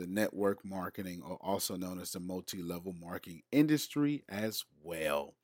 the 0.00 0.06
network 0.06 0.64
marketing, 0.64 1.22
or 1.22 1.36
also 1.42 1.76
known 1.76 2.00
as 2.00 2.12
the 2.12 2.20
multi 2.20 2.62
level 2.62 2.94
marketing 2.98 3.42
industry, 3.52 4.24
as 4.28 4.64
well. 4.82 5.34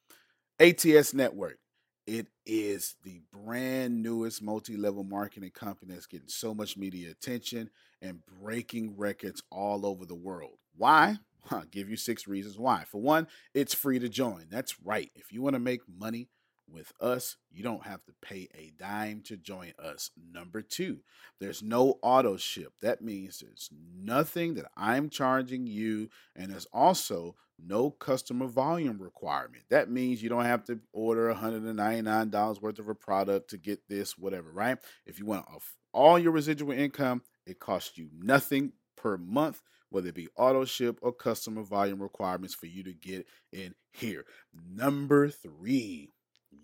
ATS 0.59 1.13
Network. 1.13 1.59
It 2.07 2.29
is 2.47 2.95
the 3.05 3.21
brand 3.33 4.03
newest 4.03 4.41
multi 4.41 4.77
level 4.77 5.05
marketing 5.05 5.51
company 5.51 5.93
that's 5.93 6.07
getting 6.07 6.29
so 6.29 6.55
much 6.55 6.77
media 6.77 7.11
attention 7.11 7.69
and 8.01 8.21
breaking 8.41 8.97
records 8.97 9.43
all 9.51 9.85
over 9.85 10.07
the 10.07 10.15
world. 10.15 10.59
Why? 10.77 11.19
I'll 11.51 11.65
give 11.65 11.91
you 11.91 11.97
six 11.97 12.27
reasons 12.27 12.59
why. 12.59 12.85
For 12.91 13.01
one, 13.01 13.27
it's 13.55 13.75
free 13.75 13.99
to 13.99 14.09
join. 14.09 14.47
That's 14.51 14.81
right. 14.81 15.11
If 15.15 15.33
you 15.33 15.43
want 15.43 15.55
to 15.55 15.61
make 15.61 15.83
money 15.87 16.29
with 16.69 16.93
us, 17.01 17.37
you 17.51 17.63
don't 17.63 17.87
have 17.87 18.05
to 18.05 18.13
pay 18.23 18.49
a 18.55 18.73
dime 18.79 19.23
to 19.27 19.37
join 19.37 19.73
us. 19.79 20.11
Number 20.33 20.63
two, 20.63 21.01
there's 21.41 21.63
no 21.63 21.99
auto 22.03 22.37
ship. 22.37 22.73
That 22.83 23.03
means 23.03 23.39
there's 23.39 23.71
nothing 23.73 24.55
that 24.55 24.67
I'm 24.77 25.09
charging 25.09 25.67
you, 25.67 26.09
and 26.35 26.51
there's 26.51 26.67
also 26.73 27.37
no 27.59 27.91
customer 27.91 28.47
volume 28.47 29.01
requirement. 29.01 29.65
That 29.71 29.91
means 29.91 30.23
you 30.23 30.29
don't 30.29 30.45
have 30.45 30.65
to 30.65 30.81
order 30.93 31.33
$199 31.33 32.61
worth 32.61 32.79
of 32.79 32.89
a 32.89 32.95
product 32.95 33.51
to 33.51 33.59
get 33.59 33.89
this, 33.89 34.19
whatever, 34.19 34.51
right? 34.51 34.79
If 35.07 35.19
you 35.19 35.27
want 35.27 35.47
all 35.93 36.19
your 36.19 36.33
residual 36.33 36.73
income, 36.73 37.23
it 37.47 37.59
costs 37.59 37.97
you 37.97 38.09
nothing 38.13 38.73
per 38.97 39.17
month 39.17 39.63
whether 39.91 40.09
it 40.09 40.15
be 40.15 40.29
auto 40.37 40.65
ship 40.65 40.99
or 41.03 41.13
customer 41.13 41.63
volume 41.63 42.03
requirements 42.03 42.55
for 42.55 42.67
you 42.67 42.83
to 42.83 42.93
get 42.93 43.27
in 43.53 43.75
here. 43.93 44.25
Number 44.53 45.29
three, 45.29 46.11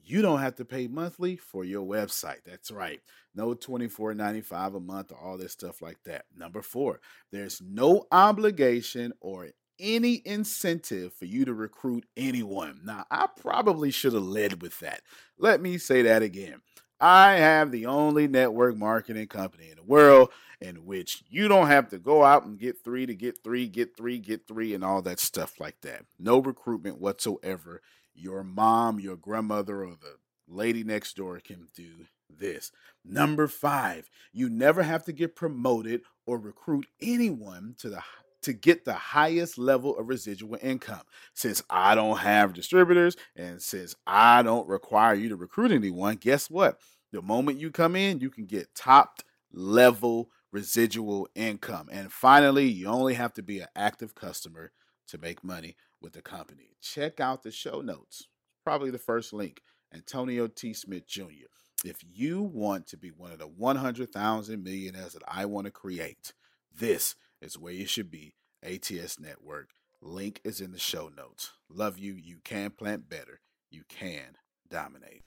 you 0.04 0.22
don't 0.22 0.40
have 0.40 0.56
to 0.56 0.64
pay 0.64 0.86
monthly 0.88 1.36
for 1.36 1.64
your 1.64 1.86
website. 1.86 2.44
That's 2.44 2.70
right. 2.70 3.00
No 3.34 3.54
$24.95 3.54 4.76
a 4.76 4.80
month 4.80 5.12
or 5.12 5.18
all 5.18 5.38
this 5.38 5.52
stuff 5.52 5.82
like 5.82 6.02
that. 6.04 6.24
Number 6.36 6.62
four, 6.62 7.00
there's 7.30 7.60
no 7.60 8.06
obligation 8.10 9.12
or 9.20 9.48
any 9.78 10.22
incentive 10.24 11.12
for 11.12 11.24
you 11.24 11.44
to 11.44 11.54
recruit 11.54 12.04
anyone. 12.16 12.80
Now, 12.84 13.04
I 13.10 13.26
probably 13.40 13.90
should 13.90 14.12
have 14.12 14.22
led 14.22 14.62
with 14.62 14.78
that. 14.80 15.02
Let 15.38 15.60
me 15.60 15.78
say 15.78 16.02
that 16.02 16.22
again. 16.22 16.60
I 17.00 17.32
have 17.32 17.72
the 17.72 17.86
only 17.86 18.28
network 18.28 18.76
marketing 18.76 19.26
company 19.26 19.70
in 19.70 19.76
the 19.76 19.82
world 19.82 20.30
in 20.60 20.86
which 20.86 21.24
you 21.28 21.48
don't 21.48 21.66
have 21.66 21.88
to 21.88 21.98
go 21.98 22.22
out 22.22 22.44
and 22.44 22.56
get 22.56 22.84
three 22.84 23.06
to 23.06 23.14
get 23.14 23.42
three, 23.42 23.66
get 23.66 23.96
three, 23.96 24.18
get 24.18 24.46
three, 24.46 24.72
and 24.72 24.84
all 24.84 25.02
that 25.02 25.18
stuff 25.18 25.58
like 25.58 25.80
that. 25.80 26.04
No 26.20 26.38
recruitment 26.38 27.00
whatsoever 27.00 27.82
your 28.14 28.42
mom, 28.42 29.00
your 29.00 29.16
grandmother, 29.16 29.84
or 29.84 29.96
the 30.00 30.16
lady 30.48 30.84
next 30.84 31.16
door 31.16 31.40
can 31.40 31.68
do 31.74 32.06
this. 32.28 32.72
Number 33.04 33.48
five, 33.48 34.08
you 34.32 34.48
never 34.48 34.82
have 34.82 35.04
to 35.04 35.12
get 35.12 35.36
promoted 35.36 36.02
or 36.26 36.38
recruit 36.38 36.86
anyone 37.00 37.74
to 37.78 37.90
the 37.90 38.02
to 38.42 38.52
get 38.52 38.84
the 38.84 38.92
highest 38.92 39.56
level 39.56 39.96
of 39.96 40.08
residual 40.08 40.58
income. 40.60 41.02
Since 41.32 41.62
I 41.70 41.94
don't 41.94 42.18
have 42.18 42.52
distributors 42.52 43.16
and 43.36 43.62
since 43.62 43.94
I 44.04 44.42
don't 44.42 44.68
require 44.68 45.14
you 45.14 45.28
to 45.28 45.36
recruit 45.36 45.70
anyone, 45.70 46.16
guess 46.16 46.50
what? 46.50 46.80
The 47.12 47.22
moment 47.22 47.60
you 47.60 47.70
come 47.70 47.94
in, 47.94 48.18
you 48.18 48.30
can 48.30 48.46
get 48.46 48.74
top 48.74 49.20
level 49.52 50.30
residual 50.50 51.28
income. 51.34 51.88
And 51.92 52.12
finally, 52.12 52.66
you 52.66 52.88
only 52.88 53.14
have 53.14 53.32
to 53.34 53.42
be 53.42 53.60
an 53.60 53.68
active 53.76 54.14
customer 54.14 54.72
to 55.08 55.18
make 55.18 55.44
money 55.44 55.76
with 56.02 56.12
the 56.12 56.22
company. 56.22 56.76
Check 56.80 57.20
out 57.20 57.42
the 57.42 57.50
show 57.50 57.80
notes. 57.80 58.28
Probably 58.64 58.90
the 58.90 58.98
first 58.98 59.32
link. 59.32 59.62
Antonio 59.94 60.46
T. 60.46 60.74
Smith 60.74 61.06
Jr. 61.06 61.48
If 61.84 61.98
you 62.02 62.42
want 62.42 62.86
to 62.88 62.96
be 62.96 63.10
one 63.10 63.32
of 63.32 63.38
the 63.38 63.46
100,000 63.46 64.62
millionaires 64.62 65.12
that 65.12 65.22
I 65.26 65.46
want 65.46 65.66
to 65.66 65.70
create, 65.70 66.32
this 66.74 67.14
is 67.40 67.58
where 67.58 67.72
you 67.72 67.86
should 67.86 68.10
be. 68.10 68.34
ATS 68.62 69.18
Network. 69.18 69.70
Link 70.00 70.40
is 70.44 70.60
in 70.60 70.72
the 70.72 70.78
show 70.78 71.10
notes. 71.16 71.52
Love 71.68 71.98
you. 71.98 72.14
You 72.14 72.38
can 72.44 72.70
plant 72.70 73.08
better. 73.08 73.40
You 73.70 73.82
can 73.88 74.36
dominate. 74.70 75.22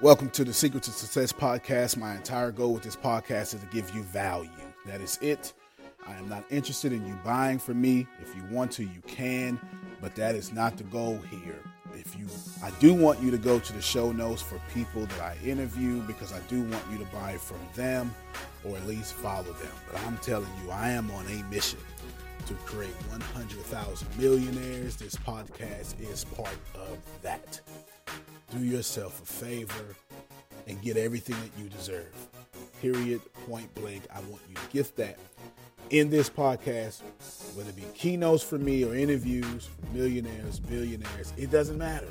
Welcome 0.00 0.30
to 0.30 0.44
the 0.44 0.52
Secret 0.52 0.82
to 0.84 0.90
Success 0.90 1.32
podcast. 1.32 1.96
My 1.96 2.16
entire 2.16 2.50
goal 2.50 2.74
with 2.74 2.82
this 2.82 2.96
podcast 2.96 3.54
is 3.54 3.60
to 3.60 3.66
give 3.72 3.94
you 3.94 4.02
value. 4.02 4.50
That 4.86 5.00
is 5.00 5.18
it. 5.22 5.52
I 6.06 6.14
am 6.14 6.28
not 6.28 6.44
interested 6.50 6.92
in 6.92 7.06
you 7.06 7.14
buying 7.24 7.58
from 7.58 7.80
me. 7.80 8.06
If 8.20 8.34
you 8.34 8.42
want 8.50 8.72
to, 8.72 8.84
you 8.84 9.00
can 9.06 9.58
But 10.00 10.14
that 10.16 10.34
is 10.34 10.52
not 10.52 10.76
the 10.76 10.84
goal 10.84 11.18
here. 11.30 11.58
If 11.94 12.18
you, 12.18 12.26
I 12.64 12.70
do 12.80 12.94
want 12.94 13.20
you 13.20 13.30
to 13.30 13.38
go 13.38 13.58
to 13.60 13.72
the 13.72 13.82
show 13.82 14.10
notes 14.12 14.42
for 14.42 14.60
people 14.74 15.06
that 15.06 15.20
I 15.20 15.36
interview 15.44 16.00
because 16.02 16.32
I 16.32 16.40
do 16.48 16.62
want 16.62 16.82
you 16.90 16.98
to 16.98 17.04
buy 17.06 17.36
from 17.36 17.58
them 17.74 18.12
or 18.64 18.76
at 18.76 18.86
least 18.86 19.12
follow 19.12 19.44
them. 19.44 19.72
But 19.90 20.00
I'm 20.06 20.16
telling 20.18 20.48
you, 20.64 20.70
I 20.70 20.90
am 20.90 21.10
on 21.12 21.26
a 21.26 21.42
mission 21.44 21.78
to 22.46 22.54
create 22.66 22.94
100,000 23.10 24.08
millionaires. 24.18 24.96
This 24.96 25.14
podcast 25.14 26.00
is 26.00 26.24
part 26.24 26.56
of 26.74 26.98
that. 27.22 27.60
Do 28.50 28.58
yourself 28.58 29.22
a 29.22 29.26
favor 29.26 29.94
and 30.66 30.80
get 30.82 30.96
everything 30.96 31.36
that 31.36 31.62
you 31.62 31.68
deserve. 31.68 32.14
Period, 32.80 33.20
point 33.46 33.72
blank. 33.74 34.02
I 34.12 34.20
want 34.20 34.42
you 34.48 34.56
to 34.56 34.72
get 34.72 34.96
that 34.96 35.18
in 35.90 36.10
this 36.10 36.30
podcast, 36.30 37.02
whether 37.54 37.70
it 37.70 37.76
be 37.76 37.84
keynotes 37.94 38.42
for 38.42 38.58
me 38.58 38.84
or 38.84 38.94
interviews 38.94 39.66
for 39.66 39.94
millionaires, 39.94 40.58
billionaires, 40.58 41.32
it 41.36 41.50
doesn't 41.50 41.78
matter 41.78 42.08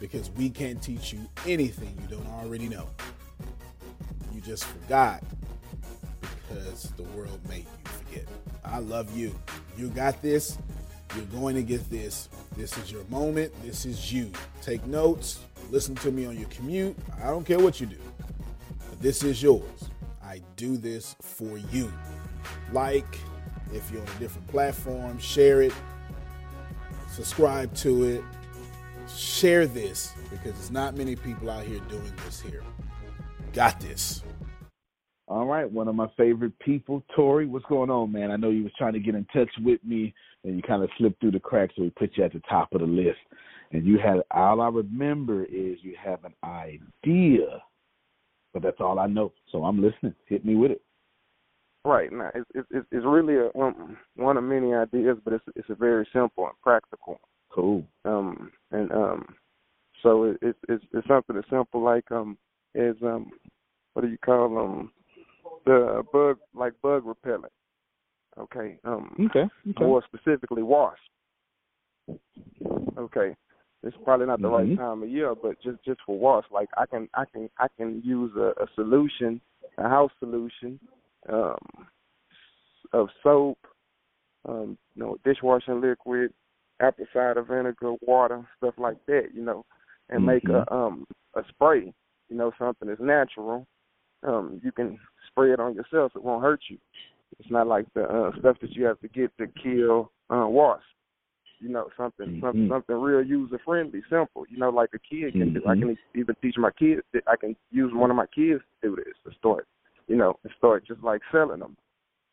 because 0.00 0.30
we 0.30 0.50
can't 0.50 0.82
teach 0.82 1.12
you 1.12 1.20
anything 1.46 1.96
you 2.00 2.16
don't 2.16 2.26
already 2.28 2.68
know. 2.68 2.86
You 4.34 4.40
just 4.40 4.64
forgot 4.64 5.22
because 6.20 6.90
the 6.96 7.02
world 7.14 7.40
made 7.48 7.66
you 7.84 7.90
forget. 7.90 8.26
I 8.64 8.78
love 8.78 9.16
you. 9.16 9.34
You 9.76 9.88
got 9.88 10.20
this. 10.22 10.58
You're 11.16 11.24
going 11.26 11.56
to 11.56 11.62
get 11.62 11.88
this. 11.90 12.28
This 12.56 12.76
is 12.78 12.90
your 12.92 13.04
moment. 13.04 13.52
This 13.64 13.84
is 13.84 14.12
you. 14.12 14.30
Take 14.62 14.86
notes. 14.86 15.40
Listen 15.70 15.94
to 15.96 16.10
me 16.10 16.26
on 16.26 16.38
your 16.38 16.48
commute. 16.48 16.96
I 17.22 17.26
don't 17.26 17.44
care 17.44 17.58
what 17.58 17.80
you 17.80 17.86
do. 17.86 17.98
But 18.88 19.00
this 19.00 19.22
is 19.22 19.42
yours. 19.42 19.90
I 20.30 20.40
do 20.54 20.76
this 20.76 21.16
for 21.20 21.58
you. 21.72 21.92
Like, 22.72 23.18
if 23.74 23.90
you're 23.90 24.00
on 24.00 24.06
a 24.06 24.20
different 24.20 24.46
platform, 24.46 25.18
share 25.18 25.60
it, 25.60 25.74
subscribe 27.10 27.74
to 27.78 28.04
it, 28.04 28.22
share 29.12 29.66
this 29.66 30.12
because 30.30 30.52
there's 30.52 30.70
not 30.70 30.96
many 30.96 31.16
people 31.16 31.50
out 31.50 31.64
here 31.64 31.80
doing 31.88 32.12
this 32.24 32.40
here. 32.40 32.62
Got 33.52 33.80
this. 33.80 34.22
All 35.26 35.46
right, 35.46 35.68
one 35.68 35.88
of 35.88 35.96
my 35.96 36.06
favorite 36.16 36.56
people, 36.60 37.04
Torrey. 37.16 37.46
What's 37.46 37.66
going 37.66 37.90
on, 37.90 38.12
man? 38.12 38.30
I 38.30 38.36
know 38.36 38.50
you 38.50 38.62
was 38.62 38.72
trying 38.78 38.92
to 38.92 39.00
get 39.00 39.16
in 39.16 39.24
touch 39.32 39.50
with 39.64 39.82
me, 39.82 40.14
and 40.44 40.54
you 40.54 40.62
kind 40.62 40.84
of 40.84 40.90
slipped 40.96 41.20
through 41.20 41.32
the 41.32 41.40
cracks, 41.40 41.74
so 41.74 41.82
we 41.82 41.90
put 41.90 42.16
you 42.16 42.22
at 42.22 42.32
the 42.32 42.42
top 42.48 42.72
of 42.72 42.82
the 42.82 42.86
list. 42.86 43.18
And 43.72 43.84
you 43.84 43.98
had 43.98 44.22
all 44.30 44.60
I 44.60 44.68
remember 44.68 45.42
is 45.44 45.78
you 45.82 45.96
have 46.00 46.24
an 46.24 46.34
idea, 46.44 47.62
but 48.52 48.62
that's 48.62 48.80
all 48.80 48.98
I 48.98 49.06
know. 49.06 49.32
So 49.52 49.64
I'm 49.64 49.82
listening. 49.82 50.14
Hit 50.26 50.44
me 50.44 50.56
with 50.56 50.72
it. 50.72 50.82
Right 51.84 52.12
now, 52.12 52.30
it's 52.34 52.68
it's 52.70 52.86
it's 52.92 53.06
really 53.06 53.36
a 53.36 53.58
um, 53.58 53.96
one 54.16 54.36
of 54.36 54.44
many 54.44 54.74
ideas, 54.74 55.16
but 55.24 55.32
it's 55.32 55.44
it's 55.56 55.70
a 55.70 55.74
very 55.74 56.06
simple 56.12 56.44
and 56.44 56.60
practical. 56.62 57.18
Cool. 57.50 57.84
Um 58.04 58.52
and 58.70 58.92
um, 58.92 59.34
so 60.02 60.24
it, 60.24 60.38
it's 60.42 60.58
it's 60.68 60.84
it's 60.92 61.08
something 61.08 61.36
as 61.36 61.44
simple 61.50 61.82
like 61.82 62.10
um 62.12 62.36
is 62.74 62.96
um 63.02 63.30
what 63.94 64.02
do 64.02 64.08
you 64.08 64.18
call 64.18 64.58
um 64.58 64.92
the 65.64 66.02
bug 66.12 66.38
like 66.54 66.74
bug 66.82 67.06
repellent. 67.06 67.52
Okay. 68.38 68.78
Um. 68.84 69.16
Okay. 69.30 69.48
okay. 69.70 69.84
More 69.84 70.02
specifically, 70.06 70.62
wasp. 70.62 70.98
Okay. 72.98 73.34
It's 73.82 73.96
probably 74.04 74.26
not 74.26 74.42
the 74.42 74.48
mm-hmm. 74.48 74.70
right 74.70 74.78
time 74.78 75.02
of 75.02 75.08
year, 75.08 75.34
but 75.34 75.60
just 75.62 75.82
just 75.84 76.00
for 76.04 76.18
wasp, 76.18 76.50
like 76.52 76.68
I 76.76 76.84
can 76.84 77.08
I 77.14 77.24
can 77.24 77.48
I 77.58 77.66
can 77.78 78.02
use 78.04 78.30
a, 78.36 78.52
a 78.62 78.66
solution, 78.74 79.40
a 79.78 79.88
house 79.88 80.10
solution 80.18 80.78
um, 81.30 81.56
of 82.92 83.08
soap, 83.22 83.58
um, 84.46 84.76
you 84.94 85.02
know, 85.02 85.16
dishwashing 85.24 85.80
liquid, 85.80 86.32
apple 86.80 87.06
cider 87.12 87.42
vinegar, 87.42 87.94
water, 88.02 88.46
stuff 88.58 88.74
like 88.76 88.98
that, 89.06 89.28
you 89.32 89.42
know, 89.42 89.64
and 90.10 90.26
make 90.26 90.44
mm-hmm. 90.44 90.74
a 90.74 90.76
um 90.76 91.06
a 91.34 91.42
spray, 91.48 91.92
you 92.28 92.36
know, 92.36 92.52
something 92.58 92.88
that's 92.88 93.00
natural. 93.00 93.66
Um, 94.22 94.60
you 94.62 94.72
can 94.72 94.98
spray 95.28 95.52
it 95.52 95.60
on 95.60 95.74
yourself; 95.74 96.12
it 96.14 96.22
won't 96.22 96.42
hurt 96.42 96.60
you. 96.68 96.76
It's 97.38 97.50
not 97.50 97.66
like 97.66 97.86
the 97.94 98.02
uh, 98.02 98.38
stuff 98.38 98.56
that 98.60 98.72
you 98.72 98.84
have 98.84 99.00
to 99.00 99.08
get 99.08 99.30
to 99.38 99.46
kill 99.62 100.10
uh, 100.28 100.46
wasps. 100.46 100.84
You 101.60 101.68
know, 101.68 101.88
something 101.96 102.26
mm-hmm. 102.26 102.44
something 102.44 102.68
something 102.70 102.96
real 102.96 103.22
user 103.22 103.60
friendly, 103.64 104.02
simple. 104.08 104.44
You 104.48 104.58
know, 104.58 104.70
like 104.70 104.90
a 104.94 104.98
kid 104.98 105.32
can 105.32 105.52
mm-hmm. 105.52 105.54
do. 105.54 105.68
I 105.68 105.74
can 105.74 105.96
even 106.14 106.34
teach 106.40 106.56
my 106.56 106.70
kids. 106.70 107.02
I 107.26 107.36
can 107.36 107.54
use 107.70 107.92
one 107.94 108.10
of 108.10 108.16
my 108.16 108.26
kids 108.26 108.62
to 108.82 108.88
do 108.88 108.96
this 108.96 109.14
to 109.24 109.36
start 109.38 109.66
you 110.10 110.16
know, 110.16 110.36
and 110.42 110.52
start 110.58 110.84
just 110.84 111.02
like 111.02 111.22
selling 111.30 111.60
them. 111.60 111.76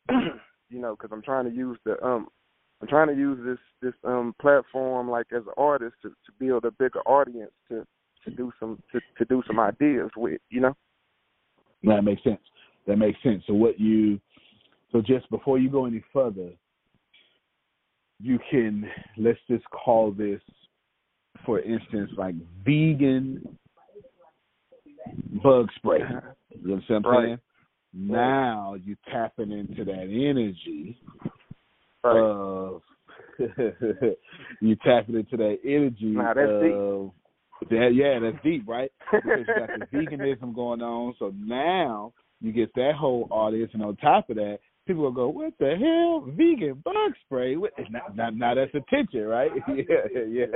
you 0.68 0.80
know, 0.80 0.96
because 0.96 1.10
I'm 1.12 1.22
trying 1.22 1.44
to 1.44 1.54
use 1.54 1.78
the 1.84 2.02
um, 2.04 2.26
I'm 2.82 2.88
trying 2.88 3.06
to 3.06 3.14
use 3.14 3.38
this 3.44 3.58
this 3.80 3.94
um 4.04 4.34
platform 4.40 5.08
like 5.08 5.26
as 5.32 5.44
an 5.46 5.52
artist 5.56 5.94
to 6.02 6.08
to 6.08 6.32
build 6.40 6.64
a 6.64 6.72
bigger 6.72 7.00
audience 7.06 7.52
to 7.68 7.86
to 8.24 8.30
do 8.32 8.52
some 8.58 8.82
to 8.92 9.00
to 9.16 9.24
do 9.26 9.42
some 9.46 9.60
ideas 9.60 10.10
with. 10.16 10.40
You 10.50 10.60
know. 10.62 10.76
That 11.84 12.02
makes 12.02 12.24
sense. 12.24 12.40
That 12.88 12.96
makes 12.96 13.22
sense. 13.22 13.44
So 13.46 13.54
what 13.54 13.78
you 13.78 14.20
so 14.90 15.00
just 15.00 15.30
before 15.30 15.58
you 15.60 15.70
go 15.70 15.86
any 15.86 16.02
further, 16.12 16.50
you 18.20 18.38
can 18.50 18.88
let's 19.16 19.38
just 19.48 19.64
call 19.70 20.12
this 20.12 20.40
for 21.46 21.60
instance 21.60 22.10
like 22.16 22.34
vegan 22.64 23.58
bug 25.42 25.68
spray. 25.76 26.02
Uh-huh. 26.02 26.20
You 26.62 26.74
understand 26.74 27.04
what 27.04 27.10
I'm 27.10 27.16
right. 27.16 27.26
saying? 27.26 27.38
Now 27.94 28.76
you 28.82 28.96
tapping 29.10 29.52
into 29.52 29.84
that 29.84 30.02
energy 30.02 31.00
right. 32.04 32.16
of 32.16 32.82
you 34.60 34.76
tapping 34.84 35.14
into 35.14 35.36
that 35.36 35.58
energy 35.64 35.96
nah, 36.06 36.34
that's 36.34 36.50
of 36.50 37.12
deep. 37.60 37.70
that 37.70 37.90
yeah, 37.94 38.18
that's 38.18 38.42
deep, 38.44 38.68
right? 38.68 38.90
Because 39.12 39.46
you 39.46 39.54
got 39.54 39.68
the 39.78 39.86
veganism 39.96 40.54
going 40.54 40.82
on. 40.82 41.14
So 41.18 41.32
now 41.36 42.12
you 42.40 42.52
get 42.52 42.74
that 42.74 42.94
whole 42.98 43.28
audience 43.30 43.70
and 43.74 43.82
on 43.82 43.96
top 43.96 44.28
of 44.30 44.36
that, 44.36 44.58
people 44.88 45.04
will 45.04 45.12
go, 45.12 45.28
What 45.28 45.54
the 45.60 45.76
hell? 45.76 46.24
Vegan 46.36 46.82
bug 46.84 47.12
spray? 47.24 47.56
What 47.56 47.72
now, 47.90 48.00
now, 48.14 48.30
now 48.30 48.54
that's 48.54 48.74
attention, 48.74 49.26
right? 49.26 49.52
yeah, 49.68 50.24
yeah. 50.28 50.46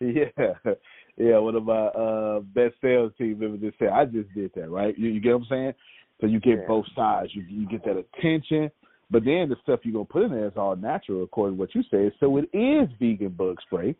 Yeah. 0.00 0.72
Yeah, 1.18 1.38
one 1.38 1.54
of 1.54 1.64
my 1.64 1.86
uh 1.88 2.40
best 2.40 2.74
sales 2.80 3.12
team 3.18 3.38
members 3.38 3.60
just 3.60 3.78
said, 3.78 3.88
I 3.88 4.06
just 4.06 4.32
did 4.34 4.50
that, 4.54 4.70
right? 4.70 4.98
You, 4.98 5.10
you 5.10 5.20
get 5.20 5.34
what 5.34 5.42
I'm 5.42 5.46
saying? 5.50 5.72
So 6.20 6.26
you 6.26 6.40
get 6.40 6.58
yeah. 6.58 6.66
both 6.66 6.86
sides. 6.96 7.30
You 7.34 7.42
you 7.42 7.68
get 7.68 7.84
that 7.84 7.96
attention, 7.98 8.70
but 9.10 9.24
then 9.24 9.50
the 9.50 9.56
stuff 9.62 9.80
you're 9.82 9.92
gonna 9.92 10.06
put 10.06 10.22
in 10.22 10.30
there 10.30 10.46
is 10.46 10.56
all 10.56 10.74
natural, 10.74 11.22
according 11.22 11.56
to 11.56 11.60
what 11.60 11.74
you 11.74 11.82
said. 11.90 12.12
So 12.18 12.38
it 12.38 12.48
is 12.56 12.88
vegan 12.98 13.34
bug 13.36 13.58
spray, 13.66 13.94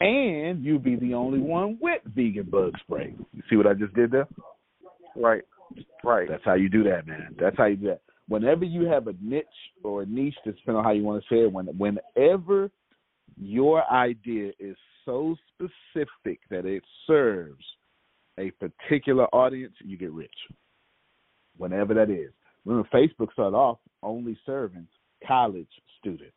and 0.00 0.64
you'll 0.64 0.78
be 0.78 0.94
the 0.96 1.14
only 1.14 1.40
one 1.40 1.78
with 1.80 2.00
vegan 2.14 2.48
bug 2.48 2.74
spray. 2.80 3.14
You 3.34 3.42
see 3.50 3.56
what 3.56 3.66
I 3.66 3.74
just 3.74 3.94
did 3.94 4.12
there? 4.12 4.28
Right, 5.16 5.42
right. 6.04 6.28
That's 6.28 6.44
how 6.44 6.54
you 6.54 6.68
do 6.68 6.84
that, 6.84 7.08
man. 7.08 7.34
That's 7.40 7.56
how 7.58 7.64
you 7.64 7.76
do 7.76 7.86
that. 7.88 8.02
Whenever 8.28 8.64
you 8.64 8.86
have 8.86 9.08
a 9.08 9.14
niche 9.20 9.46
or 9.82 10.02
a 10.02 10.06
niche, 10.06 10.36
depending 10.44 10.76
on 10.76 10.84
how 10.84 10.92
you 10.92 11.02
want 11.02 11.22
to 11.22 11.34
say 11.34 11.40
it, 11.40 11.52
when 11.52 11.66
whenever 11.78 12.70
your 13.36 13.90
idea 13.92 14.52
is 14.58 14.76
so 15.04 15.36
specific 15.54 16.40
that 16.50 16.64
it 16.64 16.82
serves 17.06 17.64
a 18.38 18.50
particular 18.52 19.26
audience, 19.34 19.74
you 19.84 19.96
get 19.96 20.12
rich 20.12 20.30
whenever 21.56 21.94
that 21.94 22.10
is. 22.10 22.32
Remember, 22.64 22.88
Facebook 22.94 23.32
started 23.32 23.56
off 23.56 23.78
only 24.02 24.38
serving 24.46 24.86
college 25.26 25.68
students. 25.98 26.32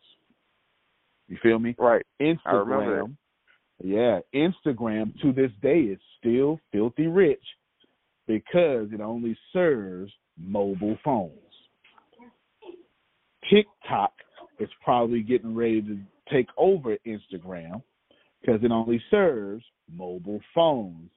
You 1.28 1.38
feel 1.42 1.60
me? 1.60 1.76
Right. 1.78 2.06
Instagram. 2.22 3.16
Yeah, 3.84 4.20
Instagram 4.34 5.20
to 5.22 5.34
this 5.34 5.52
day 5.62 5.80
is 5.80 6.00
still 6.20 6.60
filthy 6.72 7.08
rich 7.08 7.44
because 8.28 8.88
it 8.94 9.02
only 9.02 9.38
serves 9.52 10.12
mobile 10.38 10.98
phones. 11.04 11.32
TikTok 13.50 14.14
is 14.60 14.70
probably 14.84 15.22
getting 15.22 15.56
ready 15.56 15.82
to 15.82 15.98
take 16.32 16.48
over 16.58 16.98
Instagram 17.06 17.82
because 18.42 18.64
it 18.64 18.72
only 18.72 19.02
serves 19.12 19.64
mobile 19.94 20.40
phones 20.54 21.10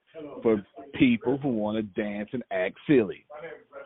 for 0.43 0.65
people 0.95 1.39
who 1.39 1.49
want 1.49 1.77
to 1.77 2.01
dance 2.01 2.29
and 2.33 2.43
act 2.51 2.77
silly. 2.87 3.25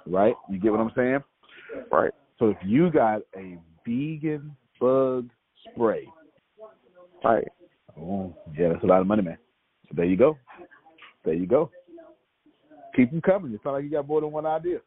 Right? 0.07 0.35
You 0.51 0.59
get 0.59 0.73
what 0.73 0.81
I'm 0.81 0.93
saying? 0.97 1.19
Right. 1.91 2.13
So 2.39 2.49
if 2.49 2.57
you 2.65 2.91
got 2.91 3.23
a 3.37 3.59
vegan 3.87 4.57
bug 4.81 5.31
spray, 5.71 6.09
right? 7.25 7.47
Oh, 7.99 8.35
yeah, 8.59 8.71
that's 8.71 8.83
a 8.83 8.87
lot 8.87 9.01
of 9.01 9.07
money, 9.07 9.23
man. 9.23 9.39
So 9.89 9.95
there 9.97 10.07
you 10.07 10.17
go. 10.17 10.39
There 11.25 11.35
you 11.35 11.47
go. 11.47 11.71
Keep 12.97 13.11
them 13.11 13.21
coming. 13.21 13.53
It 13.53 13.61
sounds 13.63 13.75
like 13.75 13.85
you 13.85 13.91
got 13.91 14.09
more 14.09 14.21
than 14.21 14.33
one 14.33 14.47
idea. 14.47 14.79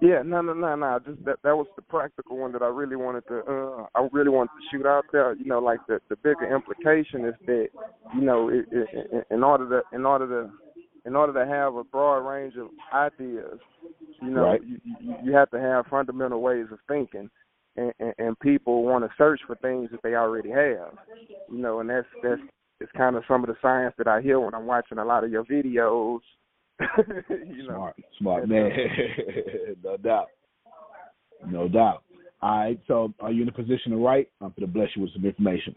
Yeah, 0.00 0.22
no, 0.24 0.40
no, 0.42 0.52
no, 0.52 0.76
no. 0.76 0.98
Just 1.04 1.24
that 1.24 1.38
that 1.42 1.56
was 1.56 1.66
the 1.74 1.82
practical 1.82 2.36
one 2.36 2.52
that 2.52 2.62
I 2.62 2.68
really 2.68 2.94
wanted 2.94 3.26
to. 3.28 3.38
uh 3.40 3.86
I 3.96 4.08
really 4.12 4.30
wanted 4.30 4.50
to 4.50 4.68
shoot 4.70 4.86
out 4.86 5.04
there. 5.10 5.34
You 5.34 5.46
know, 5.46 5.58
like 5.58 5.80
the 5.88 6.00
the 6.08 6.16
bigger 6.16 6.54
implication 6.54 7.24
is 7.24 7.34
that 7.46 7.68
you 8.14 8.20
know, 8.20 8.48
it, 8.48 8.66
it, 8.70 9.26
in 9.30 9.42
order 9.42 9.68
to 9.68 9.96
in 9.96 10.06
order 10.06 10.26
to 10.28 10.52
in 11.04 11.16
order 11.16 11.32
to 11.32 11.50
have 11.50 11.74
a 11.74 11.82
broad 11.82 12.18
range 12.18 12.54
of 12.56 12.68
ideas, 12.94 13.58
you 14.22 14.30
know, 14.30 14.42
right. 14.42 14.60
you, 14.64 14.78
you 15.00 15.14
you 15.24 15.32
have 15.32 15.50
to 15.50 15.58
have 15.58 15.86
fundamental 15.86 16.40
ways 16.40 16.66
of 16.70 16.78
thinking, 16.86 17.28
and, 17.76 17.92
and, 17.98 18.14
and 18.18 18.38
people 18.38 18.84
want 18.84 19.04
to 19.04 19.10
search 19.18 19.40
for 19.46 19.56
things 19.56 19.90
that 19.90 20.00
they 20.04 20.14
already 20.14 20.50
have. 20.50 20.94
You 21.50 21.58
know, 21.58 21.80
and 21.80 21.90
that's 21.90 22.06
that's 22.22 22.40
it's 22.80 22.92
kind 22.92 23.16
of 23.16 23.24
some 23.26 23.42
of 23.42 23.48
the 23.48 23.56
science 23.60 23.94
that 23.98 24.06
I 24.06 24.20
hear 24.20 24.38
when 24.38 24.54
I'm 24.54 24.66
watching 24.66 24.98
a 24.98 25.04
lot 25.04 25.24
of 25.24 25.30
your 25.30 25.44
videos. 25.44 26.20
you 27.28 27.66
know, 27.66 27.74
smart, 27.74 27.96
smart 28.18 28.48
man, 28.48 28.70
no 29.84 29.96
doubt, 29.96 30.28
no 31.46 31.68
doubt. 31.68 32.02
All 32.40 32.58
right, 32.58 32.80
so 32.86 33.12
are 33.20 33.32
you 33.32 33.42
in 33.42 33.48
a 33.48 33.52
position 33.52 33.90
to 33.90 33.96
write? 33.96 34.30
I'm 34.40 34.50
going 34.50 34.60
to 34.60 34.72
bless 34.72 34.88
you 34.94 35.02
with 35.02 35.12
some 35.12 35.24
information. 35.24 35.74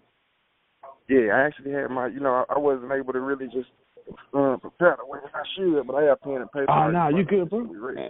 Yeah, 1.10 1.34
I 1.34 1.42
actually 1.42 1.72
had 1.72 1.90
my, 1.90 2.08
you 2.08 2.20
know, 2.20 2.46
I, 2.50 2.58
wasn't 2.58 2.92
able 2.92 3.14
to 3.14 3.20
really 3.20 3.48
just 3.48 3.70
uh, 4.34 4.58
prepare 4.58 4.96
the 4.98 5.06
way 5.06 5.20
I 5.34 5.42
should, 5.58 5.88
but 5.88 5.96
I 5.96 6.04
have 6.04 6.22
pen 6.22 6.34
and 6.34 6.52
paper. 6.52 6.70
Oh, 6.70 6.92
no, 6.92 7.10
you 7.10 7.26
good, 7.26 7.50
bro. 7.50 7.68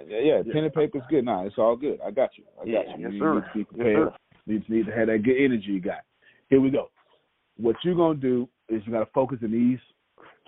Yeah, 0.08 0.20
yeah, 0.22 0.54
pen 0.54 0.66
and 0.66 0.74
paper's 0.74 1.02
good. 1.10 1.26
Nah, 1.26 1.46
it's 1.46 1.56
all 1.58 1.78
good. 1.78 2.00
I 2.06 2.12
got 2.12 2.32
you. 2.38 2.44
I 2.62 2.66
got 2.66 2.68
yeah, 2.68 2.98
you. 2.98 3.04
Yes, 3.04 3.14
you 3.14 3.20
sir. 3.20 3.36
need 3.36 3.42
to 3.42 3.58
be 3.58 3.64
prepared. 3.64 4.08
Yes, 4.10 4.20
need, 4.46 4.70
need 4.70 4.86
to 4.86 4.92
have 4.92 5.08
that 5.08 5.24
good 5.24 5.44
energy 5.44 5.68
you 5.68 5.82
got. 5.82 6.02
Here 6.50 6.60
we 6.60 6.70
go. 6.70 6.90
What 7.58 7.78
you're 7.84 7.96
going 7.96 8.20
to 8.20 8.22
do 8.22 8.50
is 8.70 8.82
you 8.86 8.92
got 8.92 9.00
to 9.00 9.12
focus 9.14 9.40
in 9.42 9.52
these 9.52 9.80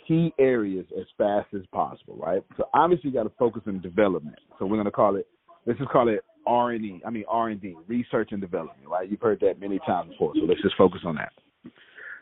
key 0.08 0.34
areas 0.40 0.86
as 1.00 1.06
fast 1.18 1.48
as 1.54 1.62
possible, 1.72 2.16
right? 2.18 2.44
So 2.58 2.66
obviously 2.74 3.10
you 3.10 3.16
got 3.16 3.24
to 3.24 3.32
focus 3.38 3.64
on 3.68 3.82
development. 3.82 4.38
So 4.60 4.66
we're 4.66 4.78
going 4.78 4.86
to 4.86 4.92
call 4.92 5.16
it, 5.16 5.28
let's 5.66 5.80
just 5.80 5.92
call 5.92 6.10
it 6.10 6.22
R 6.46 6.72
and 6.72 6.84
E. 6.84 7.02
I 7.06 7.10
mean 7.10 7.26
R 7.28 7.50
and 7.50 7.62
D, 7.62 7.76
research 7.88 8.30
and 8.32 8.42
development, 8.42 8.88
right? 8.88 9.10
You've 9.10 9.22
heard 9.22 9.40
that 9.42 9.60
many 9.60 9.80
times 9.80 10.12
before. 10.12 10.34
So 10.36 10.42
let's 10.46 10.62
just 10.62 10.76
focus 10.78 11.02
on 11.06 11.16
that. 11.16 11.32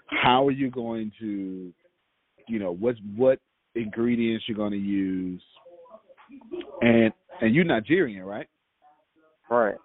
How 0.07 0.47
are 0.47 0.51
you 0.51 0.69
going 0.69 1.11
to, 1.19 1.73
you 2.47 2.59
know, 2.59 2.75
what's 2.75 2.99
what 3.15 3.39
ingredients 3.75 4.45
you're 4.47 4.57
going 4.57 4.71
to 4.71 4.77
use, 4.77 5.41
and 6.81 7.13
and 7.39 7.55
you're 7.55 7.63
Nigerian, 7.63 8.23
right? 8.23 8.47
Right. 9.49 9.75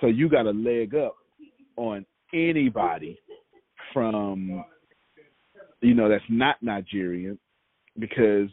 So 0.00 0.06
you 0.06 0.28
got 0.28 0.46
a 0.46 0.50
leg 0.50 0.94
up 0.94 1.16
on 1.76 2.06
anybody 2.32 3.18
from 3.92 4.64
you 5.80 5.94
know 5.94 6.08
that's 6.08 6.24
not 6.28 6.56
Nigerian 6.62 7.38
because 7.98 8.48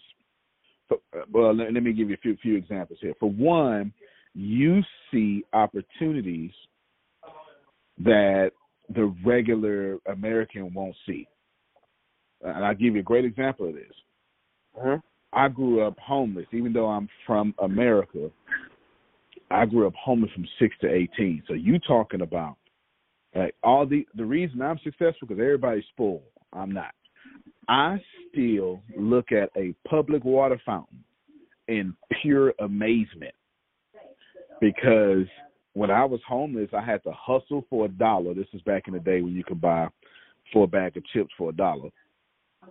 well 1.32 1.56
let, 1.56 1.74
let 1.74 1.84
me 1.84 1.94
give 1.94 2.10
you 2.10 2.16
a 2.16 2.20
few 2.20 2.38
few 2.38 2.56
examples 2.56 3.00
here. 3.02 3.14
For 3.20 3.30
one, 3.30 3.94
you 4.34 4.82
see 5.12 5.44
opportunities 5.54 6.52
that 8.00 8.52
the 8.94 9.14
regular 9.26 9.98
American 10.08 10.74
won't 10.74 10.96
see. 11.06 11.28
And 12.42 12.66
I'll 12.66 12.76
give 12.76 12.96
you 12.96 13.00
a 13.00 13.04
great 13.04 13.26
example 13.26 13.70
of 13.70 13.76
this. 13.76 13.94
Mm-hmm. 14.78 15.00
I 15.32 15.48
grew 15.48 15.82
up 15.82 15.98
homeless, 16.00 16.46
even 16.52 16.74
though 16.74 16.88
I'm 16.88 17.08
from 17.26 17.56
America. 17.62 18.30
I 19.50 19.66
grew 19.66 19.88
up 19.88 19.94
homeless 19.96 20.32
from 20.34 20.48
six 20.60 20.76
to 20.82 20.92
eighteen. 20.92 21.44
So 21.48 21.54
you 21.54 21.80
talking 21.80 22.22
about 22.22 22.58
like 23.36 23.56
all 23.64 23.86
the 23.86 24.06
the 24.16 24.26
reason 24.26 24.62
I'm 24.62 24.80
successful 24.84 25.28
because 25.28 25.40
everybody's 25.40 25.86
spoiled. 25.92 26.22
I'm 26.52 26.72
not. 26.72 26.94
I 27.68 28.02
still 28.30 28.82
look 28.98 29.32
at 29.32 29.50
a 29.56 29.74
public 29.88 30.24
water 30.24 30.60
fountain 30.66 31.04
in 31.68 31.96
pure 32.22 32.54
amazement 32.60 33.34
because 34.60 35.26
when 35.74 35.90
I 35.90 36.06
was 36.06 36.20
homeless, 36.28 36.70
I 36.74 36.84
had 36.84 37.04
to 37.04 37.12
hustle 37.12 37.66
for 37.70 37.86
a 37.86 37.90
dollar. 37.90 38.34
This 38.34 38.48
is 38.54 38.62
back 38.62 38.84
in 38.88 38.94
the 38.94 39.00
day 39.00 39.22
when 39.22 39.34
you 39.34 39.44
could 39.44 39.62
buy 39.62 39.88
four 40.52 40.68
bag 40.68 40.98
of 40.98 41.06
chips 41.08 41.32
for 41.38 41.50
a 41.50 41.54
dollar. 41.54 41.90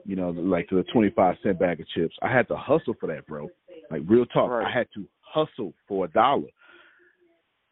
You 0.05 0.17
know, 0.17 0.31
like 0.31 0.69
the 0.71 0.85
twenty 0.93 1.11
five 1.11 1.37
cent 1.43 1.59
bag 1.59 1.81
of 1.81 1.89
chips. 1.89 2.15
I 2.23 2.33
had 2.33 2.49
to 2.49 2.57
hustle 2.57 2.95
for 2.99 3.09
that, 3.09 3.27
bro. 3.27 3.49
Like 3.91 4.03
real 4.07 4.27
talk. 4.27 4.51
Right. 4.51 4.67
I 4.67 4.71
had 4.71 4.87
to 4.95 5.07
hustle 5.21 5.75
for 5.87 6.07
a 6.07 6.09
dollar. 6.09 6.49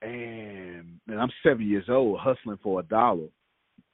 And, 0.02 0.98
and 1.08 1.20
I'm 1.20 1.30
seven 1.42 1.68
years 1.68 1.84
old 1.88 2.20
hustling 2.20 2.58
for 2.62 2.80
a 2.80 2.82
dollar. 2.82 3.26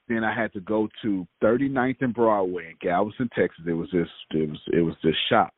Then 0.09 0.23
I 0.23 0.35
had 0.35 0.53
to 0.53 0.61
go 0.61 0.89
to 1.03 1.27
39th 1.43 1.97
and 2.01 2.15
Broadway 2.15 2.71
in 2.71 2.77
Galveston, 2.81 3.29
Texas. 3.37 3.65
It 3.67 3.73
was 3.73 3.89
this 3.93 4.09
it 4.31 4.49
was 4.49 4.61
it 4.73 4.81
was 4.81 4.95
this 5.03 5.17
shop 5.29 5.53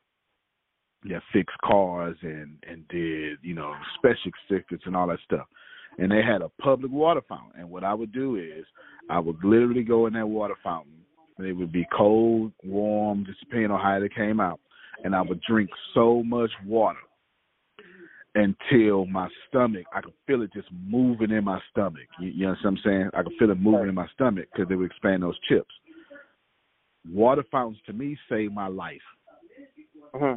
that 1.05 1.23
fixed 1.33 1.59
cars 1.65 2.17
and 2.23 2.57
and 2.69 2.87
did 2.89 3.39
you 3.43 3.55
know 3.55 3.75
special 3.99 4.33
stickers 4.47 4.81
and 4.87 4.97
all 4.97 5.09
that 5.09 5.19
stuff. 5.25 5.47
And 5.99 6.11
they 6.11 6.23
had 6.23 6.43
a 6.43 6.49
public 6.63 6.93
water 6.93 7.23
fountain. 7.29 7.61
And 7.61 7.71
what 7.71 7.85
I 7.85 7.93
would 7.93 8.13
do 8.13 8.37
is 8.37 8.65
I 9.11 9.19
would 9.19 9.43
literally 9.43 9.83
go 9.83 10.07
in 10.07 10.13
that 10.15 10.29
water 10.29 10.55
fountain. 10.63 10.93
And 11.37 11.47
it 11.47 11.53
would 11.53 11.73
be 11.73 11.87
cold, 11.97 12.53
warm, 12.65 13.25
just 13.27 13.41
depending 13.41 13.71
on 13.71 13.81
how 13.81 14.01
it 14.01 14.15
came 14.15 14.39
out. 14.39 14.61
And 15.05 15.15
I 15.15 15.23
would 15.23 15.41
drink 15.43 15.71
so 15.95 16.23
much 16.23 16.51
water 16.65 16.99
until 18.39 19.05
my 19.07 19.29
stomach, 19.49 19.85
I 19.93 20.01
could 20.01 20.13
feel 20.27 20.43
it 20.43 20.53
just 20.53 20.69
moving 20.87 21.31
in 21.31 21.45
my 21.45 21.61
stomach. 21.71 22.07
You, 22.21 22.29
you 22.29 22.47
know 22.47 22.51
what 22.51 22.59
I'm 22.65 22.79
saying? 22.85 23.11
I 23.15 23.23
could 23.23 23.33
feel 23.39 23.51
it 23.51 23.61
moving 23.61 23.89
in 23.89 23.95
my 23.95 24.07
stomach 24.15 24.47
because 24.53 24.69
they 24.69 24.77
would 24.77 24.91
expand 24.91 25.23
those 25.23 25.39
chips. 25.49 25.73
Water 27.13 27.45
fountains 27.51 27.81
to 27.87 27.93
me 27.93 28.17
saved 28.29 28.55
my 28.55 28.69
life 28.69 29.01
Mm-hmm. 30.15 30.37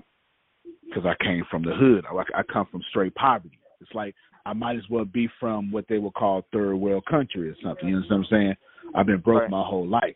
because 0.88 1.06
I 1.06 1.24
came 1.24 1.44
from 1.50 1.64
the 1.64 1.74
hood. 1.74 2.04
I, 2.06 2.40
I 2.40 2.44
come 2.44 2.68
from 2.72 2.82
straight 2.90 3.16
poverty. 3.16 3.58
It's 3.80 3.94
like 3.94 4.14
I 4.46 4.54
might 4.54 4.76
as 4.76 4.84
well 4.90 5.06
be 5.06 5.30
from 5.40 5.72
what 5.72 5.86
they 5.88 5.98
would 5.98 6.14
call 6.14 6.46
third 6.52 6.76
world 6.76 7.06
country 7.06 7.50
or 7.50 7.56
something. 7.64 7.88
You 7.88 8.00
know 8.00 8.06
what 8.10 8.16
I'm 8.16 8.26
saying? 8.30 8.56
I've 8.94 9.06
been 9.06 9.22
broke 9.22 9.44
Right. 9.44 9.50
my 9.50 9.64
whole 9.64 9.88
life. 9.88 10.16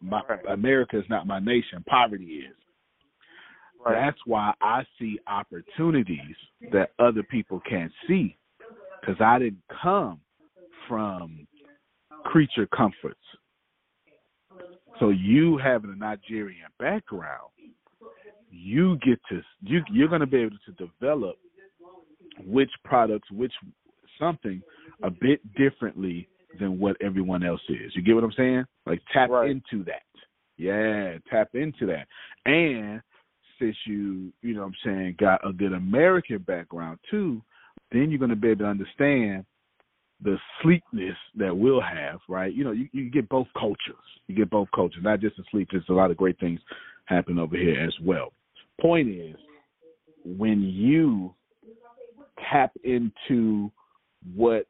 My, 0.00 0.22
Right. 0.28 0.40
America 0.48 0.98
is 0.98 1.04
not 1.08 1.26
my 1.26 1.38
nation. 1.38 1.84
Poverty 1.86 2.24
is. 2.48 2.56
That's 3.92 4.18
why 4.26 4.52
I 4.60 4.84
see 4.98 5.18
opportunities 5.26 6.36
that 6.72 6.90
other 6.98 7.22
people 7.22 7.60
can't 7.68 7.92
see 8.06 8.36
because 9.00 9.20
I 9.20 9.38
didn't 9.38 9.62
come 9.82 10.20
from 10.88 11.46
creature 12.24 12.66
comforts. 12.66 13.18
So 14.98 15.10
you 15.10 15.58
having 15.58 15.90
a 15.90 15.96
Nigerian 15.96 16.66
background, 16.78 17.50
you 18.50 18.96
get 19.04 19.20
to 19.28 19.42
you 19.62 19.82
you're 19.92 20.08
going 20.08 20.20
to 20.20 20.26
be 20.26 20.38
able 20.38 20.56
to 20.66 20.72
develop 20.72 21.36
which 22.44 22.70
products, 22.84 23.30
which 23.30 23.52
something 24.18 24.62
a 25.02 25.10
bit 25.10 25.40
differently 25.54 26.28
than 26.58 26.78
what 26.78 26.96
everyone 27.00 27.44
else 27.44 27.60
is. 27.68 27.94
You 27.94 28.02
get 28.02 28.14
what 28.14 28.24
I'm 28.24 28.32
saying? 28.32 28.64
Like 28.86 29.00
tap 29.12 29.30
Right. 29.30 29.50
into 29.50 29.84
that. 29.84 30.02
Yeah, 30.56 31.18
tap 31.30 31.54
into 31.54 31.86
that. 31.86 32.08
And 32.46 33.00
since 33.58 33.76
you, 33.86 34.32
you 34.42 34.54
know 34.54 34.60
what 34.60 34.68
I'm 34.68 34.74
saying, 34.84 35.16
got 35.18 35.46
a 35.46 35.52
good 35.52 35.72
American 35.72 36.38
background 36.38 36.98
too, 37.10 37.42
then 37.92 38.10
you're 38.10 38.18
going 38.18 38.30
to 38.30 38.36
be 38.36 38.48
able 38.48 38.64
to 38.64 38.70
understand 38.70 39.44
the 40.22 40.36
sleekness 40.62 41.16
that 41.36 41.56
we'll 41.56 41.80
have, 41.80 42.18
right? 42.28 42.52
You 42.52 42.64
know, 42.64 42.72
you, 42.72 42.88
you 42.92 43.10
get 43.10 43.28
both 43.28 43.46
cultures. 43.58 43.96
You 44.26 44.34
get 44.34 44.50
both 44.50 44.68
cultures, 44.74 45.02
not 45.02 45.20
just 45.20 45.36
the 45.36 45.44
sleek. 45.50 45.68
There's 45.70 45.84
a 45.88 45.92
lot 45.92 46.10
of 46.10 46.16
great 46.16 46.38
things 46.40 46.60
happen 47.06 47.38
over 47.38 47.56
here 47.56 47.80
as 47.80 47.94
well. 48.02 48.32
Point 48.80 49.08
is, 49.08 49.36
when 50.24 50.62
you 50.62 51.34
tap 52.50 52.72
into 52.84 53.70
what 54.34 54.66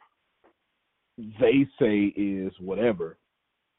they 1.40 1.66
say 1.80 2.12
is 2.16 2.52
whatever, 2.60 3.16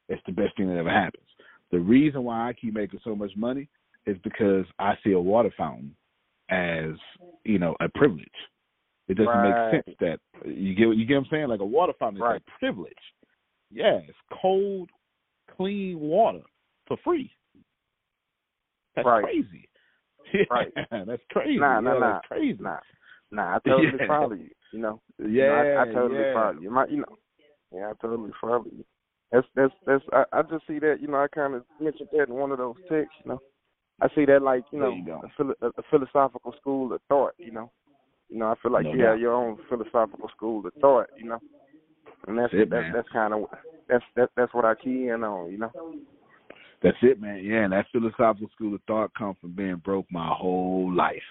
it's 0.09 0.21
the 0.25 0.31
best 0.31 0.57
thing 0.57 0.67
that 0.67 0.77
ever 0.77 0.89
happens. 0.89 1.23
The 1.71 1.79
reason 1.79 2.23
why 2.23 2.49
I 2.49 2.53
keep 2.53 2.73
making 2.73 2.99
so 3.03 3.15
much 3.15 3.31
money 3.35 3.69
is 4.05 4.17
because 4.23 4.65
I 4.79 4.97
see 5.03 5.11
a 5.11 5.19
water 5.19 5.51
fountain 5.57 5.95
as, 6.49 6.91
you 7.43 7.59
know, 7.59 7.75
a 7.79 7.89
privilege. 7.89 8.27
It 9.07 9.15
doesn't 9.15 9.41
Right. 9.41 9.55
make 9.71 9.83
sense 9.85 9.97
that 9.99 10.19
you 10.45 10.75
get 10.75 10.87
you 10.95 11.05
get 11.05 11.15
what 11.15 11.25
I'm 11.25 11.29
saying? 11.31 11.47
Like 11.47 11.61
a 11.61 11.65
water 11.65 11.93
fountain 11.97 12.21
is 12.21 12.27
a 12.37 12.59
privilege. 12.59 12.93
Yeah, 13.71 13.99
it's 14.07 14.17
cold, 14.41 14.89
clean 15.55 15.99
water 15.99 16.41
for 16.87 16.97
free. 16.97 17.31
That's 18.95 19.05
Right. 19.07 19.23
crazy. 19.23 19.69
Right. 20.51 20.71
that's 20.91 21.23
crazy. 21.31 21.59
Nah, 21.59 21.79
nah, 21.79 21.93
Yeah, 21.93 21.99
nah. 21.99 22.19
crazy. 22.19 22.61
Nah, 22.61 22.79
nah, 23.31 23.55
I 23.55 23.59
totally 23.67 23.97
Yeah. 23.99 24.07
follow 24.07 24.33
you. 24.33 24.51
You 24.71 24.79
know, 24.79 25.01
Yeah, 25.17 25.25
You 25.25 25.45
know, 25.45 25.53
I, 25.53 25.81
I 25.81 25.85
totally 25.93 26.23
yeah. 26.23 26.33
follow 26.33 26.59
you. 26.59 26.69
My, 26.69 26.85
you 26.85 26.97
know, 26.97 27.17
yeah, 27.73 27.89
I 27.89 27.93
totally 28.01 28.31
follow 28.39 28.65
you. 28.65 28.85
That's 29.31 29.47
that's 29.55 29.73
that's. 29.85 30.03
I, 30.11 30.25
I 30.31 30.41
just 30.43 30.65
see 30.67 30.79
that. 30.79 30.97
You 31.01 31.07
know, 31.07 31.17
I 31.17 31.27
kind 31.27 31.53
of 31.55 31.63
mentioned 31.79 32.09
that 32.11 32.29
in 32.29 32.33
one 32.33 32.51
of 32.51 32.57
those 32.57 32.75
texts. 32.87 33.15
You 33.23 33.31
know, 33.31 33.41
I 34.01 34.07
see 34.15 34.25
that 34.25 34.41
like 34.41 34.63
you 34.71 34.79
know 34.79 34.91
you 34.93 35.13
a, 35.13 35.29
philo- 35.35 35.55
a, 35.61 35.83
philosophical 35.89 36.53
school 36.59 36.93
of 36.93 37.01
thought. 37.09 37.33
You 37.37 37.51
know, 37.51 37.71
you 38.29 38.37
know, 38.39 38.47
I 38.47 38.55
feel 38.61 38.71
like 38.71 38.85
No 38.85 38.93
you 38.93 39.03
have 39.03 39.19
your 39.19 39.33
own 39.33 39.57
philosophical 39.69 40.29
school 40.29 40.65
of 40.65 40.73
thought. 40.79 41.07
You 41.17 41.29
know, 41.29 41.39
and 42.27 42.37
that's 42.37 42.51
That's 42.53 42.63
it, 42.63 42.69
that's 42.69 42.93
that's 42.93 43.09
kind 43.09 43.33
of 43.33 43.45
that's 43.87 44.03
that 44.15 44.29
that's 44.35 44.53
what 44.53 44.65
I 44.65 44.75
key 44.75 45.07
in 45.09 45.23
on. 45.23 45.51
You 45.51 45.57
know. 45.59 45.71
That's 46.81 46.97
it, 47.01 47.19
man. 47.19 47.43
Yeah, 47.43 47.63
and 47.63 47.73
that 47.73 47.87
philosophical 47.91 48.49
school 48.55 48.75
of 48.75 48.81
thought 48.87 49.13
comes 49.13 49.35
from 49.41 49.51
being 49.51 49.81
broke 49.83 50.05
my 50.11 50.33
whole 50.33 50.93
life. 50.93 51.21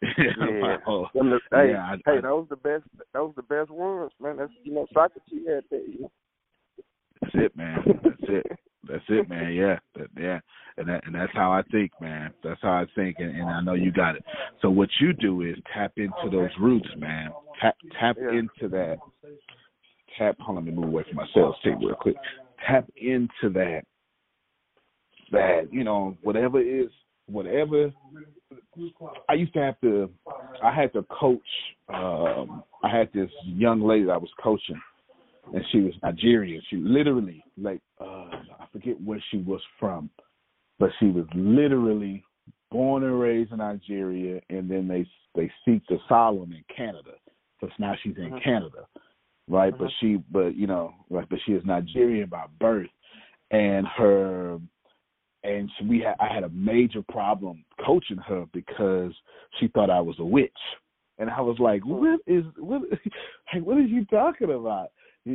Yeah. 0.16 0.76
whole- 0.84 1.08
the- 1.12 1.40
hey, 1.50 1.70
yeah, 1.72 1.82
I- 1.82 1.96
hey, 2.06 2.18
I- 2.18 2.20
those 2.20 2.46
the 2.48 2.56
best. 2.56 2.84
Those 3.12 3.32
the 3.34 3.42
best 3.42 3.70
ones, 3.70 4.12
man. 4.22 4.36
That's 4.36 4.52
you 4.62 4.72
know, 4.72 4.86
Socrates 4.94 5.46
had 5.48 5.64
that. 5.70 5.84
You 5.88 6.02
know? 6.02 6.10
That's 7.20 7.34
it, 7.34 7.56
man. 7.56 8.00
That's 8.04 8.16
it. 8.28 8.46
That's 8.86 9.02
it, 9.08 9.28
man. 9.28 9.52
Yeah, 9.52 9.78
that, 9.96 10.06
yeah, 10.18 10.38
and 10.76 10.88
that, 10.88 11.04
and 11.06 11.14
that's 11.14 11.32
how 11.34 11.50
I 11.50 11.62
think, 11.70 11.90
man. 12.00 12.32
That's 12.44 12.60
how 12.62 12.72
I 12.72 12.86
think, 12.94 13.16
and, 13.18 13.30
and 13.36 13.48
I 13.48 13.60
know 13.60 13.74
you 13.74 13.90
got 13.90 14.14
it. 14.14 14.24
So 14.62 14.70
what 14.70 14.88
you 15.00 15.12
do 15.12 15.42
is 15.42 15.56
tap 15.74 15.92
into 15.96 16.30
those 16.30 16.50
roots, 16.60 16.88
man. 16.96 17.30
Tap 17.60 17.76
tap 17.98 18.16
Yeah. 18.20 18.38
into 18.38 18.68
that. 18.68 18.98
tap. 20.16 20.36
Hold 20.40 20.58
on, 20.58 20.64
let 20.64 20.72
me 20.74 20.80
move 20.80 20.88
away 20.92 21.04
from 21.08 21.16
my 21.16 21.26
sales 21.34 21.56
tape 21.64 21.74
real 21.80 21.94
quick. 21.96 22.16
Tap 22.66 22.88
into 22.96 23.50
that. 23.54 23.82
That 25.32 25.68
you 25.72 25.84
know, 25.84 26.16
whatever 26.22 26.60
is 26.60 26.88
whatever. 27.26 27.92
I 29.28 29.34
used 29.34 29.52
to 29.54 29.60
have 29.60 29.80
to. 29.80 30.08
I 30.62 30.72
had 30.72 30.92
to 30.94 31.02
coach. 31.10 31.40
Um, 31.92 32.62
I 32.82 32.88
had 32.88 33.10
this 33.12 33.30
young 33.44 33.82
lady 33.82 34.04
that 34.04 34.12
I 34.12 34.16
was 34.18 34.30
coaching, 34.42 34.80
and 35.54 35.64
she 35.70 35.80
was 35.80 35.94
Nigerian. 36.02 36.62
She 36.68 36.76
literally 36.76 37.42
like 37.56 37.80
uh, 38.00 38.30
I 38.60 38.66
forget 38.72 39.00
where 39.00 39.22
she 39.30 39.38
was 39.38 39.60
from, 39.78 40.10
but 40.78 40.90
she 40.98 41.06
was 41.06 41.26
literally 41.34 42.24
born 42.70 43.04
and 43.04 43.18
raised 43.20 43.52
in 43.52 43.58
Nigeria, 43.58 44.40
and 44.50 44.70
then 44.70 44.88
they 44.88 45.06
they 45.34 45.50
seeked 45.66 45.90
asylum 45.90 46.52
in 46.52 46.64
Canada. 46.74 47.12
So 47.60 47.68
now 47.78 47.94
she's 48.02 48.16
in 48.16 48.26
uh-huh. 48.26 48.40
Canada, 48.42 48.86
right? 49.48 49.72
Uh-huh. 49.72 49.84
But 49.84 49.90
she, 50.00 50.22
but 50.30 50.56
you 50.56 50.66
know, 50.66 50.94
like, 51.10 51.28
but 51.28 51.38
she 51.46 51.52
is 51.52 51.62
Nigerian 51.64 52.28
by 52.28 52.44
birth, 52.60 52.88
and 53.50 53.86
her, 53.96 54.58
and 55.44 55.70
she, 55.78 55.84
we 55.86 56.00
had 56.00 56.14
I 56.20 56.32
had 56.32 56.44
a 56.44 56.50
major 56.50 57.02
problem 57.10 57.64
coaching 57.84 58.18
her 58.18 58.44
because 58.52 59.12
she 59.58 59.68
thought 59.68 59.90
I 59.90 60.00
was 60.00 60.16
a 60.18 60.24
witch, 60.24 60.52
and 61.18 61.30
I 61.30 61.40
was 61.40 61.56
like, 61.58 61.84
what 61.84 62.20
is 62.26 62.44
what? 62.58 62.82
Like, 63.54 63.64
what 63.64 63.78
are 63.78 63.80
you 63.80 64.04
talking 64.04 64.50
about? 64.50 64.88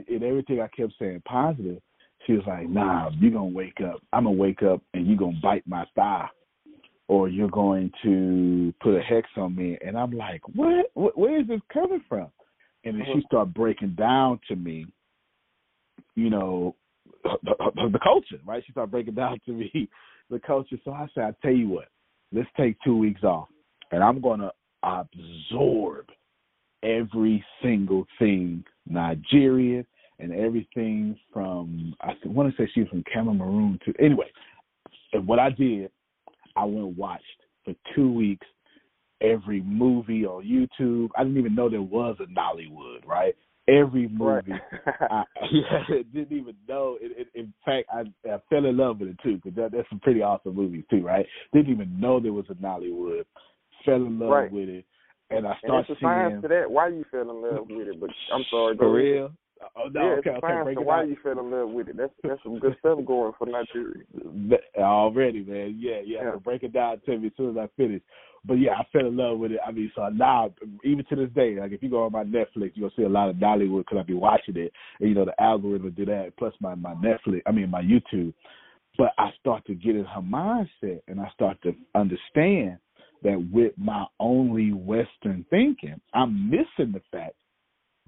And 0.07 0.23
everything 0.23 0.59
I 0.59 0.67
kept 0.67 0.93
saying 0.99 1.21
positive. 1.25 1.81
She 2.25 2.33
was 2.33 2.43
like, 2.47 2.69
Nah, 2.69 3.09
you're 3.19 3.31
gonna 3.31 3.45
wake 3.45 3.81
up. 3.81 4.01
I'm 4.13 4.25
gonna 4.25 4.35
wake 4.35 4.63
up 4.63 4.81
and 4.93 5.05
you're 5.07 5.17
gonna 5.17 5.39
bite 5.41 5.67
my 5.67 5.85
thigh 5.95 6.27
or 7.07 7.27
you're 7.27 7.49
going 7.49 7.91
to 8.03 8.73
put 8.81 8.95
a 8.95 9.01
hex 9.01 9.27
on 9.37 9.55
me. 9.55 9.77
And 9.85 9.97
I'm 9.97 10.11
like, 10.11 10.41
what? 10.55 10.85
Where 10.95 11.39
is 11.39 11.47
this 11.47 11.59
coming 11.71 12.01
from? 12.07 12.27
And 12.85 12.95
then 12.95 13.05
she 13.05 13.11
uh-huh. 13.11 13.27
started 13.27 13.53
breaking 13.53 13.95
down 13.95 14.39
to 14.47 14.55
me, 14.55 14.85
you 16.15 16.29
know, 16.29 16.75
the, 17.23 17.89
the 17.91 17.99
culture, 18.03 18.39
right? 18.45 18.63
She 18.65 18.71
started 18.71 18.91
breaking 18.91 19.15
down 19.15 19.39
to 19.45 19.51
me 19.51 19.89
the 20.29 20.39
culture. 20.39 20.77
So 20.83 20.91
I 20.91 21.07
said, 21.13 21.23
I 21.23 21.31
tell 21.41 21.55
you 21.55 21.69
what, 21.69 21.87
let's 22.31 22.49
take 22.57 22.77
two 22.83 22.97
weeks 22.97 23.23
off, 23.23 23.47
and 23.91 24.03
I'm 24.03 24.21
going 24.21 24.39
to 24.39 24.51
absorb 24.83 26.07
every 26.83 27.43
single 27.61 28.05
thing 28.19 28.63
Nigerian 28.87 29.85
and 30.19 30.33
everything 30.33 31.17
from 31.31 31.93
I 32.01 32.13
want 32.25 32.55
to 32.55 32.61
say 32.61 32.69
she 32.73 32.81
was 32.81 32.89
from 32.89 33.03
Cameroon 33.11 33.79
to 33.85 33.93
anyway. 34.03 34.31
And 35.13 35.27
what 35.27 35.39
I 35.39 35.49
did 35.49 35.91
I 36.55 36.65
went 36.65 36.87
and 36.87 36.97
watched 36.97 37.23
for 37.65 37.73
two 37.95 38.11
weeks 38.11 38.45
every 39.21 39.61
movie 39.61 40.25
on 40.25 40.43
YouTube. 40.43 41.09
I 41.15 41.23
didn't 41.23 41.39
even 41.39 41.55
know 41.55 41.69
there 41.69 41.81
was 41.81 42.17
a 42.19 42.25
Nollywood, 42.25 43.05
right? 43.05 43.33
Every 43.67 44.09
movie. 44.09 44.51
I 44.85 45.23
didn't 46.13 46.37
even 46.37 46.55
know. 46.67 46.97
It, 47.01 47.11
it, 47.17 47.27
in 47.33 47.53
fact, 47.65 47.87
I, 47.91 48.01
I 48.29 48.37
fell 48.49 48.65
in 48.65 48.77
love 48.77 48.99
with 48.99 49.09
it 49.09 49.17
too 49.23 49.37
because 49.37 49.55
that, 49.55 49.71
that's 49.71 49.89
some 49.89 50.01
pretty 50.01 50.21
awesome 50.21 50.55
movies 50.55 50.83
too, 50.89 51.01
right? 51.01 51.25
Didn't 51.53 51.71
even 51.71 51.99
know 51.99 52.19
there 52.19 52.33
was 52.33 52.45
a 52.49 52.55
Nollywood. 52.55 53.23
Fell 53.85 53.95
in 53.95 54.19
love 54.19 54.29
right. 54.29 54.51
with 54.51 54.69
it, 54.69 54.85
and 55.37 55.47
I 55.47 55.57
started 55.59 55.75
and 55.75 55.89
it's 55.89 55.99
a 55.99 56.03
science 56.03 56.41
to 56.41 56.47
that. 56.47 56.71
Why 56.71 56.87
you 56.89 57.05
fell 57.11 57.21
in 57.21 57.41
love 57.41 57.67
with 57.69 57.87
it? 57.87 57.99
But 57.99 58.09
I'm 58.33 58.43
sorry, 58.49 58.77
for 58.77 58.91
real. 58.91 59.31
Oh 59.75 59.87
no, 59.91 60.01
yeah, 60.01 60.11
okay, 60.19 60.29
it's 60.31 60.43
okay. 60.43 60.63
Break 60.63 60.77
so 60.77 60.83
why 60.83 61.03
you 61.03 61.17
fell 61.23 61.39
in 61.39 61.51
love 61.51 61.69
with 61.69 61.89
it? 61.89 61.97
That's 61.97 62.13
that's 62.23 62.43
some 62.43 62.59
good 62.59 62.75
stuff 62.79 62.99
going 63.05 63.33
for 63.37 63.47
Nigeria. 63.47 64.03
Already, 64.77 65.43
man. 65.43 65.77
Yeah, 65.79 66.01
yeah. 66.05 66.23
yeah. 66.23 66.35
break 66.35 66.63
it 66.63 66.73
down 66.73 67.01
to 67.05 67.17
me 67.17 67.27
as 67.27 67.33
soon 67.37 67.51
as 67.51 67.57
I 67.57 67.67
finish. 67.77 68.01
But 68.45 68.55
yeah, 68.55 68.71
I 68.73 68.83
fell 68.91 69.07
in 69.07 69.15
love 69.15 69.39
with 69.39 69.51
it. 69.53 69.59
I 69.65 69.71
mean, 69.71 69.91
so 69.95 70.09
now, 70.09 70.53
even 70.83 71.05
to 71.05 71.15
this 71.15 71.29
day, 71.33 71.57
like 71.59 71.71
if 71.71 71.81
you 71.81 71.89
go 71.89 72.03
on 72.03 72.11
my 72.11 72.23
Netflix, 72.23 72.71
you're 72.75 72.89
gonna 72.89 72.91
see 72.97 73.03
a 73.03 73.09
lot 73.09 73.29
of 73.29 73.37
Nollywood 73.37 73.85
because 73.85 73.99
I 73.99 74.03
be 74.03 74.13
watching 74.13 74.57
it, 74.57 74.73
and 74.99 75.09
you 75.09 75.15
know 75.15 75.25
the 75.25 75.41
algorithm 75.41 75.91
do 75.91 76.05
that. 76.05 76.33
Plus 76.37 76.53
my 76.59 76.75
my 76.75 76.93
Netflix, 76.95 77.41
I 77.45 77.51
mean 77.51 77.69
my 77.69 77.81
YouTube. 77.81 78.33
But 78.97 79.13
I 79.17 79.31
start 79.39 79.65
to 79.65 79.73
get 79.73 79.95
in 79.95 80.05
her 80.05 80.21
mindset, 80.21 81.01
and 81.07 81.19
I 81.19 81.29
start 81.33 81.57
to 81.63 81.73
understand 81.95 82.77
that 83.23 83.47
with 83.51 83.73
my 83.77 84.05
only 84.19 84.71
Western 84.71 85.45
thinking, 85.49 85.99
I'm 86.13 86.49
missing 86.49 86.91
the 86.91 87.01
fact 87.11 87.35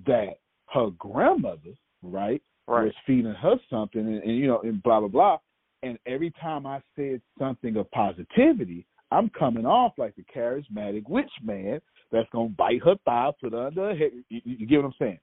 that 0.06 0.40
her 0.74 0.90
grandmother, 0.98 1.74
right, 2.04 2.42
right. 2.68 2.86
was 2.86 2.94
feeding 3.08 3.34
her 3.34 3.56
something, 3.70 4.02
and, 4.02 4.24
and 4.24 4.38
you 4.38 4.48
know, 4.48 4.62
and 4.62 4.82
blah 4.84 5.00
blah 5.00 5.10
blah. 5.10 5.38
And 5.84 5.98
every 6.06 6.32
time 6.42 6.66
I 6.66 6.82
said 6.96 7.22
something 7.40 7.76
of 7.78 7.90
positivity, 7.92 8.86
I'm 9.12 9.30
coming 9.30 9.66
off 9.66 9.94
like 9.98 10.16
the 10.16 10.26
charismatic 10.36 11.08
witch 11.08 11.32
man 11.44 11.80
that's 12.12 12.30
gonna 12.32 12.50
bite 12.50 12.84
her 12.84 12.96
thigh, 13.06 13.32
put 13.42 13.54
her 13.54 13.68
under 13.68 13.90
her 13.90 13.96
head. 13.96 14.12
You, 14.30 14.42
you 14.44 14.68
get 14.68 14.78
what 14.78 14.88
I'm 14.88 14.94
saying? 15.00 15.20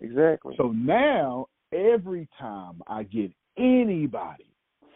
Exactly. 0.00 0.54
So 0.56 0.72
now, 0.72 1.46
every 1.72 2.28
time 2.38 2.82
I 2.86 3.02
get 3.04 3.30
anybody 3.58 4.46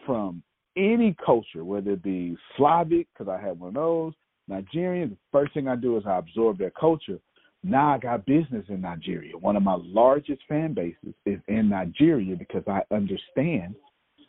from 0.05 0.41
any 0.75 1.15
culture, 1.25 1.63
whether 1.63 1.91
it 1.91 2.03
be 2.03 2.37
Slavic, 2.57 3.07
because 3.13 3.31
I 3.31 3.41
have 3.45 3.59
one 3.59 3.69
of 3.69 3.73
those, 3.75 4.13
Nigerian, 4.47 5.11
the 5.11 5.17
first 5.31 5.53
thing 5.53 5.67
I 5.67 5.75
do 5.75 5.97
is 5.97 6.03
I 6.05 6.17
absorb 6.17 6.57
their 6.57 6.71
culture. 6.71 7.19
Now 7.63 7.95
I 7.95 7.97
got 7.97 8.25
business 8.25 8.65
in 8.69 8.81
Nigeria. 8.81 9.37
One 9.37 9.55
of 9.55 9.63
my 9.63 9.77
largest 9.81 10.41
fan 10.47 10.73
bases 10.73 11.15
is 11.25 11.39
in 11.47 11.69
Nigeria 11.69 12.35
because 12.35 12.63
I 12.67 12.81
understand 12.93 13.75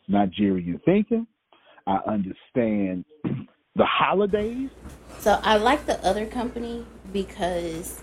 Nigerian 0.07 0.81
thinking. 0.85 1.27
I 1.85 1.99
understand 2.07 3.05
the 3.75 3.85
holidays. 3.85 4.69
So 5.19 5.39
I 5.43 5.57
like 5.57 5.85
the 5.85 6.03
other 6.03 6.25
company 6.25 6.85
because 7.13 8.01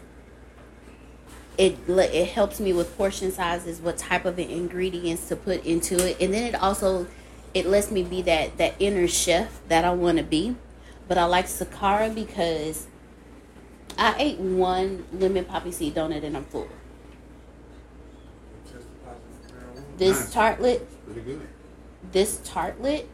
it 1.59 1.77
it 1.89 2.29
helps 2.29 2.61
me 2.61 2.73
with 2.73 2.97
portion 2.97 3.31
sizes, 3.31 3.81
what 3.81 3.99
type 3.99 4.25
of 4.25 4.39
ingredients 4.39 5.29
to 5.29 5.37
put 5.37 5.65
into 5.65 5.97
it, 5.97 6.17
and 6.21 6.33
then 6.33 6.45
it 6.45 6.55
also 6.55 7.07
it 7.53 7.67
lets 7.67 7.91
me 7.91 8.03
be 8.03 8.23
that 8.23 8.57
that 8.59 8.75
inner 8.79 9.07
chef 9.07 9.61
that 9.69 9.85
I 9.85 9.93
want 9.93 10.19
to 10.19 10.25
be. 10.25 10.57
But 11.07 11.19
I 11.19 11.25
like 11.25 11.47
Sakara 11.47 12.15
because 12.15 12.87
I 13.99 14.15
ate 14.19 14.39
one 14.39 15.05
lemon 15.13 15.45
poppy 15.45 15.71
seed 15.71 15.95
donut 15.95 16.25
and 16.25 16.37
I'm 16.37 16.45
full. 16.45 16.69
This 19.97 20.35
tartlet, 20.35 20.85
this 22.11 22.39
tartlet, 22.39 23.07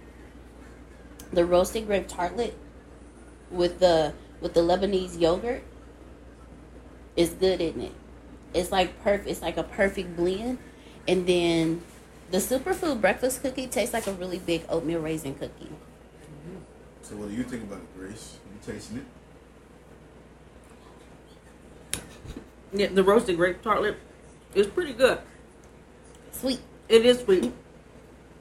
the 1.33 1.45
roasted 1.45 1.87
grape 1.87 2.09
tartlet 2.09 2.55
with 3.51 3.81
the 3.81 4.15
with 4.41 4.55
the 4.55 4.61
Lebanese 4.61 5.21
yogurt 5.21 5.63
is 7.17 7.31
good, 7.31 7.61
isn't 7.61 7.83
it? 7.83 7.93
It's 8.55 8.73
like 8.73 9.03
perfect. 9.03 9.29
It's 9.29 9.43
like 9.43 9.59
a 9.59 9.63
perfect 9.63 10.17
blend, 10.17 10.59
and 11.07 11.27
then 11.27 11.83
the 12.31 12.39
superfood 12.39 13.01
breakfast 13.01 13.43
cookie 13.43 13.67
tastes 13.67 13.93
like 13.93 14.07
a 14.07 14.13
really 14.13 14.39
big 14.39 14.65
oatmeal 14.69 15.01
raisin 15.01 15.35
cookie. 15.35 15.69
So, 17.03 17.17
what 17.17 17.29
do 17.29 17.35
you 17.35 17.43
think 17.43 17.65
about 17.65 17.79
it, 17.79 17.99
Grace? 17.99 18.39
You 18.53 18.73
tasting 18.73 18.99
it? 18.99 19.05
Yeah, 22.73 22.87
the 22.89 23.03
roasted 23.03 23.37
grape 23.37 23.63
tartlet 23.63 23.97
is 24.55 24.67
pretty 24.67 24.93
good. 24.93 25.19
Sweet. 26.33 26.61
It 26.89 27.05
is 27.05 27.21
sweet, 27.21 27.53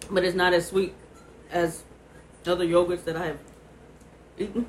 but 0.09 0.23
it's 0.23 0.35
not 0.35 0.53
as 0.53 0.67
sweet 0.67 0.93
as 1.51 1.83
other 2.45 2.65
yogurts 2.65 3.03
that 3.05 3.15
I 3.15 3.27
have 3.27 3.39
eaten. 4.37 4.65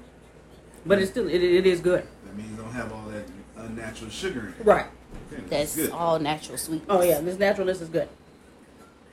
But 0.85 0.99
it's 0.99 1.11
still 1.11 1.29
it, 1.29 1.43
it 1.43 1.67
is 1.67 1.81
good. 1.81 2.07
That 2.25 2.37
means 2.37 2.57
don't 2.59 2.73
have 2.73 2.93
all 2.93 3.07
that 3.09 3.25
unnatural 3.57 4.11
sugar 4.11 4.41
in 4.41 4.49
it. 4.49 4.65
Right. 4.65 4.87
Okay, 5.33 5.43
that's, 5.49 5.75
that's 5.75 5.91
all 5.91 6.19
natural 6.19 6.57
sweet. 6.57 6.83
Oh 6.89 7.03
yeah, 7.03 7.21
this 7.21 7.39
naturalness 7.39 7.81
is 7.81 7.89
good. 7.89 8.09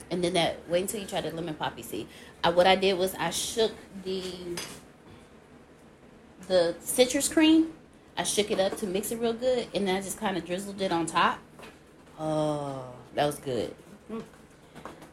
And 0.10 0.24
then 0.24 0.34
that 0.34 0.60
wait 0.70 0.82
until 0.82 1.02
you 1.02 1.08
try 1.08 1.22
the 1.22 1.32
lemon 1.32 1.56
poppy 1.56 1.84
seed. 1.84 2.08
I, 2.44 2.50
what 2.50 2.68
I 2.68 2.76
did 2.76 2.98
was 2.98 3.14
I 3.16 3.30
shook 3.30 3.74
the 4.04 4.24
the 6.48 6.76
citrus 6.80 7.28
cream 7.28 7.74
I 8.18 8.24
shook 8.24 8.50
it 8.50 8.60
up 8.60 8.76
to 8.78 8.88
mix 8.88 9.12
it 9.12 9.20
real 9.20 9.34
good, 9.34 9.68
and 9.76 9.88
then 9.88 9.96
I 9.96 10.02
just 10.02 10.20
kind 10.20 10.38
of 10.38 10.46
drizzled 10.46 10.82
it 10.82 10.92
on 10.92 11.06
top. 11.06 11.38
Oh, 12.20 12.84
that 13.14 13.28
was 13.28 13.36
good. 13.38 13.76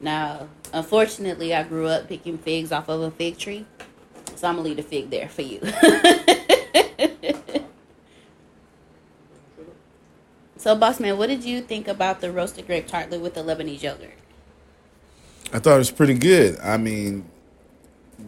Now, 0.01 0.49
unfortunately, 0.73 1.55
I 1.55 1.65
grew 1.65 1.87
up 1.87 2.09
picking 2.09 2.39
figs 2.39 2.73
off 2.73 2.89
of 2.89 3.03
a 3.03 3.11
fig 3.11 3.37
tree, 3.37 3.67
so 4.35 4.49
I'm 4.49 4.57
gonna 4.57 4.67
leave 4.67 4.79
the 4.79 4.83
fig 4.83 5.11
there 5.11 5.29
for 5.29 5.43
you. 5.43 5.61
so, 10.57 10.75
boss 10.75 10.99
man, 10.99 11.19
what 11.19 11.29
did 11.29 11.45
you 11.45 11.61
think 11.61 11.87
about 11.87 12.23
the 12.23 12.33
roasted 12.33 12.67
grape 12.67 12.89
tartlet 12.89 13.21
with 13.21 13.35
the 13.35 13.43
Lebanese 13.43 13.83
yogurt? 13.83 14.15
I 15.55 15.61
thought 15.61 15.77
it 15.77 15.79
was 15.79 15.93
pretty 15.93 16.15
good. 16.15 16.59
I 16.59 16.77
mean, 16.79 17.31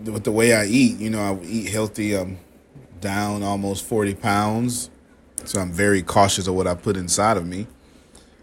with 0.05 0.23
the 0.23 0.31
way 0.31 0.55
I 0.55 0.65
eat, 0.65 1.01
you 1.01 1.11
know, 1.11 1.21
I 1.21 1.45
eat 1.45 1.69
healthy. 1.71 2.15
I'm 2.17 2.39
down 3.01 3.43
almost 3.43 3.85
40 3.85 4.15
pounds. 4.15 4.91
So 5.45 5.59
I'm 5.59 5.73
very 5.73 6.03
cautious 6.03 6.47
of 6.47 6.55
what 6.55 6.69
I 6.69 6.77
put 6.77 6.97
inside 6.97 7.37
of 7.37 7.45
me. 7.45 7.67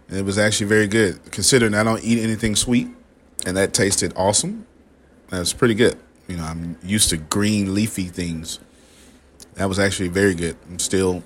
And 0.08 0.18
it 0.18 0.22
was 0.22 0.36
actually 0.36 0.66
very 0.66 0.86
good. 0.86 1.32
Considering 1.32 1.72
I 1.72 1.82
don't 1.82 2.04
eat 2.04 2.22
anything 2.22 2.54
sweet, 2.54 2.88
and 3.46 3.56
that 3.56 3.72
tasted 3.72 4.12
awesome. 4.16 4.66
That 5.30 5.38
was 5.38 5.54
pretty 5.54 5.74
good. 5.74 5.98
You 6.28 6.36
know, 6.36 6.44
I'm 6.44 6.76
used 6.82 7.08
to 7.08 7.16
green 7.16 7.74
leafy 7.74 8.04
things. 8.04 8.60
That 9.54 9.66
was 9.66 9.78
actually 9.78 10.08
very 10.08 10.34
good. 10.34 10.58
I'm 10.68 10.78
still, 10.78 11.22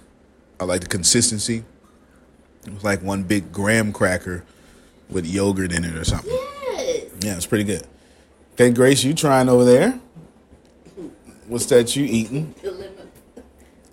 I 0.61 0.65
like 0.65 0.83
the 0.83 0.87
consistency. 0.87 1.65
It 2.65 2.73
was 2.73 2.85
like 2.85 3.03
one 3.03 3.25
big 3.25 3.51
graham 3.51 3.93
cracker 3.93 4.45
with 5.11 5.27
yogurt 5.27 5.73
in 5.73 5.85
it 5.85 5.97
or 5.97 6.05
something. 6.05 6.39
Yeah, 7.21 7.37
it's 7.37 7.47
pretty 7.47 7.65
good. 7.65 7.87
Okay, 8.55 8.71
Grace, 8.71 9.05
you 9.05 9.15
trying 9.15 9.49
over 9.49 9.65
there? 9.65 10.01
What's 11.47 11.67
that 11.67 11.97
you 11.97 12.05
eating? 12.05 12.55
The 12.63 12.71
lemon, 12.71 13.11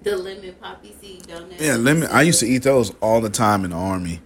the 0.04 0.18
lemon 0.18 0.56
poppy 0.62 0.94
seed 1.00 1.28
donuts. 1.28 1.62
Yeah, 1.62 1.76
lemon. 1.76 2.10
I 2.12 2.24
used 2.24 2.40
to 2.42 2.46
eat 2.46 2.64
those 2.64 2.94
all 3.02 3.22
the 3.22 3.30
time 3.30 3.64
in 3.64 3.72
the 3.72 3.78
army, 3.78 4.22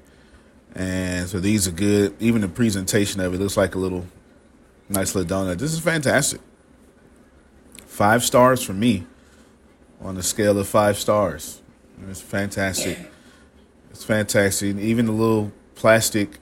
and 0.75 1.27
so 1.29 1.39
these 1.39 1.67
are 1.67 1.71
good. 1.71 2.15
Even 2.19 2.41
the 2.41 2.47
presentation 2.47 3.21
of 3.21 3.33
it 3.33 3.38
looks 3.38 3.55
like 3.55 3.75
a 3.75 3.77
little 3.77 4.05
nice 4.89 5.13
little 5.13 5.29
donut. 5.29 5.59
This 5.59 5.73
is 5.73 5.79
fantastic. 5.79 6.41
Five 7.85 8.23
stars 8.23 8.63
for 8.63 8.73
me 8.73 9.05
on 10.01 10.17
a 10.17 10.23
scale 10.23 10.57
of 10.57 10.67
five 10.67 10.97
stars. 10.97 11.62
It's 12.09 12.21
fantastic. 12.21 12.97
It's 13.91 14.03
fantastic. 14.03 14.77
Even 14.77 15.05
the 15.05 15.12
little 15.12 15.51
plastic 15.75 16.39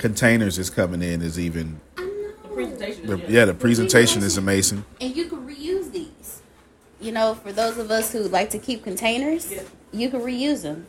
containers 0.00 0.58
is 0.58 0.70
coming 0.70 1.02
in 1.02 1.22
is 1.22 1.38
even. 1.38 1.80
I 1.96 2.00
know. 2.02 2.32
The 2.42 2.48
presentation. 2.48 3.06
The, 3.06 3.22
is 3.22 3.30
yeah, 3.30 3.44
the 3.44 3.54
presentation 3.54 4.22
is 4.22 4.36
amazing. 4.36 4.84
And 5.00 5.14
you 5.14 5.26
can 5.26 5.46
reuse 5.46 5.92
these. 5.92 6.42
You 7.00 7.12
know, 7.12 7.34
for 7.34 7.52
those 7.52 7.78
of 7.78 7.90
us 7.90 8.12
who 8.12 8.20
like 8.20 8.50
to 8.50 8.58
keep 8.58 8.82
containers, 8.82 9.52
Yeah. 9.52 9.62
you 9.92 10.10
can 10.10 10.20
reuse 10.20 10.62
them. 10.62 10.86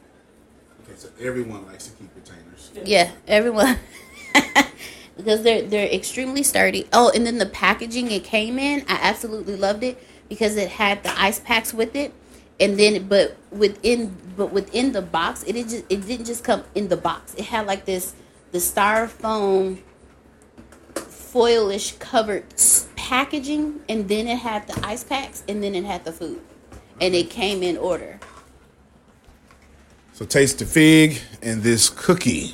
Okay, 0.84 0.98
so 0.98 1.10
everyone 1.20 1.66
likes 1.68 1.88
to 1.88 1.92
keep 1.96 2.12
containers. 2.14 2.72
Yeah, 2.86 3.12
everyone. 3.28 3.78
because 5.18 5.44
they're 5.44 5.62
they're 5.62 5.88
extremely 5.88 6.44
sturdy. 6.44 6.88
Oh, 6.92 7.12
and 7.14 7.26
then 7.26 7.38
the 7.38 7.46
packaging 7.46 8.12
it 8.12 8.24
came 8.24 8.58
in, 8.58 8.82
I 8.88 8.98
absolutely 9.02 9.56
loved 9.56 9.84
it 9.84 10.02
because 10.30 10.56
it 10.56 10.70
had 10.70 11.04
the 11.04 11.20
ice 11.20 11.40
packs 11.40 11.74
with 11.74 11.96
it. 11.96 12.14
And 12.60 12.78
then 12.80 13.08
but 13.08 13.38
within 13.52 14.16
but 14.38 14.52
within 14.52 14.92
the 14.94 15.02
box, 15.02 15.44
it, 15.44 15.56
it 15.56 15.68
just 15.68 15.86
it 15.90 16.08
didn't 16.08 16.26
just 16.26 16.44
come 16.44 16.64
in 16.76 16.88
the 16.88 16.98
box. 16.98 17.34
It 17.36 17.46
had 17.46 17.68
like 17.68 17.86
this 17.86 18.14
the 18.52 18.58
styrofoam 18.58 19.80
foilish 20.94 21.98
covered 22.00 22.44
packaging 22.96 23.80
and 23.88 24.08
then 24.10 24.28
it 24.28 24.38
had 24.38 24.68
the 24.68 24.86
ice 24.86 25.04
packs 25.04 25.44
and 25.48 25.64
then 25.64 25.76
it 25.76 25.86
had 25.86 26.04
the 26.04 26.12
food. 26.12 26.42
And 27.00 27.16
it 27.16 27.30
came 27.30 27.64
in 27.64 27.78
order. 27.78 28.20
So 30.14 30.26
taste 30.26 30.60
the 30.60 30.66
fig 30.66 31.20
and 31.42 31.64
this 31.64 31.90
cookie. 31.90 32.54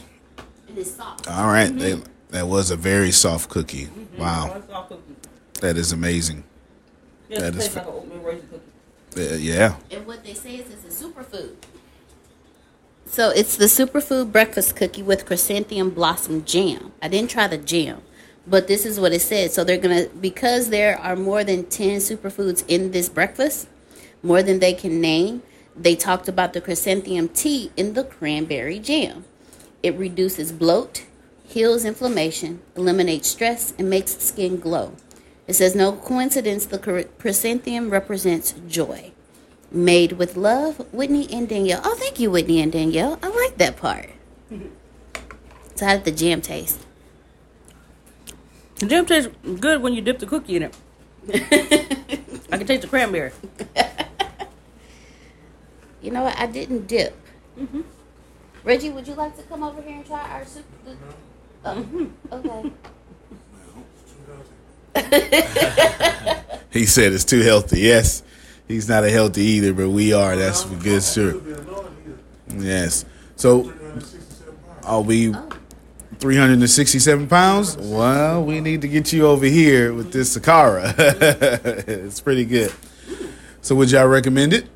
It 0.70 0.78
is 0.78 0.96
soft. 0.96 1.28
All 1.28 1.48
right, 1.48 1.76
they, 1.76 2.00
that 2.30 2.48
was 2.48 2.72
a 2.72 2.76
very 2.78 3.12
soft 3.12 3.50
cookie. 3.50 3.90
Wow, 4.18 4.54
It's 4.56 4.72
all 4.72 4.84
cookie. 4.84 5.02
that 5.62 5.76
is 5.78 5.92
amazing. 5.92 6.44
Yeah, 7.30 7.40
That 7.40 7.56
it 7.56 7.58
is 7.58 7.68
fa- 7.68 7.80
like 7.80 7.88
an 7.88 7.94
oatmeal 7.94 8.20
raisin 8.20 8.48
cookie. 8.50 9.34
Uh, 9.34 9.38
yeah, 9.38 9.76
And 9.92 10.06
what 10.08 10.24
they 10.24 10.34
say 10.34 10.56
is 10.58 10.72
it's 10.72 11.02
a 11.02 11.04
superfood. 11.06 11.56
So 13.10 13.30
it's 13.30 13.56
the 13.56 13.66
superfood 13.66 14.34
breakfast 14.34 14.76
cookie 14.76 15.02
with 15.02 15.26
chrysanthemum 15.26 15.92
blossom 15.92 16.44
jam. 16.44 16.92
I 17.02 17.08
didn't 17.08 17.30
try 17.30 17.48
the 17.48 17.58
jam, 17.58 18.02
but 18.46 18.68
this 18.68 18.86
is 18.86 19.00
what 19.00 19.14
it 19.14 19.22
said. 19.22 19.52
So 19.52 19.64
they're 19.64 19.78
gonna 19.78 20.08
because 20.20 20.70
there 20.70 21.00
are 21.00 21.16
more 21.16 21.44
than 21.46 21.64
ten 21.64 22.00
superfoods 22.00 22.66
in 22.68 22.92
this 22.92 23.08
breakfast, 23.08 23.70
more 24.22 24.44
than 24.44 24.60
they 24.60 24.74
can 24.74 25.00
name. 25.00 25.42
They 25.74 25.96
talked 25.96 26.28
about 26.28 26.52
the 26.52 26.60
chrysanthemum 26.60 27.30
tea 27.30 27.72
in 27.78 27.94
the 27.94 28.04
cranberry 28.04 28.78
jam. 28.78 29.24
It 29.82 29.96
reduces 29.96 30.52
bloat, 30.52 31.06
heals 31.46 31.86
inflammation, 31.86 32.62
eliminates 32.76 33.30
stress, 33.30 33.74
and 33.80 33.90
makes 33.90 34.18
skin 34.18 34.60
glow. 34.60 34.96
It 35.48 35.54
says 35.54 35.76
no 35.76 35.94
coincidence 35.94 36.66
the 36.66 37.08
chrysanthemum 37.18 37.90
represents 37.90 38.54
joy. 38.68 39.14
Made 39.72 40.14
with 40.14 40.38
love, 40.38 40.78
Whitney 40.94 41.28
and 41.32 41.48
Danielle. 41.50 41.82
Oh, 41.84 41.96
thank 41.96 42.20
you, 42.20 42.32
Whitney 42.32 42.62
and 42.62 42.72
Danielle. 42.72 43.20
I 43.22 43.28
like 43.28 43.58
that 43.58 43.76
part. 43.78 44.10
So 45.76 45.86
how 45.86 45.94
did 45.94 46.06
the 46.06 46.12
jam 46.12 46.42
taste? 46.42 46.80
The 48.78 48.88
jam 48.88 49.06
tastes 49.06 49.32
good 49.60 49.82
when 49.82 49.94
you 49.94 50.02
dip 50.02 50.20
the 50.20 50.26
cookie 50.26 50.56
in 50.56 50.64
it. 50.64 50.78
I 52.52 52.58
can 52.58 52.66
taste 52.66 52.82
the 52.82 52.88
cranberry. 52.88 53.32
You 56.02 56.12
know 56.12 56.24
what? 56.24 56.38
I 56.40 56.46
didn't 56.46 56.88
dip. 56.88 57.16
Mm-hmm. 57.60 57.82
Reggie, 58.64 58.90
would 58.90 59.08
you 59.08 59.14
like 59.16 59.36
to 59.38 59.44
come 59.44 59.64
over 59.64 59.82
here 59.82 59.98
and 59.98 60.06
try 60.06 60.20
our 60.32 60.46
soup? 60.46 60.66
Oh, 61.66 61.76
mm-hmm. 61.76 62.34
okay. 62.34 62.72
he 66.72 66.86
said 66.86 67.14
it's 67.14 67.26
too 67.26 67.42
healthy. 67.42 67.82
Yes, 67.82 68.24
he's 68.68 68.88
not 68.90 69.04
a 69.04 69.10
healthy 69.10 69.44
either, 69.44 69.74
but 69.74 69.90
we 69.90 70.14
are. 70.14 70.36
That's 70.36 70.64
for 70.64 70.76
good 70.76 71.04
sure. 71.04 71.36
Yes. 72.56 73.06
So, 73.36 73.74
are 74.84 75.02
we 75.02 75.34
367 76.20 77.28
pounds? 77.28 77.78
Well, 77.78 78.44
we 78.44 78.60
need 78.62 78.82
to 78.82 78.88
get 78.88 79.14
you 79.14 79.28
over 79.28 79.46
here 79.46 79.94
with 79.94 80.12
this 80.12 80.38
Sakara. 80.38 80.94
it's 81.88 82.22
pretty 82.22 82.46
good. 82.46 82.74
So, 83.62 83.76
would 83.76 83.92
y'all 83.92 84.08
recommend 84.08 84.54
it? 84.54 84.68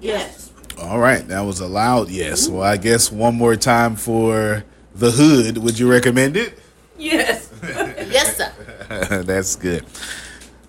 Yes. 0.00 0.52
All 0.80 1.00
right, 1.00 1.26
that 1.28 1.40
was 1.40 1.60
a 1.60 1.66
loud 1.66 2.08
yes. 2.08 2.48
Well, 2.48 2.62
I 2.62 2.76
guess 2.76 3.10
one 3.10 3.34
more 3.34 3.56
time 3.56 3.96
for 3.96 4.64
the 4.94 5.10
hood. 5.10 5.58
Would 5.58 5.78
you 5.78 5.90
recommend 5.90 6.36
it? 6.36 6.58
Yes. 6.96 7.50
yes, 7.62 8.36
sir. 8.36 9.22
That's 9.22 9.56
good. 9.56 9.84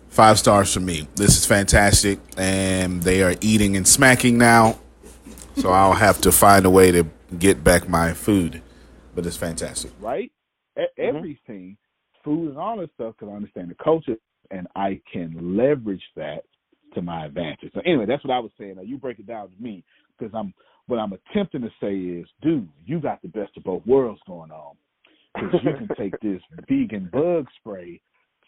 Five 0.10 0.39
stars 0.39 0.74
for 0.74 0.80
me. 0.80 1.08
This 1.15 1.38
is 1.38 1.45
fantastic, 1.45 2.19
and 2.36 3.04
they 3.04 3.22
are 3.22 3.36
eating 3.41 3.78
and 3.78 3.88
smacking 3.88 4.38
now. 4.38 4.80
So 5.56 5.69
I'll 5.69 5.93
have 5.93 6.19
to 6.22 6.32
find 6.32 6.65
a 6.65 6.69
way 6.69 6.91
to 6.91 7.06
get 7.38 7.63
back 7.63 7.88
my 7.88 8.13
food, 8.13 8.62
but 9.13 9.26
it's 9.26 9.38
fantastic. 9.38 9.91
right? 10.00 10.32
E- 10.78 10.82
mm-hmm. 10.82 11.15
Everything, 11.15 11.78
food 12.24 12.50
and 12.50 12.58
all 12.58 12.78
this 12.78 12.89
stuff, 12.95 13.15
because 13.19 13.32
I 13.32 13.36
understand 13.36 13.69
the 13.69 13.76
culture, 13.84 14.15
and 14.50 14.67
I 14.76 15.00
can 15.12 15.56
leverage 15.56 16.04
that 16.15 16.43
to 16.95 17.02
my 17.04 17.26
advantage. 17.26 17.72
So 17.74 17.82
anyway, 17.86 18.06
that's 18.08 18.24
what 18.24 18.34
I 18.34 18.39
was 18.39 18.52
saying. 18.58 18.76
Now 18.78 18.82
you 18.82 18.98
break 18.98 19.19
it 19.19 19.28
down 19.28 19.50
to 19.50 19.63
me, 19.63 19.84
because 20.17 20.34
I'm 20.34 20.54
what 20.88 20.98
I'm 20.98 21.13
attempting 21.13 21.62
to 21.62 21.69
say 21.80 21.95
is, 21.95 22.26
dude, 22.41 22.67
you 22.84 23.00
got 23.00 23.22
the 23.22 23.28
best 23.28 23.56
of 23.58 23.63
both 23.63 23.86
worlds 23.86 24.19
going 24.26 24.50
on, 24.50 24.76
because 25.36 25.60
you 25.63 25.74
can 25.74 25.95
take 25.95 26.19
this 26.22 26.41
vegan 26.67 27.10
bug 27.13 27.45
spray 27.60 28.02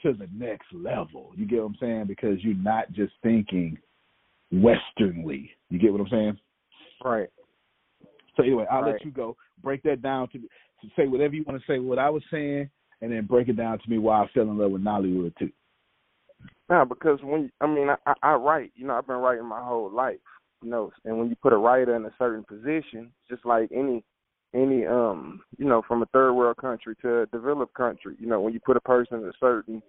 to 0.04 0.14
the 0.14 0.28
next 0.34 0.68
level. 0.74 1.32
You 1.36 1.46
get 1.46 1.60
what 1.60 1.70
I'm 1.70 1.78
saying? 1.80 2.06
Because 2.08 2.44
you're 2.44 2.56
not 2.56 2.92
just 2.92 3.14
thinking 3.24 3.78
westernly. 4.52 5.52
You 5.70 5.80
get 5.80 5.92
what 5.92 6.02
I'm 6.02 6.10
saying? 6.10 6.40
Right. 7.04 7.30
So 8.36 8.44
anyway, 8.44 8.66
I'll 8.72 8.82
Right. 8.82 8.94
let 8.94 9.06
you 9.06 9.12
go. 9.12 9.36
Break 9.62 9.84
that 9.84 10.02
down 10.02 10.28
to, 10.30 10.40
to 10.40 10.88
say 10.96 11.08
whatever 11.08 11.36
you 11.36 11.44
want 11.44 11.60
to 11.60 11.66
say. 11.68 11.80
What 11.80 12.00
I 12.00 12.10
was 12.10 12.24
saying, 12.32 12.70
and 13.02 13.12
then 13.12 13.26
break 13.26 13.48
it 13.48 13.58
down 13.58 13.80
to 13.80 13.90
me 13.90 13.98
why 13.98 14.24
I 14.24 14.28
fell 14.34 14.44
in 14.44 14.58
love 14.58 14.72
with 14.72 14.84
Nollywood 14.84 15.36
too. 15.38 15.52
No, 16.70 16.86
because 16.86 17.20
when 17.22 17.52
I 17.60 17.68
mean 17.68 17.90
I, 17.90 17.96
I, 18.06 18.14
I 18.24 18.34
write, 18.36 18.72
you 18.76 18.88
know, 18.88 18.96
I've 18.96 19.08
been 19.08 19.18
writing 19.18 19.46
my 19.46 19.62
whole 19.62 19.92
life, 19.92 20.20
you 20.64 20.70
know, 20.70 20.92
and 21.06 21.18
when 21.18 21.30
you 21.30 21.36
put 21.36 21.54
a 21.54 21.58
writer 21.58 21.96
in 21.96 22.06
a 22.06 22.14
certain 22.18 22.44
position, 22.44 23.12
just 23.30 23.46
like 23.46 23.70
any 23.74 24.04
any 24.54 24.86
um, 24.86 25.42
you 25.58 25.66
know, 25.66 25.82
from 25.88 26.02
a 26.02 26.08
third 26.08 26.34
world 26.34 26.58
country 26.58 26.96
to 27.02 27.22
a 27.22 27.26
developed 27.28 27.74
country, 27.74 28.16
you 28.20 28.28
know, 28.28 28.42
when 28.42 28.54
you 28.54 28.60
put 28.66 28.78
a 28.78 28.82
person 28.82 29.20
in 29.20 29.26
a 29.26 29.34
certain 29.40 29.82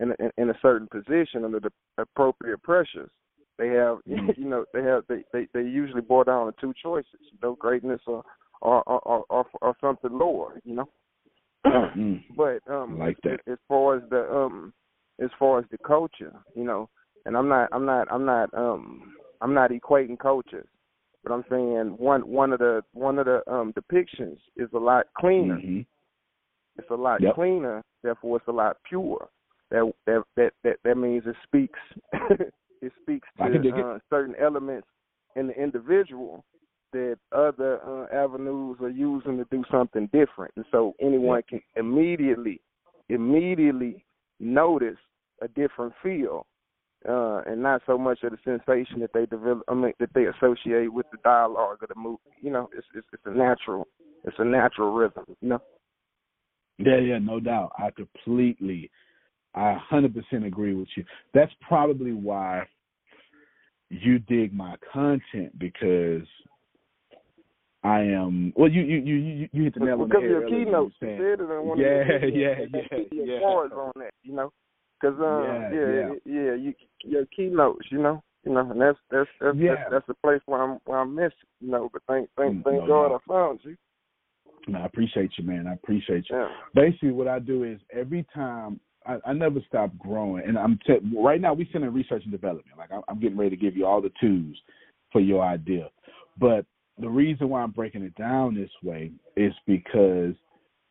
in 0.00 0.10
a, 0.10 0.14
in 0.40 0.50
a 0.50 0.58
certain 0.60 0.88
position 0.88 1.44
under 1.44 1.60
the 1.60 1.70
appropriate 1.98 2.62
pressures, 2.62 3.10
they 3.58 3.68
have 3.68 3.98
you 4.06 4.44
know 4.44 4.64
they 4.72 4.82
have 4.82 5.04
they, 5.08 5.24
they 5.32 5.46
they 5.54 5.62
usually 5.62 6.02
boil 6.02 6.24
down 6.24 6.46
to 6.46 6.52
two 6.60 6.74
choices, 6.82 7.08
you 7.32 7.38
know, 7.42 7.54
greatness 7.54 8.00
or 8.06 8.22
or 8.60 8.82
or 8.88 9.24
or, 9.30 9.46
or 9.60 9.74
something 9.80 10.12
lower, 10.12 10.60
you 10.64 10.74
know. 10.74 10.88
Mm. 11.66 12.22
But 12.36 12.60
um, 12.68 12.98
Like 12.98 13.16
that. 13.22 13.40
as 13.46 13.58
far 13.68 13.96
as 13.96 14.02
the 14.10 14.30
um, 14.30 14.72
as 15.20 15.30
far 15.38 15.60
as 15.60 15.64
the 15.70 15.78
culture, 15.78 16.32
you 16.54 16.64
know, 16.64 16.88
and 17.24 17.36
I'm 17.36 17.48
not, 17.48 17.68
I'm 17.72 17.86
not, 17.86 18.08
I'm 18.10 18.24
not, 18.24 18.52
um, 18.54 19.14
I'm 19.40 19.54
not 19.54 19.70
equating 19.70 20.18
cultures, 20.18 20.66
but 21.24 21.32
I'm 21.32 21.44
saying 21.50 21.96
one 21.98 22.28
one 22.28 22.52
of 22.52 22.58
the 22.58 22.82
one 22.92 23.18
of 23.18 23.26
the 23.26 23.42
um 23.50 23.72
depictions 23.72 24.38
is 24.56 24.68
a 24.74 24.78
lot 24.78 25.06
cleaner. 25.18 25.56
Mhm. 25.56 25.86
It's 26.78 26.90
a 26.90 26.94
lot 26.94 27.22
Yep. 27.22 27.34
cleaner, 27.34 27.82
therefore 28.02 28.36
it's 28.36 28.48
a 28.48 28.52
lot 28.52 28.76
pure. 28.88 29.28
That 29.70 29.92
that 30.06 30.22
that 30.36 30.52
that, 30.62 30.76
that 30.84 30.96
means 30.96 31.24
it 31.26 31.36
speaks 31.42 31.78
it 32.82 32.92
speaks 33.02 33.28
I 33.40 33.48
can 33.48 33.62
dig 33.62 33.74
to 33.74 33.80
it. 33.80 33.86
uh, 33.86 33.98
certain 34.10 34.34
elements 34.40 34.86
in 35.36 35.48
the 35.48 35.60
individual 35.60 36.44
that 36.92 37.18
other 37.32 37.80
uh, 37.82 38.06
avenues 38.14 38.76
are 38.80 38.90
using 38.90 39.36
to 39.38 39.46
do 39.50 39.64
something 39.70 40.08
different, 40.12 40.52
and 40.56 40.64
so 40.70 40.94
anyone 41.00 41.42
can 41.48 41.60
immediately 41.76 42.60
immediately 43.08 44.04
notice 44.40 44.98
a 45.40 45.48
different 45.48 45.92
feel, 46.02 46.46
uh, 47.08 47.42
and 47.46 47.62
not 47.62 47.82
so 47.86 47.98
much 47.98 48.22
of 48.22 48.32
the 48.32 48.38
sensation 48.44 49.00
that 49.00 49.12
they 49.12 49.26
develop. 49.26 49.62
I 49.68 49.74
mean, 49.74 49.92
that 50.00 50.10
they 50.14 50.26
associate 50.26 50.92
with 50.92 51.06
the 51.12 51.18
dialogue 51.24 51.82
of 51.82 51.88
the 51.88 51.94
movie. 51.96 52.18
You 52.40 52.50
know, 52.50 52.68
it's 52.76 52.86
it's, 52.94 53.06
it's 53.12 53.22
a 53.26 53.30
natural, 53.30 53.86
it's 54.24 54.36
a 54.38 54.44
natural 54.44 54.92
rhythm. 54.92 55.24
You 55.40 55.48
know. 55.50 55.62
Yeah, 56.78 56.98
yeah, 56.98 57.18
no 57.18 57.38
doubt. 57.38 57.72
I 57.78 57.90
completely, 57.90 58.90
I 59.54 59.76
100% 59.92 60.44
agree 60.44 60.74
with 60.74 60.88
you. 60.96 61.04
That's 61.32 61.52
probably 61.66 62.12
why 62.12 62.66
you 63.90 64.18
dig 64.18 64.52
my 64.52 64.74
content 64.92 65.56
because 65.58 66.26
I 67.84 68.00
am. 68.00 68.52
Well, 68.56 68.70
you 68.70 68.82
you 68.82 68.98
you 68.98 69.48
you 69.52 69.64
hit 69.64 69.74
the 69.74 69.80
nail 69.80 70.00
on 70.00 70.00
the 70.00 70.06
because 70.06 70.22
head. 70.22 70.30
your 70.30 70.48
keynote, 70.48 70.64
you 70.64 70.66
you 70.66 70.82
were 70.82 70.90
saying- 71.00 71.18
said 71.20 71.40
it 71.40 71.48
Yeah, 71.76 72.16
yeah, 72.26 72.98
yeah, 73.12 73.24
yeah. 73.24 73.40
on 73.40 73.92
that, 73.96 74.10
you 74.22 74.34
know. 74.34 74.52
Because 75.04 75.20
um, 75.20 75.44
Yeah, 75.44 75.70
yeah, 75.72 75.92
yeah. 75.92 76.14
yeah, 76.24 76.54
you 76.54 76.74
your 77.02 77.26
keynotes, 77.26 77.84
you 77.90 78.00
know, 78.00 78.22
you 78.42 78.52
know, 78.52 78.70
and 78.70 78.80
that's 78.80 78.98
that's 79.10 79.28
that's 79.38 79.56
Yeah. 79.58 79.74
that's, 79.74 79.90
that's 79.90 80.06
the 80.06 80.14
place 80.14 80.40
where 80.46 80.62
I'm 80.62 80.78
where 80.86 80.98
I'm 80.98 81.14
missing, 81.14 81.32
you 81.60 81.70
know. 81.70 81.90
But 81.92 82.02
thank 82.08 82.30
thank 82.36 82.56
Mm, 82.56 82.64
thank 82.64 82.80
no 82.80 82.86
God 82.86 83.08
doubt. 83.08 83.20
I 83.26 83.28
found 83.28 83.60
you. 83.64 83.76
No, 84.66 84.78
I 84.78 84.86
appreciate 84.86 85.32
you, 85.36 85.44
man. 85.44 85.66
I 85.66 85.74
appreciate 85.74 86.24
you. 86.30 86.36
Yeah. 86.36 86.48
Basically, 86.74 87.10
what 87.10 87.28
I 87.28 87.38
do 87.38 87.64
is 87.64 87.80
every 87.92 88.24
time 88.34 88.80
I, 89.04 89.18
I 89.26 89.32
never 89.34 89.60
stop 89.68 89.90
growing, 89.98 90.44
and 90.46 90.58
I'm 90.58 90.78
te- 90.86 91.00
right 91.14 91.40
now 91.40 91.52
we 91.52 91.68
send 91.70 91.84
in 91.84 91.92
research 91.92 92.22
and 92.22 92.32
development. 92.32 92.78
Like 92.78 92.90
I'm, 92.90 93.02
I'm 93.06 93.20
getting 93.20 93.36
ready 93.36 93.50
to 93.50 93.60
give 93.60 93.76
you 93.76 93.84
all 93.84 94.00
the 94.00 94.12
tools 94.22 94.56
for 95.12 95.20
your 95.20 95.44
idea, 95.44 95.90
but 96.38 96.64
the 96.98 97.10
reason 97.10 97.50
why 97.50 97.60
I'm 97.60 97.72
breaking 97.72 98.04
it 98.04 98.14
down 98.14 98.54
this 98.54 98.70
way 98.82 99.12
is 99.36 99.52
because 99.66 100.34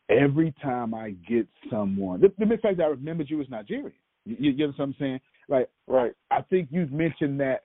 every 0.09 0.53
time 0.61 0.93
I 0.93 1.11
get 1.27 1.47
someone, 1.71 2.21
the, 2.21 2.31
the 2.37 2.57
fact 2.57 2.77
that 2.77 2.83
I 2.83 2.87
remembered 2.87 3.29
you 3.31 3.41
as 3.41 3.49
Nigerian. 3.49 3.93
You, 4.25 4.35
you 4.39 4.53
get 4.53 4.67
what 4.67 4.79
I'm 4.79 4.95
saying? 4.99 5.19
Like 5.49 5.69
Right. 5.87 6.13
I 6.31 6.41
think 6.43 6.69
you've 6.71 6.91
mentioned 6.91 7.39
that. 7.39 7.63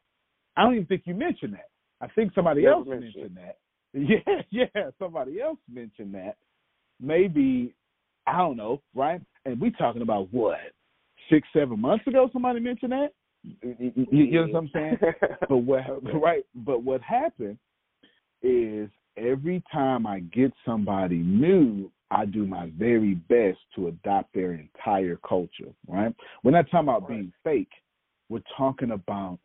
I 0.57 0.63
don't 0.63 0.75
even 0.75 0.87
think 0.87 1.03
you 1.05 1.15
mentioned 1.15 1.55
that. 1.55 1.69
I 2.01 2.09
think 2.09 2.33
somebody 2.35 2.67
else 2.67 2.87
mentioned 2.87 3.15
mentioned 3.15 3.37
that. 3.37 3.59
Yeah, 3.95 4.43
yeah, 4.51 4.91
somebody 4.99 5.41
else 5.41 5.59
mentioned 5.73 6.15
that. 6.15 6.37
Maybe 7.01 7.75
I 8.27 8.37
don't 8.37 8.59
know, 8.59 8.83
right? 8.95 9.21
And 9.47 9.59
we 9.59 9.71
talking 9.71 10.03
about 10.03 10.29
what 10.31 10.59
six, 11.31 11.49
seven 11.53 11.81
months 11.81 12.07
ago? 12.07 12.29
Somebody 12.33 12.61
mentioned 12.61 12.93
that. 12.93 13.09
You, 13.43 13.93
you, 13.95 14.07
you 14.11 14.47
know 14.47 14.53
what 14.53 14.59
I'm 14.59 14.71
saying? 14.73 14.99
but 15.49 15.57
what 15.57 15.83
right? 16.15 16.45
But 16.55 16.83
what 16.83 17.01
happened 17.03 17.59
is 18.43 18.89
every 19.17 19.63
time 19.73 20.07
I 20.07 20.21
get 20.21 20.53
somebody 20.67 21.19
new, 21.19 21.91
I 22.11 22.25
do 22.25 22.47
my 22.47 22.71
very 22.79 23.15
best 23.15 23.59
to 23.77 23.89
adopt 23.89 24.35
their 24.35 24.53
entire 24.53 25.17
culture. 25.17 25.73
Right? 25.87 26.15
We're 26.43 26.53
not 26.53 26.71
talking 26.71 26.89
about 26.89 27.09
being 27.09 27.33
fake. 27.45 27.71
We're 28.29 28.43
talking 28.57 28.93
about 28.93 29.39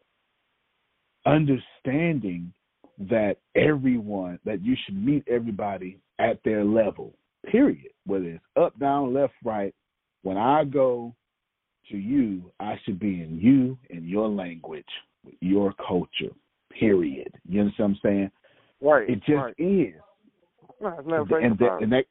understanding 1.26 2.54
that 2.99 3.38
everyone 3.56 4.39
that 4.45 4.63
you 4.63 4.76
should 4.86 5.04
meet 5.04 5.23
everybody 5.28 5.99
at 6.19 6.39
their 6.43 6.63
level. 6.63 7.13
Period. 7.49 7.91
Whether 8.06 8.26
it's 8.26 8.43
up, 8.56 8.78
down, 8.80 9.13
left, 9.13 9.34
right. 9.43 9.73
When 10.23 10.38
I 10.38 10.63
go 10.63 11.13
to 11.91 11.97
you, 11.97 12.52
I 12.60 12.80
should 12.84 12.99
be 12.99 13.21
in 13.21 13.39
you 13.41 13.78
in 13.89 14.08
your 14.08 14.30
language, 14.30 14.86
your 15.41 15.73
culture. 15.86 16.34
Period. 16.80 17.34
You 17.47 17.62
understand 17.62 17.97
what 18.02 18.10
I'm 18.10 18.15
saying? 18.17 18.32
right. 18.82 19.10
It 19.10 19.19
just 19.19 19.32
right. 19.32 19.56
is. 19.58 19.93
No, 20.82 21.26
and, 21.30 21.58
fake 21.58 21.69
and, 21.82 21.91
that, 21.91 22.06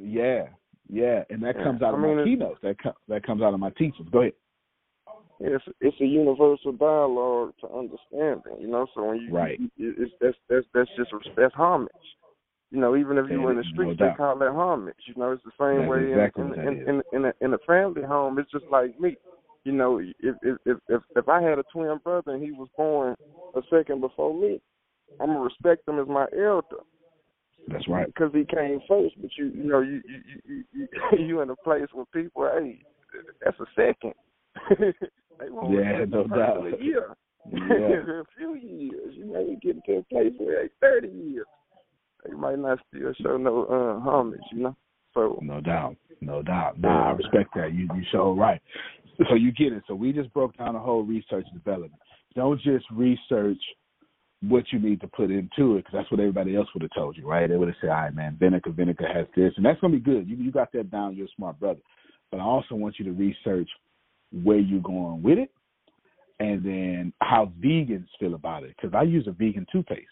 yeah, 0.00 0.46
yeah, 0.88 1.24
and 1.30 1.42
that 1.42 1.56
Yeah, 1.56 1.64
comes 1.64 1.82
out 1.82 1.94
I 1.94 1.96
of 1.96 2.00
mean, 2.00 2.16
my 2.18 2.24
keynotes. 2.24 2.60
That 2.62 2.78
com- 2.78 2.92
that 3.08 3.22
comes 3.24 3.42
out 3.42 3.54
of 3.54 3.60
my 3.60 3.70
teachings. 3.70 4.08
Go 4.10 4.20
ahead. 4.22 4.32
it's 5.40 5.64
it's 5.80 6.00
a 6.00 6.04
universal 6.04 6.72
dialogue 6.72 7.54
to 7.60 7.68
understanding, 7.68 8.60
you 8.60 8.68
know. 8.68 8.86
So 8.94 9.04
when 9.04 9.20
you 9.20 9.32
Right. 9.32 9.60
you- 9.76 9.94
it's 9.98 10.12
that's 10.20 10.36
that's 10.48 10.66
that's 10.74 10.90
just 10.96 11.10
that's 11.36 11.54
homage. 11.54 11.90
You 12.70 12.78
know, 12.80 12.94
even 12.96 13.18
if 13.18 13.28
you 13.28 13.40
Yeah, 13.42 13.50
in 13.50 13.56
the 13.56 13.64
no 13.64 13.70
streets, 13.72 13.98
they 13.98 14.10
call 14.16 14.38
that 14.38 14.50
homage. 14.50 14.94
You 15.06 15.14
know, 15.16 15.32
it's 15.32 15.42
the 15.44 15.50
same 15.58 15.80
That's 15.80 15.90
way 15.90 16.08
exactly 16.10 16.44
in 16.44 16.52
in 16.54 16.68
in, 16.68 16.88
in, 16.88 17.02
in, 17.12 17.24
a, 17.24 17.32
in 17.40 17.54
a 17.54 17.58
family 17.66 18.02
home. 18.02 18.38
It's 18.38 18.50
just 18.50 18.66
like 18.70 18.98
me. 19.00 19.16
You 19.64 19.72
know, 19.72 19.98
if 19.98 20.14
if 20.20 20.56
if 20.64 20.78
if, 20.88 21.02
if 21.16 21.28
I 21.28 21.42
had 21.42 21.58
a 21.58 21.64
twin 21.72 21.98
brother 22.04 22.32
and 22.32 22.42
he 22.42 22.52
was 22.52 22.68
born 22.76 23.14
a 23.54 23.62
second 23.70 24.00
before 24.00 24.32
me, 24.34 24.60
I'm 25.18 25.26
gonna 25.28 25.40
respect 25.40 25.88
him 25.88 25.98
as 25.98 26.06
my 26.06 26.26
elder 26.36 26.82
That's 27.68 27.86
right. 27.88 28.06
because 28.06 28.30
he 28.32 28.44
came 28.44 28.80
first. 28.88 29.14
But 29.20 29.30
you 29.36 29.46
you 29.54 29.64
know 29.64 29.80
you 29.80 30.02
you 30.06 30.42
you 30.44 30.64
you, 30.72 31.18
you 31.26 31.40
in 31.40 31.50
a 31.50 31.56
place 31.56 31.86
where 31.92 32.06
people, 32.06 32.48
hey, 32.52 32.80
that's 33.44 33.58
a 33.60 33.66
second. 33.76 34.14
they 35.38 35.50
won't 35.50 35.72
Yeah, 35.72 36.04
no 36.08 36.26
doubt. 36.26 36.66
A 36.66 36.82
year. 36.82 37.16
Yeah. 37.50 37.60
a 38.20 38.24
few 38.36 38.54
years. 38.54 39.14
You 39.14 39.26
know, 39.26 39.42
we 39.42 39.56
get 39.56 39.84
to 39.84 39.92
a 39.98 40.02
place 40.04 40.32
where 40.38 40.62
like 40.62 40.72
thirty 40.80 41.08
years. 41.08 41.46
They 42.24 42.32
might 42.32 42.58
not 42.58 42.78
still 42.88 43.12
show 43.22 43.36
no 43.36 43.64
uh 43.64 44.00
homage, 44.00 44.40
you 44.52 44.62
know. 44.62 44.76
So 45.14 45.38
No 45.42 45.60
doubt. 45.60 45.96
No 46.20 46.42
doubt. 46.42 46.78
Nah, 46.80 47.10
I 47.10 47.12
respect 47.12 47.50
that. 47.56 47.72
You 47.72 47.88
you 47.94 48.02
show 48.12 48.34
right. 48.34 48.60
So 49.28 49.34
you 49.34 49.52
get 49.52 49.72
it. 49.72 49.82
So 49.86 49.94
we 49.94 50.12
just 50.12 50.32
broke 50.32 50.56
down 50.56 50.74
the 50.74 50.80
whole 50.80 51.02
research 51.02 51.46
development. 51.52 52.00
Don't 52.34 52.60
just 52.60 52.84
research 52.90 53.58
what 54.42 54.64
you 54.72 54.78
need 54.78 55.00
to 55.02 55.06
put 55.06 55.30
into 55.30 55.76
it 55.76 55.84
because 55.84 55.92
that's 55.92 56.10
what 56.10 56.20
everybody 56.20 56.56
else 56.56 56.68
would 56.74 56.82
have 56.82 56.94
told 56.94 57.16
you, 57.16 57.26
right? 57.28 57.48
They 57.48 57.56
would 57.56 57.68
have 57.68 57.76
said, 57.80 57.90
"All 57.90 57.96
right, 57.96 58.14
man, 58.14 58.36
Vinegar, 58.40 58.70
Vinegar 58.70 59.06
has 59.06 59.26
this," 59.36 59.52
and 59.56 59.64
that's 59.64 59.80
gonna 59.80 59.92
be 59.92 60.00
good. 60.00 60.28
You 60.28 60.36
you 60.36 60.50
got 60.50 60.72
that 60.72 60.90
down. 60.90 61.14
You're 61.14 61.26
a 61.26 61.36
smart 61.36 61.58
brother. 61.60 61.80
But 62.30 62.40
I 62.40 62.44
also 62.44 62.74
want 62.74 62.98
you 62.98 63.04
to 63.06 63.12
research 63.12 63.68
where 64.32 64.58
you're 64.58 64.80
going 64.80 65.22
with 65.22 65.38
it, 65.38 65.50
and 66.38 66.62
then 66.64 67.12
how 67.20 67.52
vegans 67.60 68.06
feel 68.18 68.34
about 68.34 68.62
it. 68.62 68.74
Because 68.76 68.94
I 68.94 69.02
use 69.02 69.26
a 69.26 69.32
vegan 69.32 69.66
toothpaste. 69.70 70.06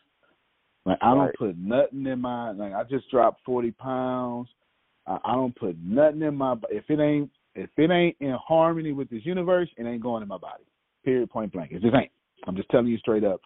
Like 0.84 0.98
I 1.00 1.14
don't 1.14 1.26
Right. 1.26 1.34
put 1.36 1.56
nothing 1.56 2.06
in 2.06 2.20
my 2.20 2.50
like. 2.50 2.74
I 2.74 2.84
just 2.84 3.10
dropped 3.10 3.44
forty 3.44 3.70
pounds. 3.70 4.48
I, 5.06 5.18
I 5.24 5.34
don't 5.34 5.56
put 5.56 5.78
nothing 5.78 6.22
in 6.22 6.34
my. 6.34 6.56
If 6.70 6.90
it 6.90 7.00
ain't 7.00 7.30
if 7.54 7.70
it 7.78 7.90
ain't 7.90 8.16
in 8.20 8.32
harmony 8.32 8.92
with 8.92 9.08
this 9.08 9.24
universe, 9.24 9.68
it 9.76 9.84
ain't 9.84 10.02
going 10.02 10.22
in 10.22 10.28
my 10.28 10.38
body. 10.38 10.64
Period. 11.04 11.30
Point 11.30 11.52
blank. 11.52 11.72
It 11.72 11.82
just 11.82 11.94
ain't. 11.94 12.12
I'm 12.46 12.56
just 12.56 12.68
telling 12.68 12.86
you 12.86 12.98
straight 12.98 13.24
up. 13.24 13.40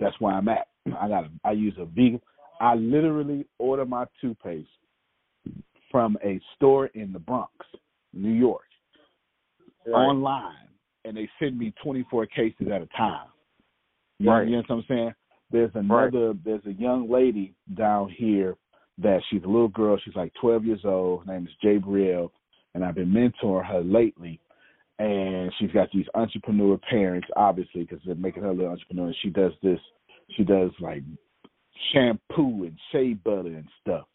That's 0.00 0.18
where 0.20 0.34
I'm 0.34 0.48
at. 0.48 0.68
I 1.00 1.08
got. 1.08 1.24
I 1.44 1.52
use 1.52 1.74
a 1.78 1.84
vegan. 1.84 2.20
I 2.60 2.74
literally 2.74 3.46
order 3.58 3.84
my 3.84 4.06
toothpaste 4.20 4.68
from 5.90 6.16
a 6.24 6.40
store 6.56 6.86
in 6.86 7.12
the 7.12 7.18
Bronx, 7.18 7.52
New 8.12 8.32
York, 8.32 8.64
online, 9.86 10.68
and 11.04 11.16
they 11.16 11.28
send 11.38 11.58
me 11.58 11.72
24 11.82 12.26
cases 12.26 12.68
at 12.72 12.82
a 12.82 12.86
time. 12.96 13.28
You, 14.18 14.30
Right. 14.30 14.44
know, 14.44 14.44
you 14.44 14.56
know 14.56 14.62
what 14.66 14.76
I'm 14.76 14.84
saying? 14.88 15.14
There's 15.50 15.70
another. 15.74 16.34
There's 16.44 16.64
a 16.66 16.72
young 16.72 17.08
lady 17.08 17.54
down 17.74 18.08
here 18.08 18.56
that 18.98 19.20
she's 19.28 19.42
a 19.42 19.46
little 19.46 19.68
girl. 19.68 19.98
She's 20.04 20.16
like 20.16 20.32
12 20.40 20.64
years 20.64 20.84
old. 20.84 21.26
Her 21.26 21.34
name 21.34 21.46
is 21.46 21.52
Jabrielle, 21.62 22.30
and 22.74 22.84
I've 22.84 22.94
been 22.94 23.12
mentoring 23.12 23.66
her 23.66 23.80
lately. 23.82 24.40
And 24.98 25.52
she's 25.58 25.72
got 25.72 25.88
these 25.92 26.06
entrepreneur 26.14 26.78
parents, 26.78 27.26
obviously, 27.36 27.82
because 27.82 28.00
they're 28.04 28.14
making 28.14 28.42
her 28.44 28.50
a 28.50 28.54
little 28.54 28.70
entrepreneur. 28.70 29.06
And 29.06 29.16
she 29.22 29.30
does 29.30 29.52
this. 29.62 29.80
She 30.36 30.44
does 30.44 30.70
like 30.80 31.02
shampoo 31.92 32.64
and 32.64 32.78
shea 32.92 33.14
butter 33.14 33.48
and 33.48 33.68
stuff. 33.80 34.06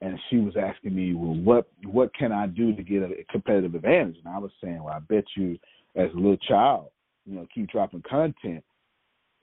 And 0.00 0.18
she 0.28 0.38
was 0.38 0.54
asking 0.56 0.94
me, 0.94 1.14
well, 1.14 1.34
what 1.34 1.68
what 1.84 2.14
can 2.14 2.32
I 2.32 2.46
do 2.48 2.74
to 2.74 2.82
get 2.82 3.02
a 3.02 3.24
competitive 3.30 3.74
advantage? 3.74 4.16
And 4.24 4.34
I 4.34 4.38
was 4.38 4.50
saying, 4.62 4.82
well, 4.82 4.94
I 4.94 4.98
bet 4.98 5.24
you, 5.36 5.58
as 5.94 6.10
a 6.12 6.16
little 6.16 6.36
child, 6.36 6.88
you 7.24 7.34
know, 7.34 7.46
keep 7.54 7.70
dropping 7.70 8.02
content. 8.02 8.62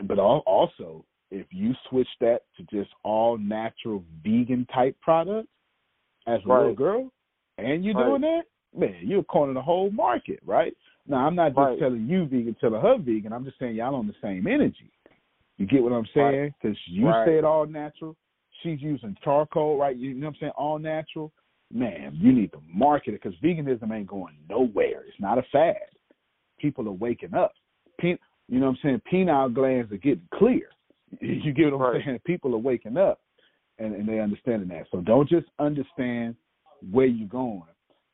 But 0.03 0.19
also, 0.19 1.05
if 1.31 1.47
you 1.49 1.73
switch 1.89 2.07
that 2.19 2.41
to 2.57 2.63
just 2.63 2.91
all 3.03 3.37
natural 3.37 4.03
vegan 4.23 4.67
type 4.73 4.95
products 5.01 5.49
as 6.27 6.39
a 6.45 6.47
little 6.47 6.75
girl, 6.75 7.11
and 7.57 7.83
you're 7.83 7.95
Right. 7.95 8.05
doing 8.05 8.21
that, 8.21 8.45
man, 8.75 8.95
you're 9.01 9.23
cornering 9.23 9.55
the 9.55 9.61
whole 9.61 9.91
market, 9.91 10.39
right? 10.45 10.75
Now, 11.07 11.25
I'm 11.27 11.35
not 11.35 11.49
just 11.49 11.57
Right. 11.57 11.79
telling 11.79 12.07
you 12.07 12.25
vegan, 12.25 12.55
telling 12.55 12.81
her 12.81 12.97
vegan. 12.97 13.33
I'm 13.33 13.45
just 13.45 13.59
saying 13.59 13.75
y'all 13.75 13.95
on 13.95 14.07
the 14.07 14.15
same 14.21 14.47
energy. 14.47 14.91
You 15.57 15.65
get 15.65 15.83
what 15.83 15.91
I'm 15.91 16.05
saying? 16.07 16.53
Because 16.61 16.77
you 16.87 17.07
Right. 17.07 17.25
said 17.25 17.43
all 17.43 17.65
natural. 17.65 18.15
She's 18.61 18.81
using 18.81 19.15
charcoal, 19.21 19.77
right? 19.77 19.95
You 19.95 20.13
know 20.13 20.27
what 20.27 20.35
I'm 20.35 20.39
saying? 20.39 20.51
All 20.55 20.79
natural. 20.79 21.31
Man, 21.71 22.15
you 22.15 22.31
need 22.31 22.51
to 22.51 22.61
market 22.67 23.13
it 23.13 23.21
because 23.21 23.37
veganism 23.39 23.91
ain't 23.91 24.07
going 24.07 24.37
nowhere. 24.49 25.03
It's 25.07 25.19
not 25.19 25.37
a 25.37 25.43
fad. 25.43 25.77
People 26.57 26.87
are 26.87 26.93
waking 26.93 27.33
up. 27.33 27.53
Pen, 27.99 28.17
you 28.47 28.59
know 28.59 28.67
what 28.67 28.77
I'm 28.77 28.81
saying? 28.81 29.01
Pineal 29.01 29.49
glands 29.49 29.91
are 29.91 29.97
getting 29.97 30.27
clear. 30.33 30.69
You 31.21 31.53
get 31.53 31.71
what 31.71 31.73
I'm 31.73 31.93
Right. 31.93 32.05
saying? 32.05 32.19
People 32.25 32.55
are 32.55 32.59
waking 32.59 32.97
up 32.97 33.21
and, 33.77 33.93
and 33.95 34.07
they're 34.07 34.21
understanding 34.21 34.67
that. 34.69 34.87
So 34.91 35.01
don't 35.01 35.29
just 35.29 35.47
understand 35.59 36.35
where 36.91 37.05
you're 37.05 37.27
going. 37.27 37.63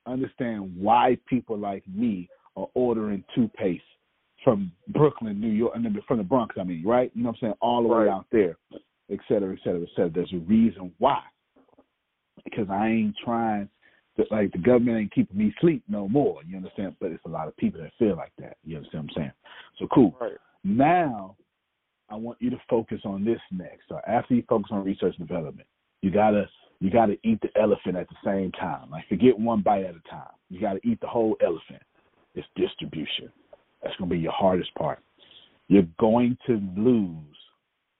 Understand 0.09 0.73
why 0.75 1.17
people 1.27 1.57
like 1.57 1.83
me 1.87 2.27
are 2.55 2.67
ordering 2.73 3.23
toothpaste 3.35 3.83
from 4.43 4.71
Brooklyn, 4.89 5.39
New 5.39 5.51
York, 5.51 5.73
and 5.75 5.83
then 5.83 5.97
from 6.07 6.17
the 6.17 6.23
Bronx, 6.23 6.55
I 6.59 6.63
mean, 6.63 6.83
right? 6.85 7.11
You 7.13 7.23
know 7.23 7.29
what 7.29 7.35
I'm 7.35 7.41
saying? 7.41 7.53
All 7.61 7.83
the 7.83 7.89
way 7.89 8.09
out 8.09 8.25
there, 8.31 8.57
et 9.11 9.19
cetera, 9.27 9.53
et 9.53 9.59
cetera, 9.63 9.81
et 9.81 9.89
cetera. 9.95 10.09
There's 10.09 10.33
a 10.33 10.39
reason 10.39 10.91
why. 10.97 11.21
Because 12.43 12.67
I 12.69 12.87
ain't 12.87 13.15
trying 13.23 13.69
to, 14.17 14.25
like, 14.31 14.51
the 14.53 14.59
government 14.59 14.97
ain't 14.97 15.13
keeping 15.13 15.37
me 15.37 15.53
sleep 15.59 15.83
no 15.89 16.07
more. 16.07 16.41
You 16.47 16.57
understand? 16.57 16.95
But 16.99 17.11
it's 17.11 17.25
a 17.25 17.29
lot 17.29 17.47
of 17.47 17.57
people 17.57 17.81
that 17.81 17.91
feel 17.99 18.15
like 18.15 18.31
that. 18.39 18.57
You 18.63 18.77
understand 18.77 19.03
what 19.05 19.11
I'm 19.11 19.21
saying? 19.23 19.31
So 19.77 19.87
cool. 19.93 20.15
right. 20.19 20.33
Now, 20.63 21.35
I 22.09 22.15
want 22.15 22.37
you 22.41 22.49
to 22.49 22.59
focus 22.69 23.01
on 23.05 23.23
this 23.23 23.39
next. 23.51 23.83
So 23.87 23.99
after 24.07 24.33
you 24.33 24.43
focus 24.47 24.69
on 24.71 24.83
research 24.83 25.15
and 25.19 25.27
development, 25.27 25.67
you 26.01 26.11
gotta 26.11 26.49
you 26.79 26.89
gotta 26.89 27.17
eat 27.23 27.39
the 27.41 27.49
elephant 27.59 27.97
at 27.97 28.07
the 28.09 28.15
same 28.23 28.51
time. 28.53 28.89
Like 28.89 29.07
forget 29.07 29.37
one 29.37 29.61
bite 29.61 29.83
at 29.83 29.95
a 29.95 30.09
time. 30.09 30.31
You 30.49 30.61
gotta 30.61 30.79
eat 30.83 30.99
the 31.01 31.07
whole 31.07 31.35
elephant. 31.41 31.81
It's 32.35 32.47
distribution. 32.55 33.31
That's 33.81 33.95
gonna 33.97 34.09
be 34.09 34.19
your 34.19 34.31
hardest 34.31 34.73
part. 34.75 34.99
You're 35.67 35.87
going 35.99 36.37
to 36.47 36.59
lose 36.75 37.37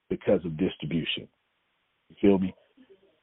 because 0.08 0.44
of 0.44 0.56
distribution. 0.56 1.28
You 2.08 2.16
feel 2.20 2.38
me? 2.38 2.54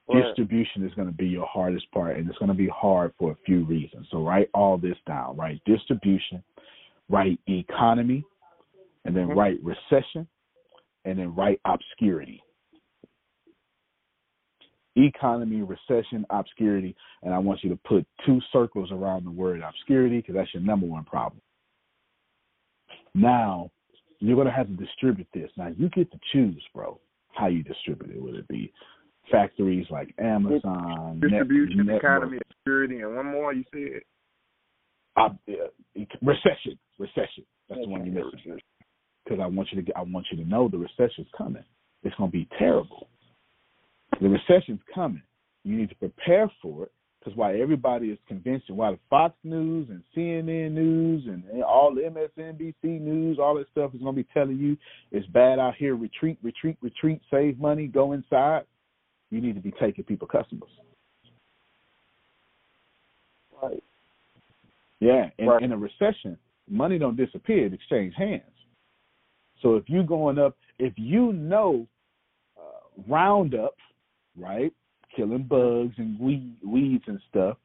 Distribution 0.10 0.86
is 0.86 0.94
going 0.94 1.10
to 1.10 1.14
be 1.14 1.28
your 1.28 1.46
hardest 1.46 1.92
part, 1.92 2.16
and 2.16 2.30
it's 2.30 2.38
going 2.38 2.48
to 2.48 2.56
be 2.56 2.70
hard 2.70 3.14
for 3.20 3.32
a 3.32 3.38
few 3.46 3.66
reasons. 3.66 4.08
So 4.10 4.24
write 4.24 4.50
all 4.54 4.78
this 4.78 4.96
down. 5.06 5.36
Write 5.36 5.62
distribution, 5.66 6.42
write 7.10 7.38
economy, 7.50 8.24
and 9.04 9.14
then 9.14 9.28
Mhm. 9.28 9.36
write 9.36 9.62
recession, 9.62 10.26
and 11.04 11.20
then 11.20 11.36
write 11.36 11.60
obscurity. 11.66 12.42
Economy, 14.98 15.62
recession, 15.62 16.26
obscurity, 16.32 16.96
and 17.22 17.34
I 17.34 17.38
want 17.38 17.64
you 17.64 17.70
to 17.70 17.80
put 17.88 18.06
two 18.26 18.40
circles 18.52 18.92
around 18.92 19.26
the 19.26 19.32
word 19.32 19.62
obscurity 19.62 20.18
because 20.18 20.36
that's 20.36 20.54
your 20.54 20.64
number 20.64 20.88
one 20.88 21.04
problem. 21.06 21.42
Now, 23.14 23.72
you're 24.20 24.36
going 24.36 24.48
to 24.48 24.54
have 24.54 24.68
to 24.68 24.74
distribute 24.74 25.28
this. 25.34 25.52
Now, 25.56 25.72
you 25.78 25.90
get 25.90 26.12
to 26.12 26.20
choose, 26.34 26.64
bro, 26.74 27.00
how 27.34 27.48
you 27.48 27.62
distribute 27.62 28.16
it. 28.16 28.22
Would 28.22 28.36
it 28.36 28.48
be 28.48 28.74
factories 29.32 29.86
like 29.92 30.14
Amazon, 30.20 31.20
Distribution, 31.20 31.86
network- 31.86 32.04
economy, 32.04 32.40
obscurity, 32.50 33.02
and 33.02 33.16
one 33.16 33.28
more 33.28 33.54
you 33.54 33.64
said. 33.72 34.02
uh, 35.16 35.30
recession, 36.22 36.78
recession. 37.00 37.44
That's 37.70 37.82
the 37.82 37.88
one 37.88 38.06
you're 38.06 38.26
missing. 38.26 38.60
Because 39.24 39.40
I 39.42 39.48
want 39.48 39.68
you 39.72 39.82
to, 39.82 39.98
I 39.98 40.02
want 40.04 40.26
you 40.32 40.38
to 40.44 40.50
know 40.50 40.70
the 40.70 40.78
recession's 40.78 41.28
coming. 41.38 41.64
It's 42.04 42.16
going 42.16 42.32
to 42.32 42.38
be 42.38 42.48
terrible. 42.58 43.10
The 44.22 44.30
recession's 44.30 44.82
coming. 44.94 45.22
You 45.64 45.78
need 45.78 45.90
to 45.90 45.96
prepare 45.96 46.52
for 46.62 46.84
it. 46.84 46.92
Because 47.20 47.36
while 47.38 47.62
everybody 47.62 48.08
is 48.08 48.18
convinced, 48.28 48.70
while 48.70 48.94
the 48.94 49.00
Fox 49.10 49.36
News 49.44 49.90
and 49.90 50.02
CNN 50.16 50.72
News 50.72 51.24
and 51.28 51.62
all 51.62 51.94
the 51.94 52.02
MSNBC 52.02 53.02
News, 53.02 53.38
all 53.38 53.56
that 53.56 53.70
stuff 53.72 53.94
is 53.94 54.02
going 54.02 54.16
to 54.16 54.24
be 54.24 54.28
telling 54.34 54.58
you 54.58 54.78
it's 55.12 55.28
bad 55.28 55.60
out 55.60 55.76
here. 55.76 55.96
Retreat, 55.96 56.38
retreat, 56.42 56.78
retreat. 56.82 57.20
Save 57.30 57.60
money. 57.60 57.88
Go 57.88 58.14
inside. 58.14 58.62
You 59.30 59.42
need 59.42 59.56
to 59.56 59.62
be 59.62 59.74
taking 59.80 60.06
people 60.06 60.28
customers. 60.28 60.70
Right. 63.62 63.84
Yeah, 65.00 65.30
in, 65.38 65.48
Right. 65.48 65.64
in 65.64 65.72
a 65.72 65.78
recession, 65.78 66.38
money 66.70 66.98
don't 66.98 67.18
disappear; 67.18 67.66
it 67.66 67.74
exchange 67.74 68.14
hands. 68.16 68.44
So 69.62 69.76
if 69.76 69.90
you're 69.90 70.04
going 70.04 70.40
up, 70.40 70.56
if 70.80 70.94
you 70.96 71.34
know 71.34 71.88
uh, 72.58 73.02
Roundup, 73.08 73.76
right, 74.38 74.74
killing 75.16 75.44
bugs 75.44 75.96
and 75.98 76.20
weed, 76.20 76.56
weeds 76.64 77.04
and 77.08 77.20
stuff, 77.30 77.58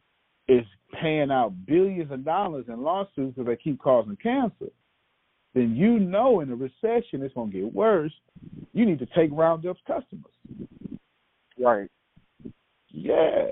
is 0.49 0.65
paying 1.01 1.31
out 1.31 1.53
billions 1.67 2.11
of 2.11 2.25
dollars 2.25 2.67
in 2.69 2.83
lawsuits 2.83 3.37
because 3.37 3.47
they 3.47 3.57
keep 3.57 3.79
causing 3.81 4.17
cancer, 4.17 4.71
then 5.55 5.75
you 5.75 5.99
know 5.99 6.41
in 6.41 6.51
a 6.51 6.57
recession 6.57 7.23
it's 7.23 7.35
going 7.35 7.51
to 7.51 7.61
get 7.61 7.75
worse. 7.75 8.13
You 8.73 8.87
need 8.87 8.99
to 8.99 9.07
take 9.07 9.31
Roundup's 9.31 9.81
customers. 9.87 10.33
Right. 11.59 11.91
Yeah. 12.89 13.49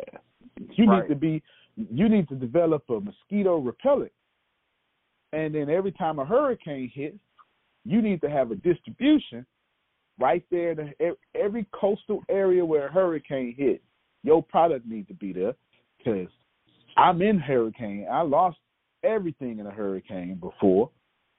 You 0.72 0.86
Right. 0.86 1.02
need 1.02 1.14
to 1.14 1.18
be 1.18 1.42
you 1.76 2.08
need 2.08 2.28
to 2.28 2.34
develop 2.34 2.82
a 2.90 3.00
mosquito 3.00 3.58
repellent. 3.58 4.12
And 5.32 5.54
then 5.54 5.70
every 5.70 5.92
time 5.92 6.18
a 6.18 6.24
hurricane 6.24 6.90
hits, 6.92 7.18
you 7.84 8.02
need 8.02 8.20
to 8.22 8.28
have 8.28 8.50
a 8.50 8.56
distribution 8.56 9.46
right 10.20 10.44
there 10.50 10.72
in 10.72 10.94
the, 10.98 11.16
every 11.34 11.66
coastal 11.72 12.22
area 12.28 12.64
where 12.64 12.86
a 12.86 12.92
hurricane 12.92 13.54
hit. 13.56 13.82
Your 14.22 14.42
product 14.42 14.86
needs 14.86 15.08
to 15.08 15.14
be 15.14 15.32
there 15.32 15.54
cuz 16.04 16.28
I'm 16.96 17.22
in 17.22 17.38
hurricane. 17.38 18.06
I 18.10 18.22
lost 18.22 18.58
everything 19.02 19.58
in 19.58 19.66
a 19.66 19.70
hurricane 19.70 20.34
before. 20.34 20.90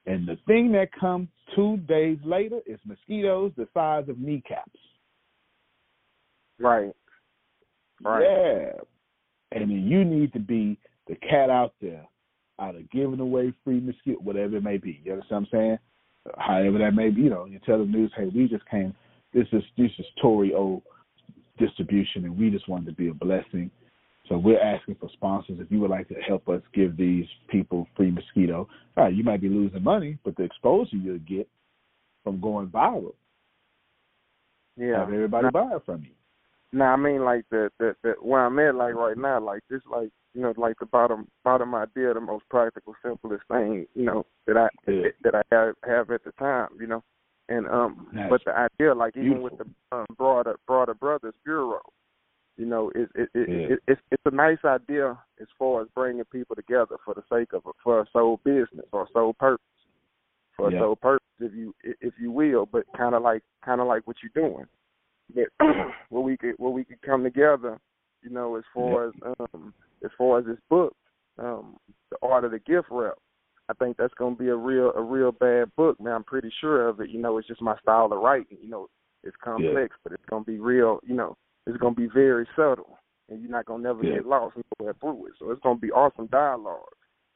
And 0.06 0.26
the 0.26 0.36
thing 0.48 0.72
that 0.72 0.90
comes 0.92 1.28
2 1.54 1.76
days 1.88 2.18
later 2.24 2.60
is 2.66 2.80
mosquitoes 2.84 3.52
the 3.56 3.68
size 3.72 4.08
of 4.08 4.18
kneecaps. 4.18 4.80
Right. 6.58 6.92
Right. 8.02 8.22
Yeah. 8.22 8.72
And 9.52 9.70
then 9.70 9.86
you 9.86 10.04
need 10.04 10.32
to 10.32 10.40
be 10.40 10.76
the 11.06 11.14
cat 11.16 11.50
out 11.50 11.74
there, 11.80 12.04
either 12.58 12.82
giving 12.90 13.20
away 13.20 13.52
free 13.64 13.80
mosquito, 13.80 14.18
whatever 14.20 14.56
it 14.56 14.64
may 14.64 14.78
be. 14.78 15.00
You 15.04 15.12
understand 15.12 15.46
what 15.50 15.58
I'm 15.58 15.60
saying? 15.60 15.78
However 16.38 16.78
that 16.78 16.94
may 16.94 17.10
be, 17.10 17.22
you 17.22 17.30
know, 17.30 17.46
you 17.46 17.58
tell 17.64 17.78
the 17.78 17.84
news, 17.84 18.12
hey, 18.16 18.30
we 18.34 18.48
just 18.48 18.68
came. 18.68 18.94
This 19.34 19.46
is 19.52 19.62
this 19.76 19.90
is 19.98 20.06
Torrey 20.20 20.54
O 20.54 20.82
distribution, 21.58 22.24
and 22.24 22.38
we 22.38 22.50
just 22.50 22.68
wanted 22.68 22.86
to 22.86 22.92
be 22.92 23.08
a 23.08 23.14
blessing. 23.14 23.70
So 24.28 24.38
we're 24.38 24.60
asking 24.60 24.96
for 25.00 25.10
sponsors. 25.12 25.58
If 25.60 25.70
you 25.70 25.80
would 25.80 25.90
like 25.90 26.08
to 26.08 26.14
help 26.14 26.48
us 26.48 26.62
give 26.72 26.96
these 26.96 27.26
people 27.48 27.86
free 27.96 28.10
mosquito, 28.10 28.68
all 28.96 29.04
right, 29.04 29.14
you 29.14 29.24
might 29.24 29.40
be 29.40 29.48
losing 29.48 29.82
money, 29.82 30.18
but 30.24 30.36
the 30.36 30.44
exposure 30.44 30.96
you'll 30.96 31.18
get 31.18 31.48
from 32.22 32.40
going 32.40 32.68
viral, 32.68 33.14
Yeah. 34.76 35.00
have 35.00 35.12
everybody 35.12 35.48
buy 35.50 35.74
it 35.74 35.82
from 35.84 36.02
you. 36.02 36.10
Now 36.72 36.92
I 36.92 36.96
mean 36.96 37.24
like 37.24 37.44
the, 37.50 37.70
the 37.78 37.96
the 38.02 38.10
where 38.22 38.46
I'm 38.46 38.58
at 38.58 38.74
like 38.74 38.94
right 38.94 39.16
now, 39.18 39.40
like 39.40 39.62
this 39.68 39.82
like 39.90 40.10
you 40.34 40.42
know, 40.42 40.54
like 40.56 40.78
the 40.78 40.86
bottom 40.86 41.28
bottom 41.44 41.74
idea, 41.74 42.14
the 42.14 42.20
most 42.20 42.44
practical, 42.48 42.94
simplest 43.04 43.44
thing, 43.48 43.86
you 43.94 44.04
know, 44.04 44.26
that 44.46 44.56
I 44.56 44.68
Yeah. 44.90 45.10
that 45.24 45.34
I 45.34 45.42
have 45.52 45.74
have 45.86 46.10
at 46.10 46.24
the 46.24 46.32
time, 46.32 46.68
you 46.80 46.86
know. 46.86 47.02
And 47.48 47.68
um 47.68 48.08
Nice. 48.12 48.30
but 48.30 48.40
the 48.44 48.52
idea 48.52 48.94
like 48.94 49.16
even 49.16 49.42
with 49.42 49.54
the 49.58 49.66
um, 49.90 50.06
broader 50.16 50.56
broader 50.66 50.94
brothers 50.94 51.34
bureau, 51.44 51.82
you 52.56 52.66
know, 52.66 52.90
it 52.94 53.10
it, 53.14 53.28
it, 53.34 53.48
Yeah. 53.48 53.74
it 53.74 53.82
it's 53.88 54.00
it's 54.10 54.22
a 54.26 54.30
nice 54.34 54.64
idea 54.64 55.18
as 55.40 55.48
far 55.58 55.82
as 55.82 55.88
bringing 55.94 56.24
people 56.26 56.56
together 56.56 56.96
for 57.04 57.14
the 57.14 57.22
sake 57.30 57.52
of 57.52 57.66
a, 57.66 57.70
for 57.82 58.00
a 58.00 58.06
sole 58.12 58.40
business 58.44 58.86
or 58.92 59.08
sole 59.12 59.34
purpose. 59.34 59.64
For 60.56 60.70
Yeah. 60.70 60.76
a 60.76 60.80
sole 60.80 60.96
purpose 60.96 61.26
if 61.40 61.52
you 61.52 61.74
if 61.82 62.14
you 62.18 62.30
will, 62.30 62.66
but 62.66 62.84
kinda 62.96 63.18
like 63.18 63.42
kinda 63.64 63.84
like 63.84 64.06
what 64.06 64.16
you're 64.22 64.48
doing 64.48 64.66
that 65.34 65.48
where 66.08 66.22
we 66.22 66.36
could 66.36 66.54
where 66.58 66.70
we 66.70 66.84
could 66.84 67.02
come 67.02 67.22
together, 67.22 67.78
you 68.22 68.30
know, 68.30 68.56
as 68.56 68.64
far 68.74 69.08
as 69.08 69.12
um 69.54 69.74
as 70.04 70.10
far 70.18 70.38
as 70.38 70.46
this 70.46 70.58
book, 70.68 70.94
um, 71.38 71.76
the 72.10 72.16
art 72.22 72.44
of 72.44 72.50
the 72.50 72.58
gift 72.60 72.88
rep. 72.90 73.14
I 73.68 73.74
think 73.74 73.96
that's 73.96 74.14
gonna 74.14 74.36
be 74.36 74.48
a 74.48 74.56
real 74.56 74.92
a 74.94 75.02
real 75.02 75.32
bad 75.32 75.74
book, 75.76 76.00
man. 76.00 76.14
I'm 76.14 76.24
pretty 76.24 76.52
sure 76.60 76.88
of 76.88 77.00
it. 77.00 77.10
You 77.10 77.20
know, 77.20 77.38
it's 77.38 77.48
just 77.48 77.62
my 77.62 77.76
style 77.78 78.12
of 78.12 78.20
writing. 78.20 78.58
You 78.60 78.68
know, 78.68 78.88
it's 79.22 79.36
complex, 79.42 79.96
but 80.02 80.12
it's 80.12 80.24
gonna 80.28 80.44
be 80.44 80.58
real. 80.58 81.00
You 81.04 81.14
know, 81.14 81.36
it's 81.66 81.78
gonna 81.78 81.94
be 81.94 82.08
very 82.08 82.46
subtle, 82.56 82.98
and 83.28 83.40
you're 83.40 83.50
not 83.50 83.66
gonna 83.66 83.82
never 83.82 84.04
Yeah. 84.04 84.16
get 84.16 84.26
lost 84.26 84.56
nowhere 84.78 84.94
through 84.94 85.26
it. 85.26 85.34
So 85.38 85.50
it's 85.50 85.62
gonna 85.62 85.78
be 85.78 85.92
awesome 85.92 86.26
dialogue. 86.26 86.92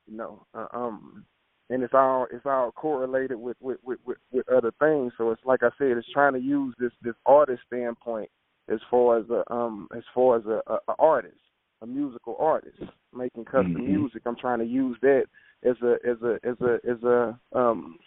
You 0.07 0.17
know, 0.17 0.47
uh, 0.53 0.69
um, 0.73 1.25
and 1.71 1.83
it's 1.83 1.95
all 1.95 2.27
it's 2.31 2.47
all 2.47 2.73
correlated 2.73 3.39
with 3.39 3.57
with, 3.61 3.79
with 3.83 3.99
with 4.05 4.19
with 4.33 4.49
other 4.49 4.73
things. 4.79 5.13
So 5.17 5.31
it's 5.31 5.45
like 5.45 5.63
I 5.63 5.71
said, 5.79 5.97
it's 5.97 6.11
trying 6.13 6.35
to 6.35 6.41
use 6.41 6.75
this 6.79 6.93
this 7.03 7.17
artist 7.25 7.63
standpoint 7.67 8.31
as 8.69 8.81
far 8.91 9.19
as 9.19 9.31
a 9.31 9.51
um 9.53 9.89
as 9.97 10.03
far 10.15 10.37
as 10.37 10.47
a, 10.47 10.61
a, 10.67 10.79
a 10.89 10.95
artist, 10.99 11.41
a 11.83 11.87
musical 11.87 12.37
artist 12.39 12.79
making 13.15 13.45
custom 13.45 13.77
Mhm. 13.77 13.87
music. 13.87 14.23
I'm 14.27 14.37
trying 14.37 14.59
to 14.61 14.65
use 14.65 14.99
that 15.01 15.27
as 15.63 15.81
a 15.83 15.99
as 16.05 16.23
a 16.23 16.39
as 16.43 16.61
a 16.61 16.81
as 16.85 17.03
a 17.05 17.39
um 17.53 17.99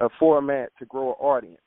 a 0.00 0.08
format 0.18 0.72
to 0.78 0.86
grow 0.86 1.08
an 1.10 1.16
audience. 1.20 1.60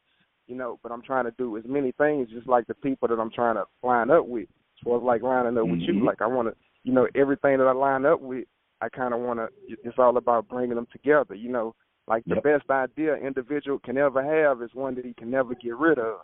You 0.48 0.56
know, 0.56 0.80
but 0.84 0.92
I'm 0.92 1.02
trying 1.02 1.26
to 1.26 1.32
do 1.32 1.58
as 1.58 1.66
many 1.66 1.92
things 1.94 2.30
just 2.30 2.48
like 2.48 2.68
the 2.68 2.76
people 2.76 3.08
that 3.08 3.20
I'm 3.20 3.32
trying 3.32 3.56
to 3.56 3.66
line 3.82 4.12
up 4.12 4.28
with. 4.28 4.48
As 4.78 4.84
far 4.84 4.98
as 4.98 5.04
like 5.04 5.24
lining 5.24 5.58
up 5.58 5.68
with 5.68 5.82
you, 5.82 5.94
Mhm. 5.96 6.04
like 6.06 6.22
I 6.22 6.28
want 6.28 6.48
to, 6.50 6.56
you 6.84 6.94
know, 6.94 7.08
everything 7.16 7.58
that 7.58 7.68
I 7.68 7.72
line 7.72 8.06
up 8.06 8.20
with, 8.22 8.48
I 8.82 8.90
kind 8.90 9.14
of 9.14 9.22
want 9.22 9.40
to. 9.40 9.50
It's 9.84 9.98
all 9.98 10.18
about 10.18 10.48
bringing 10.48 10.76
them 10.76 10.86
together. 10.88 11.34
You 11.34 11.50
know, 11.50 11.76
like 12.08 12.24
the 12.26 12.36
Yep. 12.36 12.44
best 12.44 12.70
idea 12.70 13.16
an 13.16 13.26
individual 13.26 13.80
can 13.80 13.98
ever 13.98 14.22
have 14.22 14.62
is 14.62 14.74
one 14.76 14.94
that 14.96 15.06
he 15.06 15.14
can 15.16 15.32
never 15.32 15.56
get 15.56 15.76
rid 15.78 15.98
of. 15.98 16.22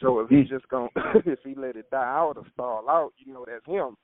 So 0.00 0.20
if 0.20 0.28
he's 0.28 0.48
just 0.48 0.68
gonna, 0.68 0.90
if 1.26 1.42
he 1.42 1.54
let 1.54 1.76
it 1.76 1.88
die 1.90 2.04
out 2.04 2.36
or 2.36 2.44
stall 2.52 2.88
out, 2.88 3.12
you 3.18 3.32
know 3.32 3.44
that's 3.46 3.64
him. 3.64 3.96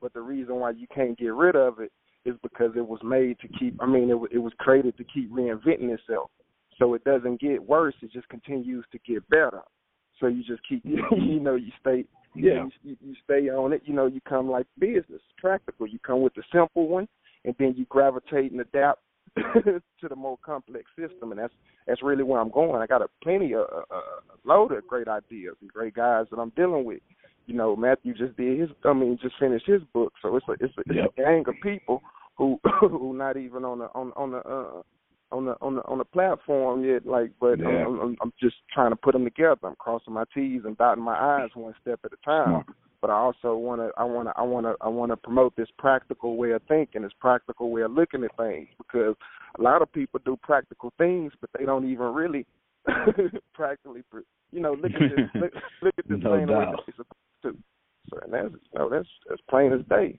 But 0.00 0.12
the 0.12 0.20
reason 0.20 0.56
why 0.56 0.70
you 0.70 0.86
can't 0.94 1.18
get 1.18 1.32
rid 1.32 1.56
of 1.56 1.80
it 1.80 1.92
is 2.24 2.34
because 2.42 2.72
it 2.76 2.86
was 2.86 3.00
made 3.04 3.38
to 3.40 3.48
keep. 3.48 3.76
I 3.80 3.86
mean, 3.86 4.10
it 4.10 4.18
it 4.36 4.38
was 4.38 4.52
created 4.58 4.96
to 4.98 5.04
keep 5.04 5.30
reinventing 5.32 5.94
itself. 5.94 6.30
So 6.78 6.94
it 6.94 7.04
doesn't 7.04 7.40
get 7.40 7.62
worse; 7.66 7.94
it 8.02 8.12
just 8.12 8.28
continues 8.28 8.84
to 8.92 8.98
get 9.06 9.28
better. 9.28 9.62
So 10.20 10.26
you 10.26 10.42
just 10.44 10.62
keep, 10.68 10.82
you 10.84 11.40
know, 11.40 11.56
you 11.56 11.70
stay, 11.80 12.04
Yeah. 12.34 12.66
you, 12.82 12.96
you 13.00 13.14
stay 13.24 13.48
on 13.48 13.72
it. 13.72 13.82
You 13.84 13.94
know, 13.94 14.06
you 14.06 14.20
come 14.26 14.50
like 14.50 14.66
business, 14.78 15.20
practical. 15.38 15.86
You 15.86 15.98
come 15.98 16.22
with 16.22 16.34
the 16.34 16.42
simple 16.52 16.88
one, 16.88 17.06
and 17.44 17.54
then 17.58 17.74
you 17.76 17.84
gravitate 17.86 18.50
and 18.52 18.60
adapt 18.60 19.00
to 19.36 20.08
the 20.08 20.16
more 20.16 20.38
complex 20.44 20.84
system, 20.98 21.32
and 21.32 21.40
that's 21.40 21.52
that's 21.86 22.02
really 22.02 22.22
where 22.22 22.40
I'm 22.40 22.50
going. 22.50 22.80
I 22.80 22.86
got 22.86 23.02
a 23.02 23.08
plenty 23.22 23.52
of 23.54 23.66
uh, 23.72 23.94
uh, 23.94 24.00
load 24.44 24.72
of 24.72 24.86
great 24.86 25.08
ideas 25.08 25.54
and 25.60 25.70
great 25.70 25.94
guys 25.94 26.26
that 26.30 26.38
I'm 26.38 26.52
dealing 26.56 26.84
with. 26.84 27.00
You 27.46 27.54
know, 27.54 27.76
Matthew 27.76 28.12
just 28.14 28.36
did 28.36 28.58
his. 28.60 28.70
I 28.84 28.92
mean, 28.92 29.18
just 29.22 29.36
finished 29.38 29.66
his 29.66 29.82
book, 29.92 30.12
so 30.20 30.36
it's 30.36 30.46
a 30.48 30.52
it's 30.52 30.76
a, 30.76 30.80
it's 30.86 30.94
Yep. 30.96 31.12
a 31.16 31.20
gang 31.20 31.44
of 31.48 31.54
people 31.62 32.02
who 32.36 32.58
who 32.80 33.14
not 33.16 33.36
even 33.36 33.64
on 33.64 33.78
the 33.78 33.86
on 33.94 34.12
on 34.16 34.32
the 34.32 34.38
uh, 34.38 34.82
on 35.32 35.44
the 35.46 35.56
on 35.60 35.76
the 35.76 35.82
on 35.86 35.98
the 35.98 36.04
platform 36.04 36.84
yet. 36.84 37.06
Like, 37.06 37.30
but 37.40 37.58
Yeah. 37.60 37.86
I'm, 37.86 37.98
I'm 38.00 38.16
I'm 38.20 38.32
just 38.40 38.56
trying 38.72 38.90
to 38.90 38.96
put 38.96 39.12
them 39.12 39.24
together. 39.24 39.58
I'm 39.64 39.76
crossing 39.76 40.12
my 40.14 40.24
T's 40.34 40.62
and 40.64 40.76
dotting 40.76 41.04
my 41.04 41.42
I's 41.44 41.50
one 41.54 41.74
step 41.80 42.00
at 42.04 42.12
a 42.12 42.24
time 42.24 42.48
Smart. 42.48 42.66
but 43.00 43.10
I 43.10 43.14
also 43.14 43.54
want 43.56 43.80
to 43.80 43.90
I 43.96 44.04
want 44.04 44.28
to 44.28 44.34
I 44.36 44.42
want 44.42 44.66
to 44.66 44.74
I 44.80 44.88
want 44.88 45.12
to 45.12 45.16
promote 45.16 45.54
this 45.56 45.68
practical 45.78 46.36
way 46.36 46.50
of 46.50 46.62
thinking, 46.68 47.02
this 47.02 47.12
practical 47.20 47.70
way 47.70 47.82
of 47.82 47.92
looking 47.92 48.24
at 48.24 48.36
things 48.36 48.68
because 48.78 49.14
a 49.58 49.62
lot 49.62 49.82
of 49.82 49.92
people 49.92 50.20
do 50.24 50.36
practical 50.42 50.92
things, 50.98 51.32
but 51.40 51.48
they 51.58 51.64
don't 51.64 51.88
even 51.88 52.12
really 52.12 52.44
practically, 53.54 54.02
pr- 54.10 54.20
you 54.52 54.60
know, 54.60 54.74
look 54.74 54.92
at 54.92 55.00
this 55.00 55.28
look, 55.34 55.52
look 55.82 55.94
at 55.98 56.08
this 56.08 56.18
No 56.22 56.36
thing 56.36 56.46
the 56.46 56.52
way 56.52 56.64
doubt. 56.64 56.80
supposed 56.96 57.08
to. 57.52 57.56
So 58.10 58.18
and 58.22 58.32
that's 58.32 58.54
know 58.74 58.88
that's 58.88 59.08
that's 59.28 59.42
plain 59.48 59.72
as 59.72 59.80
day. 59.88 60.18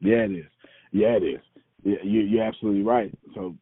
Yeah, 0.00 0.24
it 0.24 0.32
is. 0.32 0.46
Yeah, 0.92 1.16
it 1.16 1.22
is. 1.22 1.40
Yeah, 1.82 1.96
you, 2.02 2.20
you're 2.20 2.44
absolutely 2.44 2.82
right. 2.82 3.12
So 3.34 3.54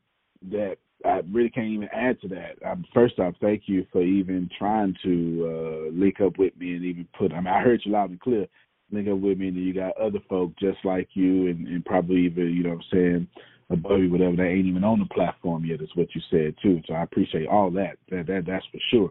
that 0.50 0.76
I 1.04 1.20
really 1.30 1.50
can't 1.50 1.66
even 1.66 1.88
add 1.92 2.20
to 2.22 2.28
that. 2.28 2.56
Um, 2.64 2.84
first 2.94 3.18
off, 3.18 3.34
thank 3.40 3.62
you 3.66 3.86
for 3.92 4.02
even 4.02 4.48
trying 4.58 4.94
to 5.02 5.88
uh, 5.90 5.90
link 5.92 6.20
up 6.20 6.38
with 6.38 6.56
me 6.56 6.74
and 6.74 6.84
even 6.84 7.06
put. 7.18 7.32
I 7.32 7.36
mean, 7.36 7.48
I 7.48 7.60
heard 7.60 7.82
you 7.84 7.92
loud 7.92 8.10
and 8.10 8.20
clear. 8.20 8.46
Link 8.90 9.08
up 9.08 9.18
with 9.18 9.38
me, 9.38 9.48
and 9.48 9.56
you 9.56 9.74
got 9.74 9.96
other 9.96 10.20
folk 10.28 10.52
just 10.58 10.78
like 10.84 11.08
you, 11.14 11.48
and, 11.48 11.66
and 11.66 11.84
probably 11.84 12.26
even 12.26 12.54
you 12.54 12.62
know 12.62 12.70
what 12.70 12.76
I'm 12.76 12.84
saying 12.92 13.28
above 13.70 14.00
you, 14.00 14.10
whatever. 14.10 14.36
They 14.36 14.48
ain't 14.48 14.66
even 14.66 14.84
on 14.84 14.98
the 14.98 15.14
platform 15.14 15.64
yet. 15.64 15.80
Is 15.80 15.88
what 15.94 16.14
you 16.14 16.20
said 16.30 16.54
too. 16.62 16.80
So 16.86 16.94
I 16.94 17.02
appreciate 17.02 17.48
all 17.48 17.70
that. 17.72 17.96
That 18.10 18.26
that 18.26 18.44
that's 18.46 18.66
for 18.70 18.78
sure. 18.90 19.10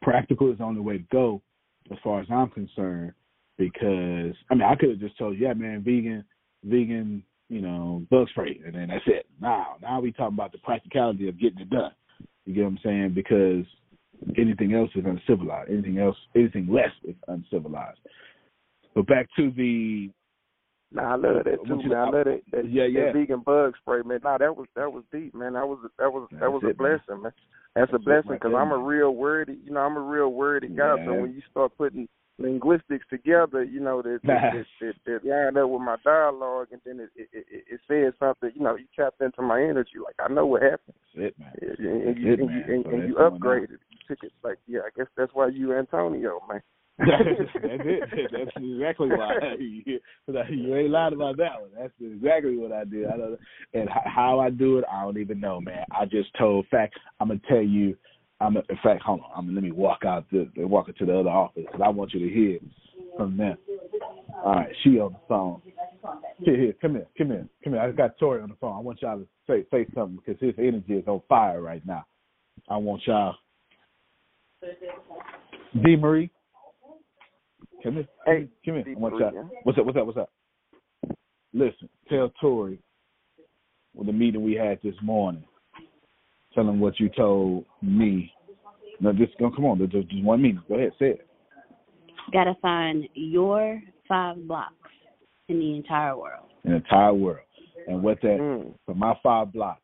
Practical 0.00 0.50
is 0.52 0.58
the 0.58 0.64
only 0.64 0.80
way 0.80 0.98
to 0.98 1.04
go, 1.12 1.40
as 1.90 1.98
far 2.02 2.20
as 2.20 2.26
I'm 2.30 2.50
concerned. 2.50 3.12
Because 3.58 4.34
I 4.50 4.54
mean, 4.54 4.62
I 4.62 4.74
could 4.76 4.90
have 4.90 4.98
just 4.98 5.18
told 5.18 5.38
you, 5.38 5.46
yeah, 5.46 5.54
man, 5.54 5.82
vegan, 5.84 6.24
vegan 6.64 7.22
you 7.52 7.60
know, 7.60 8.02
bug 8.10 8.28
spray, 8.30 8.58
and 8.64 8.74
then 8.74 8.88
that's 8.88 9.04
it. 9.06 9.26
Now, 9.38 9.76
now 9.82 10.00
we 10.00 10.10
talking 10.10 10.34
about 10.34 10.52
the 10.52 10.58
practicality 10.58 11.28
of 11.28 11.38
getting 11.38 11.60
it 11.60 11.68
done. 11.68 11.92
You 12.46 12.54
get 12.54 12.62
what 12.62 12.68
I'm 12.68 12.78
saying? 12.82 13.12
Because 13.14 13.66
anything 14.38 14.72
else 14.72 14.88
is 14.94 15.04
uncivilized. 15.04 15.70
Anything 15.70 15.98
else, 15.98 16.16
anything 16.34 16.66
less 16.72 16.90
is 17.04 17.14
uncivilized. 17.28 17.98
But 18.94 19.06
back 19.06 19.28
to 19.36 19.52
the. 19.54 20.10
Nah, 20.92 21.12
I 21.12 21.16
love 21.16 21.44
that 21.44 21.58
too, 21.66 21.76
man. 21.76 21.92
I 21.92 22.04
love 22.04 22.24
that. 22.24 22.40
that 22.52 22.70
yeah, 22.70 22.84
yeah. 22.84 23.06
That 23.06 23.14
vegan 23.14 23.40
bug 23.40 23.74
spray, 23.82 24.00
man. 24.02 24.20
Nah, 24.24 24.38
that 24.38 24.56
was 24.56 24.66
that 24.74 24.90
was 24.90 25.04
deep, 25.12 25.34
man. 25.34 25.52
That 25.52 25.66
was 25.66 25.78
that 25.98 26.10
was 26.10 26.28
that 26.40 26.50
was 26.50 26.62
That's 26.62 26.68
a 26.68 26.70
it, 26.70 26.80
man. 26.80 27.00
blessing, 27.06 27.22
man. 27.22 27.32
That's 27.74 27.92
a 27.94 27.98
blessing 27.98 28.32
because 28.32 28.52
I'm 28.56 28.70
a 28.70 28.78
real 28.78 29.14
wordy, 29.14 29.58
you 29.64 29.72
know, 29.72 29.80
I'm 29.80 29.96
a 29.96 30.00
real 30.00 30.28
wordy 30.28 30.68
guy. 30.68 30.96
So 31.06 31.14
when 31.14 31.32
you 31.32 31.42
start 31.50 31.72
putting 31.78 32.06
linguistics 32.38 33.06
together, 33.08 33.64
you 33.64 33.80
know, 33.80 34.02
that 34.02 34.20
that, 34.24 34.52
that, 34.80 34.94
that, 35.06 35.22
that 35.24 35.28
line 35.28 35.56
up 35.56 35.70
with 35.70 35.80
my 35.80 35.96
dialogue, 36.04 36.68
and 36.72 36.80
then 36.84 37.00
it 37.00 37.10
it, 37.16 37.28
it 37.32 37.64
it 37.70 37.80
says 37.88 38.12
something. 38.18 38.50
You 38.54 38.62
know, 38.62 38.76
you 38.76 38.84
tapped 38.94 39.22
into 39.22 39.42
my 39.42 39.60
energy. 39.62 39.98
Like 40.04 40.16
I 40.18 40.32
know 40.32 40.46
what 40.46 40.62
happened, 40.62 40.96
That's 41.14 41.28
it, 41.28 41.38
man. 41.38 41.52
and, 41.60 42.08
and 42.08 42.18
you 42.18 42.32
it, 42.32 42.40
and 42.40 42.48
man. 42.48 42.64
you 42.68 42.74
and, 42.74 42.84
So 42.84 42.90
and 42.90 43.08
you 43.08 43.14
upgraded. 43.14 43.78
You 43.90 43.98
took 44.08 44.22
it 44.22 44.32
like, 44.42 44.58
yeah. 44.66 44.80
I 44.80 44.90
guess 44.96 45.08
that's 45.16 45.32
why 45.32 45.48
you 45.48 45.74
Antonio, 45.76 46.40
man. 46.48 46.60
that's 46.98 47.22
it. 47.24 48.30
That's 48.32 48.50
exactly 48.56 49.08
why 49.08 49.56
you, 49.58 49.98
you 50.50 50.76
ain't 50.76 50.90
lied 50.90 51.14
about 51.14 51.38
that 51.38 51.60
one. 51.60 51.70
That's 51.76 51.92
exactly 52.00 52.56
what 52.56 52.70
I 52.70 52.84
did. 52.84 53.06
I 53.06 53.16
don't, 53.16 53.38
and 53.72 53.88
how 54.04 54.40
I 54.40 54.50
do 54.50 54.78
it, 54.78 54.84
I 54.92 55.02
don't 55.02 55.18
even 55.18 55.40
know, 55.40 55.60
man. 55.60 55.84
I 55.90 56.04
just 56.04 56.28
told 56.38 56.66
fact. 56.70 56.94
I'm 57.18 57.28
gonna 57.28 57.40
tell 57.48 57.62
you. 57.62 57.96
I'm 58.40 58.56
in 58.56 58.62
fact. 58.82 59.02
Hold 59.04 59.20
on. 59.20 59.30
I'm 59.34 59.46
gonna 59.46 59.54
let 59.54 59.64
me 59.64 59.72
walk 59.72 60.04
out 60.04 60.26
the 60.30 60.48
walk 60.58 60.88
into 60.88 61.06
the 61.06 61.18
other 61.18 61.30
office 61.30 61.64
because 61.66 61.80
I 61.82 61.88
want 61.88 62.12
you 62.12 62.28
to 62.28 62.34
hear 62.34 62.58
from 63.16 63.36
them. 63.36 63.56
All 64.44 64.54
right, 64.56 64.74
she 64.82 64.98
on 64.98 65.12
the 65.12 65.18
phone. 65.28 65.62
Here, 66.40 66.56
here, 66.56 66.74
come 66.80 66.94
here, 66.94 67.06
come 67.16 67.28
here, 67.28 67.48
come 67.62 67.72
here. 67.74 67.82
I 67.82 67.90
got 67.92 68.18
Torrey 68.18 68.42
on 68.42 68.48
the 68.48 68.56
phone. 68.56 68.76
I 68.76 68.80
want 68.80 69.00
y'all 69.00 69.18
to 69.18 69.26
say 69.46 69.64
say 69.70 69.86
something 69.94 70.18
because 70.24 70.40
his 70.40 70.54
energy 70.58 70.94
is 70.94 71.06
on 71.06 71.22
fire 71.28 71.62
right 71.62 71.84
now. 71.86 72.04
I 72.68 72.76
want 72.76 73.02
y'all. 73.06 73.36
D 75.82 75.96
Marie, 75.96 76.30
come 77.82 77.94
here. 77.94 78.08
Hey, 78.26 78.48
come 78.64 78.74
here. 78.76 78.84
D. 78.84 78.92
I 78.96 78.98
want 78.98 79.14
Marie, 79.14 79.24
y'all. 79.24 79.34
yeah. 79.34 79.58
What's 79.64 79.78
up? 79.78 79.86
What's 79.86 79.98
up? 79.98 80.06
What's 80.06 80.18
up? 80.18 80.30
Listen, 81.52 81.88
tell 82.08 82.30
Torrey 82.40 82.78
with 83.94 84.06
the 84.06 84.12
meeting 84.12 84.42
we 84.42 84.54
had 84.54 84.78
this 84.82 84.94
morning. 85.02 85.44
Tell 86.54 86.68
him 86.68 86.80
what 86.80 86.98
you 87.00 87.08
told 87.10 87.64
me. 87.82 88.32
No, 89.00 89.12
just 89.12 89.36
go. 89.38 89.50
Come 89.50 89.64
on, 89.66 89.78
just, 89.90 90.08
just 90.10 90.24
one 90.24 90.42
minute. 90.42 90.66
Go 90.68 90.76
ahead, 90.76 90.92
say 90.98 91.06
it. 91.10 91.26
Gotta 92.32 92.54
find 92.62 93.04
your 93.14 93.82
five 94.08 94.36
blocks 94.46 94.74
in 95.48 95.58
the 95.58 95.76
entire 95.76 96.16
world. 96.16 96.46
In 96.64 96.70
the 96.70 96.76
entire 96.76 97.12
world, 97.12 97.40
and 97.88 98.02
what 98.02 98.20
that 98.22 98.38
Mm. 98.38 98.74
for 98.86 98.94
my 98.94 99.14
five 99.22 99.52
blocks. 99.52 99.80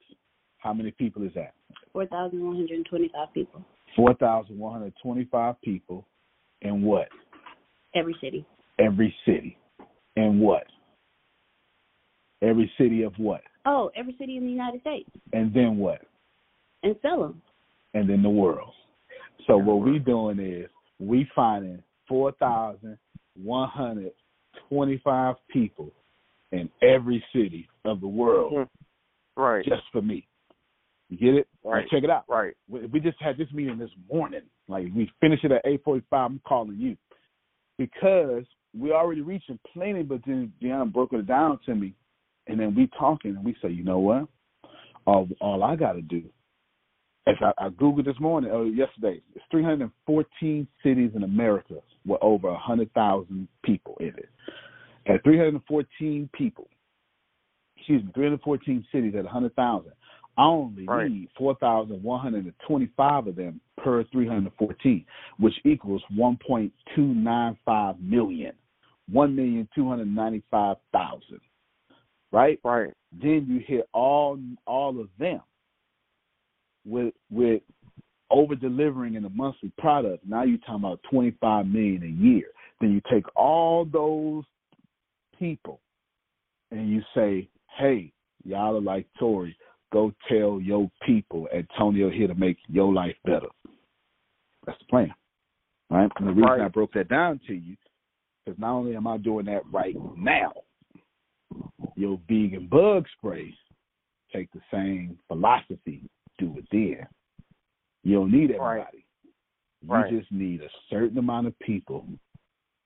How 0.58 0.72
many 0.72 0.90
people 0.92 1.22
is 1.22 1.32
that? 1.34 1.52
4,125 1.92 3.32
people. 3.34 3.64
Four 3.96 4.14
thousand 4.14 4.58
one 4.58 4.72
hundred 4.72 4.92
twenty-five 5.02 5.60
people, 5.62 6.06
and 6.62 6.84
what? 6.84 7.08
Every 7.94 8.16
city. 8.20 8.44
Every 8.78 9.14
city, 9.26 9.58
and 10.16 10.40
what? 10.40 10.64
Every 12.42 12.70
city 12.78 13.02
of 13.02 13.12
what? 13.18 13.40
Oh, 13.66 13.90
every 13.96 14.14
city 14.18 14.36
in 14.36 14.44
the 14.44 14.50
United 14.50 14.80
States. 14.82 15.10
And 15.32 15.52
then 15.52 15.78
what? 15.78 16.02
And 16.82 16.94
sell 17.02 17.20
them. 17.20 17.42
and 17.94 18.08
then 18.08 18.22
the 18.22 18.28
world. 18.30 18.72
So 19.46 19.56
what 19.56 19.80
we're 19.80 19.98
doing 19.98 20.38
is 20.38 20.68
we 21.00 21.28
finding 21.34 21.82
four 22.06 22.32
thousand 22.32 22.98
one 23.42 23.68
hundred 23.68 24.12
twenty 24.68 25.00
five 25.02 25.36
people 25.50 25.90
in 26.52 26.68
every 26.82 27.24
city 27.34 27.68
of 27.84 28.00
the 28.00 28.08
world 28.08 28.52
Mm. 28.52 28.68
Right, 29.36 29.64
just 29.64 29.82
for 29.92 30.02
me. 30.02 30.26
You 31.08 31.16
get 31.18 31.34
it? 31.34 31.48
Now 31.64 31.70
Right. 31.72 31.88
check 31.88 32.02
it 32.04 32.10
out. 32.10 32.24
right. 32.28 32.54
We 32.68 32.86
we 32.86 33.00
just 33.00 33.20
had 33.20 33.36
this 33.38 33.50
meeting 33.52 33.78
this 33.78 33.90
morning. 34.12 34.42
Like 34.68 34.86
we 34.94 35.10
finished 35.20 35.44
it 35.44 35.52
at 35.52 35.62
eight 35.64 35.82
forty 35.84 36.04
five. 36.10 36.30
I'm 36.30 36.40
calling 36.46 36.76
you 36.78 36.96
because 37.78 38.44
we 38.78 38.92
already 38.92 39.22
reaching 39.22 39.58
plenty, 39.72 40.02
but 40.02 40.20
then 40.26 40.52
Deanna 40.62 40.92
broke 40.92 41.12
it 41.12 41.26
down 41.26 41.58
to 41.66 41.74
me, 41.74 41.94
and 42.46 42.60
then 42.60 42.74
we 42.74 42.90
talking 42.98 43.36
and 43.36 43.44
we 43.44 43.56
say, 43.62 43.70
you 43.70 43.84
know 43.84 43.98
what? 43.98 44.28
All 45.06 45.28
all 45.40 45.62
I 45.62 45.76
got 45.76 45.92
to 45.92 46.02
do. 46.02 46.24
As 47.26 47.36
I, 47.40 47.52
I 47.58 47.68
googled 47.70 48.04
this 48.04 48.18
morning 48.20 48.50
or 48.50 48.64
yesterday, 48.66 49.20
it's 49.34 49.44
314 49.50 50.68
cities 50.82 51.10
in 51.14 51.22
America 51.22 51.76
with 52.06 52.18
over 52.22 52.50
100,000 52.50 53.48
people 53.62 53.96
in 54.00 54.08
it. 54.08 54.28
At 55.06 55.22
314 55.24 56.30
people, 56.32 56.68
excuse 57.76 58.02
me, 58.02 58.10
314 58.14 58.86
cities 58.92 59.14
at 59.16 59.24
100,000. 59.24 59.92
I 60.38 60.46
only 60.46 60.86
Right. 60.86 61.10
need 61.10 61.28
4,125 61.36 63.26
of 63.26 63.34
them 63.34 63.60
per 63.76 64.04
314, 64.04 65.04
which 65.38 65.60
equals 65.64 66.02
1.295 66.10 68.00
million. 68.00 68.54
1,295,000. 69.12 71.40
Right? 72.30 72.60
Right. 72.62 72.94
Then 73.10 73.46
you 73.48 73.58
hit 73.58 73.88
all 73.92 74.38
all 74.66 75.00
of 75.00 75.08
them 75.18 75.40
with 76.84 77.14
with 77.30 77.62
over 78.30 78.54
delivering 78.54 79.14
in 79.14 79.22
the 79.22 79.30
monthly 79.30 79.72
product. 79.78 80.22
Now 80.26 80.42
you're 80.42 80.58
talking 80.58 80.84
about 80.84 81.02
25 81.10 81.66
million 81.66 82.02
a 82.02 82.06
year. 82.06 82.50
Then 82.80 82.92
you 82.92 83.00
take 83.10 83.24
all 83.34 83.86
those 83.86 84.44
people 85.38 85.80
and 86.70 86.90
you 86.90 87.02
say, 87.14 87.48
"Hey, 87.78 88.12
y'all 88.44 88.76
are 88.76 88.80
like 88.80 89.06
Torrey. 89.18 89.56
Go 89.90 90.12
tell 90.28 90.60
your 90.60 90.90
people 91.02 91.48
Antonio 91.52 92.10
here 92.10 92.28
to 92.28 92.34
make 92.34 92.58
your 92.68 92.92
life 92.92 93.16
better." 93.24 93.48
That's 94.66 94.78
the 94.78 94.84
plan, 94.86 95.14
right? 95.90 96.10
And 96.16 96.28
the 96.28 96.32
reason 96.32 96.50
Right. 96.50 96.60
I 96.60 96.68
broke 96.68 96.92
that 96.92 97.08
down 97.08 97.38
to 97.46 97.54
you 97.54 97.76
because 98.44 98.58
not 98.58 98.72
only 98.72 98.96
am 98.96 99.06
I 99.06 99.16
doing 99.16 99.46
that 99.46 99.64
right 99.66 99.96
now, 100.16 100.52
your 101.96 102.18
vegan 102.28 102.66
bug 102.66 103.08
spray 103.16 103.56
take 104.30 104.50
the 104.52 104.62
same 104.70 105.18
philosophy, 105.28 106.08
do 106.36 106.56
it 106.58 106.68
then. 106.70 107.08
You 108.02 108.16
don't 108.16 108.30
need 108.30 108.50
Right. 108.50 108.80
everybody. 108.80 109.04
You 109.80 109.88
Right. 109.88 110.10
just 110.10 110.30
need 110.30 110.62
a 110.62 110.70
certain 110.90 111.18
amount 111.18 111.46
of 111.46 111.58
people 111.60 112.06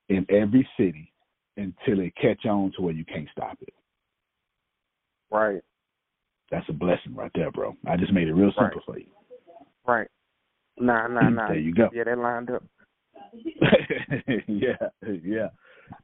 in 0.08 0.24
every 0.28 0.68
city 0.76 1.12
until 1.56 2.00
it 2.00 2.14
catch 2.14 2.46
on 2.46 2.70
to 2.72 2.82
where 2.82 2.94
you 2.94 3.04
can't 3.04 3.28
stop 3.30 3.60
it. 3.62 3.74
Right. 5.30 5.62
That's 6.52 6.68
a 6.68 6.72
blessing 6.74 7.14
right 7.14 7.30
there, 7.34 7.50
bro. 7.50 7.74
I 7.86 7.96
just 7.96 8.12
made 8.12 8.28
it 8.28 8.34
real 8.34 8.52
simple 8.52 8.76
Right. 8.76 8.84
for 8.84 8.98
you. 8.98 9.06
Right. 9.86 10.08
Nah, 10.78 11.06
nah, 11.08 11.28
nah. 11.30 11.48
There 11.48 11.58
you 11.58 11.74
go. 11.74 11.88
Yeah, 11.92 12.04
that 12.04 12.18
lined 12.18 12.50
up. 12.50 12.62
yeah, 14.46 14.76
yeah, 15.24 15.48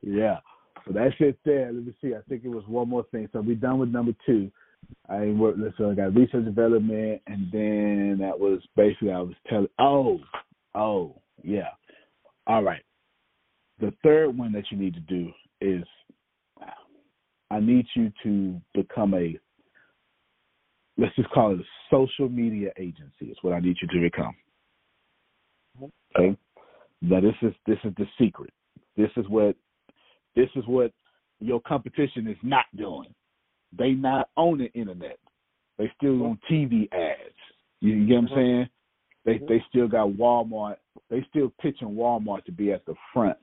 yeah. 0.00 0.38
So 0.86 0.94
that's 0.94 1.14
it 1.20 1.38
there. 1.44 1.70
Let 1.70 1.84
me 1.84 1.94
see. 2.00 2.14
I 2.14 2.22
think 2.28 2.44
it 2.44 2.48
was 2.48 2.64
one 2.66 2.88
more 2.88 3.04
thing. 3.12 3.28
So 3.32 3.42
we're 3.42 3.56
done 3.56 3.78
with 3.78 3.90
number 3.90 4.12
two. 4.24 4.50
I 5.10 5.26
work. 5.26 5.56
So 5.76 5.90
I 5.90 5.94
got 5.94 6.14
research 6.14 6.46
development, 6.46 7.20
and 7.26 7.52
then 7.52 8.16
that 8.20 8.38
was 8.38 8.62
basically 8.74 9.12
I 9.12 9.20
was 9.20 9.34
telling. 9.50 9.68
Oh, 9.78 10.20
oh, 10.74 11.20
yeah. 11.42 11.68
All 12.46 12.62
right. 12.62 12.82
The 13.80 13.92
third 14.02 14.36
one 14.36 14.52
that 14.52 14.64
you 14.70 14.78
need 14.78 14.94
to 14.94 15.00
do 15.00 15.30
is 15.60 15.84
I 17.50 17.60
need 17.60 17.86
you 17.94 18.10
to 18.22 18.58
become 18.74 19.12
a 19.12 19.38
let's 20.98 21.14
just 21.16 21.30
call 21.30 21.52
it 21.52 21.60
a 21.60 21.64
social 21.90 22.28
media 22.28 22.70
agency. 22.78 23.26
Is 23.30 23.38
what 23.42 23.54
I 23.54 23.60
need 23.60 23.76
you 23.80 23.88
to 23.88 24.00
become. 24.00 24.34
Mm-hmm. 25.80 26.22
Okay. 26.22 26.38
Now 27.00 27.20
this 27.20 27.34
is 27.42 27.54
this 27.66 27.78
is 27.84 27.92
the 27.96 28.06
secret. 28.20 28.52
This 28.96 29.10
is 29.16 29.24
what 29.28 29.56
this 30.36 30.48
is 30.56 30.64
what 30.66 30.92
your 31.40 31.60
competition 31.60 32.26
is 32.26 32.36
not 32.42 32.64
doing. 32.76 33.14
They 33.76 33.92
not 33.92 34.28
on 34.36 34.58
the 34.58 34.72
internet. 34.72 35.18
They 35.78 35.90
still 35.96 36.14
mm-hmm. 36.14 36.22
on 36.22 36.38
TV 36.50 36.92
ads. 36.92 37.34
You, 37.80 38.06
get 38.06 38.14
what 38.14 38.18
I'm 38.18 38.26
mm-hmm. 38.26 38.34
saying? 38.34 38.68
They 39.24 39.38
they 39.46 39.62
still 39.68 39.88
got 39.88 40.08
Walmart. 40.08 40.76
They 41.10 41.24
still 41.30 41.52
pitching 41.60 41.88
Walmart 41.88 42.44
to 42.44 42.52
be 42.52 42.72
at 42.72 42.84
the 42.86 42.94
front 43.12 43.38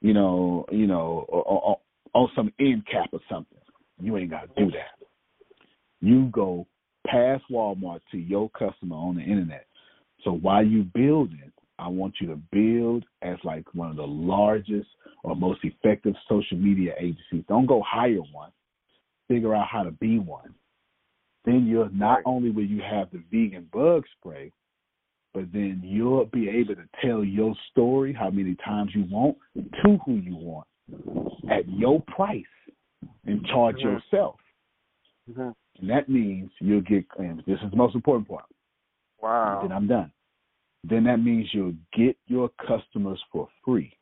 you 0.00 0.14
know, 0.14 0.64
you 0.70 0.86
know, 0.86 1.24
or, 1.28 1.42
or, 1.42 1.80
on 2.14 2.30
some 2.34 2.52
end 2.60 2.86
cap 2.90 3.08
or 3.12 3.20
something. 3.30 3.58
You 4.00 4.16
ain't 4.16 4.30
got 4.30 4.54
to 4.54 4.64
do 4.64 4.70
that. 4.72 4.95
You 6.06 6.26
go 6.26 6.68
past 7.04 7.42
Walmart 7.50 7.98
to 8.12 8.16
your 8.16 8.48
customer 8.50 8.94
on 8.94 9.16
the 9.16 9.22
internet. 9.22 9.66
So 10.22 10.30
while 10.30 10.64
you 10.64 10.84
building, 10.94 11.50
I 11.80 11.88
want 11.88 12.14
you 12.20 12.28
to 12.28 12.40
build 12.52 13.04
as 13.22 13.38
like 13.42 13.64
one 13.74 13.90
of 13.90 13.96
the 13.96 14.06
largest 14.06 14.86
or 15.24 15.34
most 15.34 15.64
effective 15.64 16.14
social 16.28 16.58
media 16.58 16.94
agencies. 16.96 17.42
Don't 17.48 17.66
go 17.66 17.82
hire 17.84 18.20
one. 18.32 18.52
Figure 19.26 19.52
out 19.52 19.66
how 19.66 19.82
to 19.82 19.90
be 19.90 20.20
one. 20.20 20.54
Then 21.44 21.66
you're 21.66 21.90
not 21.90 22.20
only 22.24 22.50
will 22.50 22.64
you 22.64 22.82
have 22.88 23.08
the 23.10 23.20
vegan 23.32 23.68
bug 23.72 24.04
spray, 24.20 24.52
but 25.34 25.52
then 25.52 25.80
you'll 25.82 26.26
be 26.26 26.48
able 26.48 26.76
to 26.76 26.88
tell 27.04 27.24
your 27.24 27.52
story 27.72 28.12
how 28.12 28.30
many 28.30 28.54
times 28.64 28.92
you 28.94 29.06
want 29.10 29.36
to 29.56 29.98
who 30.06 30.14
you 30.14 30.36
want 30.36 30.68
at 31.50 31.68
your 31.68 32.00
price 32.02 32.44
and 33.24 33.44
charge 33.46 33.78
mm-hmm. 33.78 33.88
yourself. 33.88 34.36
Mm-hmm. 35.28 35.50
And 35.80 35.90
that 35.90 36.08
means 36.08 36.50
you'll 36.60 36.80
get, 36.80 37.04
and 37.18 37.42
this 37.46 37.58
is 37.62 37.70
the 37.70 37.76
most 37.76 37.94
important 37.94 38.28
part. 38.28 38.44
Wow. 39.22 39.60
then 39.62 39.72
I'm 39.72 39.86
done. 39.86 40.12
Then 40.84 41.04
that 41.04 41.18
means 41.18 41.48
you'll 41.52 41.74
get 41.96 42.16
your 42.26 42.50
customers 42.66 43.20
for 43.32 43.48
free. 43.64 43.92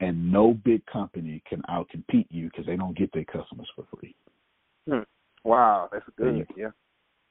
And 0.00 0.32
no 0.32 0.54
big 0.64 0.84
company 0.86 1.42
can 1.48 1.62
outcompete 1.70 2.26
you 2.30 2.48
because 2.50 2.66
they 2.66 2.76
don't 2.76 2.96
get 2.96 3.12
their 3.12 3.24
customers 3.24 3.68
for 3.74 3.86
free. 3.96 4.14
Hmm. 4.88 5.00
Wow, 5.44 5.88
that's 5.92 6.04
good. 6.16 6.46
Yeah. 6.56 6.70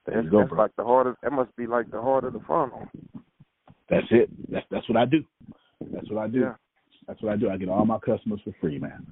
That's, 0.06 0.28
go, 0.30 0.40
that's 0.40 0.52
like 0.52 0.76
the 0.76 0.84
heart 0.84 1.08
of 1.08 1.16
that 1.22 1.32
must 1.32 1.56
be 1.56 1.68
like 1.68 1.92
the 1.92 2.02
heart 2.02 2.24
of 2.24 2.34
the 2.34 2.40
funnel. 2.48 2.88
That's 3.90 4.08
it. 4.12 4.30
That's 4.52 4.66
that's 4.72 4.88
what 4.88 4.98
I 4.98 5.06
do. 5.06 5.24
That's 5.92 6.10
what 6.10 6.24
I 6.24 6.28
do. 6.28 6.40
Yeah. 6.40 6.54
That's 7.08 7.22
what 7.22 7.34
I 7.34 7.38
do. 7.38 7.50
I 7.50 7.58
get 7.58 7.70
all 7.70 7.86
my 7.86 8.00
customers 8.00 8.40
for 8.44 8.54
free, 8.62 8.80
man. 8.80 9.06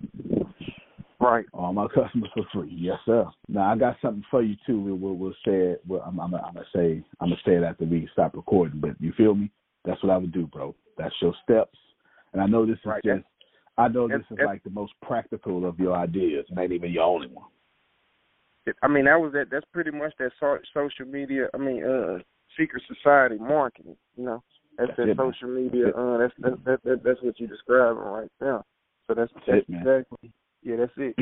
Right. 1.20 1.46
All 1.54 1.74
my 1.74 1.88
customers 1.96 2.30
for 2.34 2.46
free. 2.54 2.76
Yes, 2.78 2.98
sir. 3.06 3.26
Now 3.48 3.72
I 3.72 3.76
got 3.76 3.98
something 4.02 4.24
for 4.30 4.44
you 4.44 4.56
too. 4.66 4.80
We'll 4.80 4.96
we'll, 4.96 5.16
we'll 5.16 5.32
say 5.46 5.74
it. 5.74 5.82
Well, 5.88 6.04
I'm, 6.06 6.20
I'm, 6.20 6.34
I'm 6.36 6.54
gonna 6.54 6.66
say 6.76 7.04
I'm 7.20 7.30
gonna 7.30 7.42
say 7.46 7.54
it 7.54 7.64
after 7.64 7.86
we 7.86 8.08
stop 8.14 8.36
recording. 8.36 8.80
But 8.80 9.00
you 9.00 9.14
feel 9.18 9.36
me? 9.36 9.52
That's 9.86 10.02
what 10.04 10.12
I 10.12 10.18
would 10.18 10.32
do, 10.32 10.48
bro. 10.48 10.76
That's 10.98 11.16
your 11.22 11.34
steps. 11.44 11.78
And 12.34 12.42
I 12.42 12.46
know 12.46 12.66
this 12.66 12.76
is 12.76 12.86
right. 12.86 13.04
just. 13.04 13.24
I 13.80 13.88
know 13.88 14.08
this 14.08 14.24
is 14.32 14.40
like 14.44 14.64
the 14.64 14.72
most 14.72 14.94
practical 15.04 15.68
of 15.68 15.80
your 15.80 15.96
ideas, 15.96 16.46
and 16.50 16.58
ain't 16.58 16.72
even 16.72 16.92
your 16.92 17.04
only 17.04 17.28
one. 17.28 17.46
I 18.82 18.88
mean, 18.88 19.06
that 19.06 19.20
was 19.20 19.34
that. 19.34 19.46
That's 19.52 19.66
pretty 19.72 19.92
much 19.92 20.14
that 20.20 20.32
social 20.40 21.06
media. 21.06 21.48
I 21.54 21.58
mean, 21.58 21.84
uh, 21.84 22.18
secret 22.60 22.84
society 22.88 23.38
marketing. 23.38 23.96
You 24.16 24.26
know, 24.26 24.44
that's, 24.78 24.90
that's 24.90 24.98
that 24.98 25.10
it, 25.10 25.18
social 25.18 25.50
media. 25.50 25.86
That's, 25.86 25.98
uh, 25.98 26.18
that's 26.18 26.34
that's 26.40 26.56
that, 26.66 26.84
that, 26.84 27.04
that's 27.04 27.22
what 27.22 27.40
you're 27.40 27.50
describing 27.50 28.02
right 28.02 28.32
now. 28.42 28.66
So 29.08 29.14
that's, 29.14 29.32
that's, 29.34 29.46
that's 29.48 29.66
it, 29.70 29.74
exactly. 29.74 30.32
Yeah, 30.68 30.76
that's 30.76 30.92
it. 30.98 31.16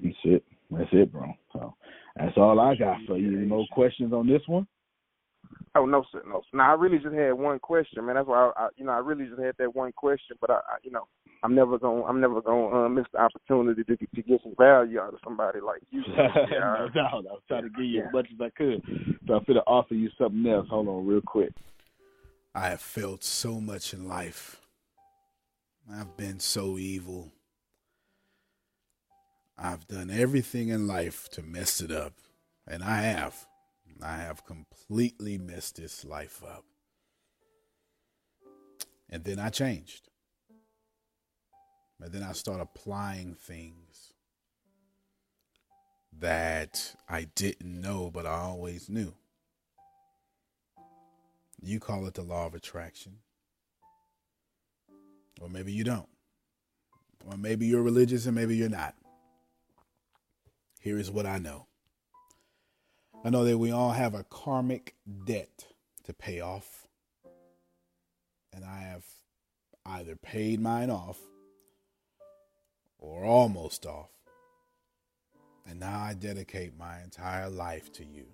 That's 0.00 0.16
it. 0.22 0.44
That's 0.70 0.88
it, 0.92 1.10
bro. 1.10 1.32
So 1.52 1.74
that's 2.14 2.36
all 2.36 2.60
I 2.60 2.76
got 2.76 2.98
for 3.08 3.18
you. 3.18 3.32
No 3.32 3.66
questions 3.72 4.12
on 4.12 4.28
this 4.28 4.42
one? 4.46 4.68
Oh 5.74 5.84
no, 5.84 6.04
sir, 6.12 6.22
no. 6.28 6.42
Now 6.52 6.70
I 6.70 6.74
really 6.74 6.98
just 6.98 7.12
had 7.12 7.32
one 7.32 7.58
question, 7.58 8.06
man. 8.06 8.14
That's 8.14 8.28
why 8.28 8.52
I, 8.56 8.66
I 8.66 8.68
you 8.76 8.84
know, 8.84 8.92
I 8.92 8.98
really 8.98 9.26
just 9.26 9.40
had 9.40 9.56
that 9.58 9.74
one 9.74 9.90
question. 9.90 10.36
But 10.40 10.50
I, 10.50 10.54
I 10.54 10.76
you 10.84 10.92
know, 10.92 11.08
I'm 11.42 11.56
never 11.56 11.76
gonna, 11.76 12.04
I'm 12.04 12.20
never 12.20 12.40
gonna 12.40 12.86
uh, 12.86 12.88
miss 12.88 13.06
the 13.12 13.20
opportunity 13.20 13.82
to 13.82 13.96
to 13.96 14.22
get 14.22 14.40
some 14.44 14.54
value 14.56 15.00
out 15.00 15.12
of 15.12 15.18
somebody 15.24 15.58
like 15.60 15.82
you. 15.90 16.04
yeah, 16.16 16.28
no 16.52 16.88
doubt. 16.94 17.26
I 17.28 17.32
was 17.32 17.42
trying 17.48 17.64
to 17.64 17.70
give 17.70 17.84
you 17.84 17.98
yeah. 17.98 18.06
as 18.06 18.12
much 18.12 18.28
as 18.32 18.40
I 18.40 18.50
could. 18.50 18.80
So 19.26 19.34
I'm 19.34 19.44
gonna 19.44 19.60
offer 19.66 19.94
you 19.94 20.08
something 20.16 20.46
else. 20.48 20.68
Hold 20.70 20.86
on, 20.86 21.04
real 21.04 21.20
quick. 21.20 21.52
I 22.54 22.68
have 22.68 22.80
felt 22.80 23.24
so 23.24 23.60
much 23.60 23.92
in 23.92 24.08
life. 24.08 24.60
I've 25.92 26.16
been 26.16 26.38
so 26.38 26.78
evil. 26.78 27.32
I've 29.62 29.86
done 29.86 30.08
everything 30.10 30.68
in 30.68 30.86
life 30.86 31.28
to 31.32 31.42
mess 31.42 31.82
it 31.82 31.92
up, 31.92 32.14
and 32.66 32.82
I 32.82 33.02
have. 33.02 33.46
I 34.02 34.16
have 34.16 34.46
completely 34.46 35.36
messed 35.36 35.76
this 35.76 36.02
life 36.02 36.42
up. 36.42 36.64
And 39.10 39.22
then 39.24 39.38
I 39.38 39.50
changed. 39.50 40.08
And 42.00 42.10
then 42.10 42.22
I 42.22 42.32
start 42.32 42.62
applying 42.62 43.34
things 43.34 44.14
that 46.18 46.94
I 47.06 47.24
didn't 47.34 47.80
know, 47.80 48.10
but 48.10 48.24
I 48.24 48.38
always 48.38 48.88
knew. 48.88 49.12
You 51.60 51.78
call 51.80 52.06
it 52.06 52.14
the 52.14 52.22
law 52.22 52.46
of 52.46 52.54
attraction. 52.54 53.18
Or 55.42 55.50
maybe 55.50 55.72
you 55.72 55.84
don't. 55.84 56.08
Or 57.26 57.36
maybe 57.36 57.66
you're 57.66 57.82
religious 57.82 58.24
and 58.24 58.34
maybe 58.34 58.56
you're 58.56 58.70
not. 58.70 58.94
Here 60.80 60.98
is 60.98 61.10
what 61.10 61.26
I 61.26 61.38
know 61.38 61.66
I 63.22 63.28
know 63.28 63.44
that 63.44 63.58
we 63.58 63.70
all 63.70 63.90
have 63.90 64.14
a 64.14 64.24
karmic 64.24 64.94
debt 65.26 65.66
to 66.04 66.14
pay 66.14 66.40
off. 66.40 66.86
And 68.52 68.64
I 68.64 68.80
have 68.80 69.04
either 69.84 70.16
paid 70.16 70.58
mine 70.58 70.88
off 70.88 71.18
or 72.98 73.24
almost 73.24 73.84
off. 73.84 74.08
And 75.68 75.80
now 75.80 76.00
I 76.00 76.14
dedicate 76.14 76.78
my 76.78 77.02
entire 77.02 77.50
life 77.50 77.92
to 77.94 78.04
you. 78.04 78.24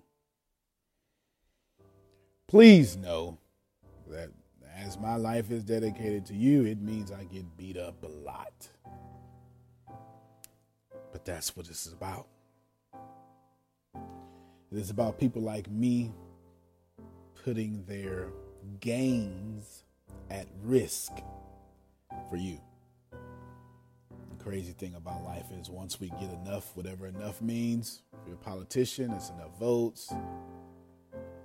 Please 2.47 2.95
know 2.95 3.37
that 4.07 4.29
as 4.73 4.97
my 4.97 5.17
life 5.17 5.51
is 5.51 5.65
dedicated 5.65 6.25
to 6.27 6.33
you, 6.33 6.63
it 6.65 6.81
means 6.81 7.11
I 7.11 7.25
get 7.25 7.57
beat 7.57 7.75
up 7.75 8.01
a 8.03 8.07
lot. 8.07 8.69
But 11.11 11.25
that's 11.25 11.57
what 11.57 11.67
this 11.67 11.85
is 11.85 11.91
about. 11.91 12.27
It 14.69 14.77
is 14.77 14.89
about 14.89 15.17
people 15.17 15.41
like 15.41 15.69
me 15.71 16.11
putting 17.45 17.85
their 17.85 18.27
gains 18.81 19.85
at 20.29 20.45
risk 20.61 21.13
for 22.29 22.35
you. 22.35 22.59
The 23.11 24.43
crazy 24.43 24.73
thing 24.73 24.95
about 24.95 25.23
life 25.23 25.45
is 25.57 25.69
once 25.69 26.01
we 26.01 26.09
get 26.09 26.31
enough, 26.43 26.75
whatever 26.75 27.07
enough 27.07 27.41
means, 27.41 28.01
if 28.11 28.19
you're 28.27 28.35
a 28.35 28.39
politician, 28.39 29.11
it's 29.11 29.29
enough 29.29 29.57
votes. 29.57 30.13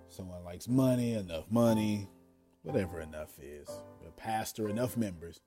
Someone 0.09 0.43
likes 0.45 0.67
money, 0.67 1.15
enough 1.15 1.49
money, 1.49 2.09
whatever 2.63 3.01
enough 3.01 3.39
is. 3.41 3.69
A 4.07 4.11
pastor, 4.11 4.69
enough 4.69 4.97
members, 4.97 5.41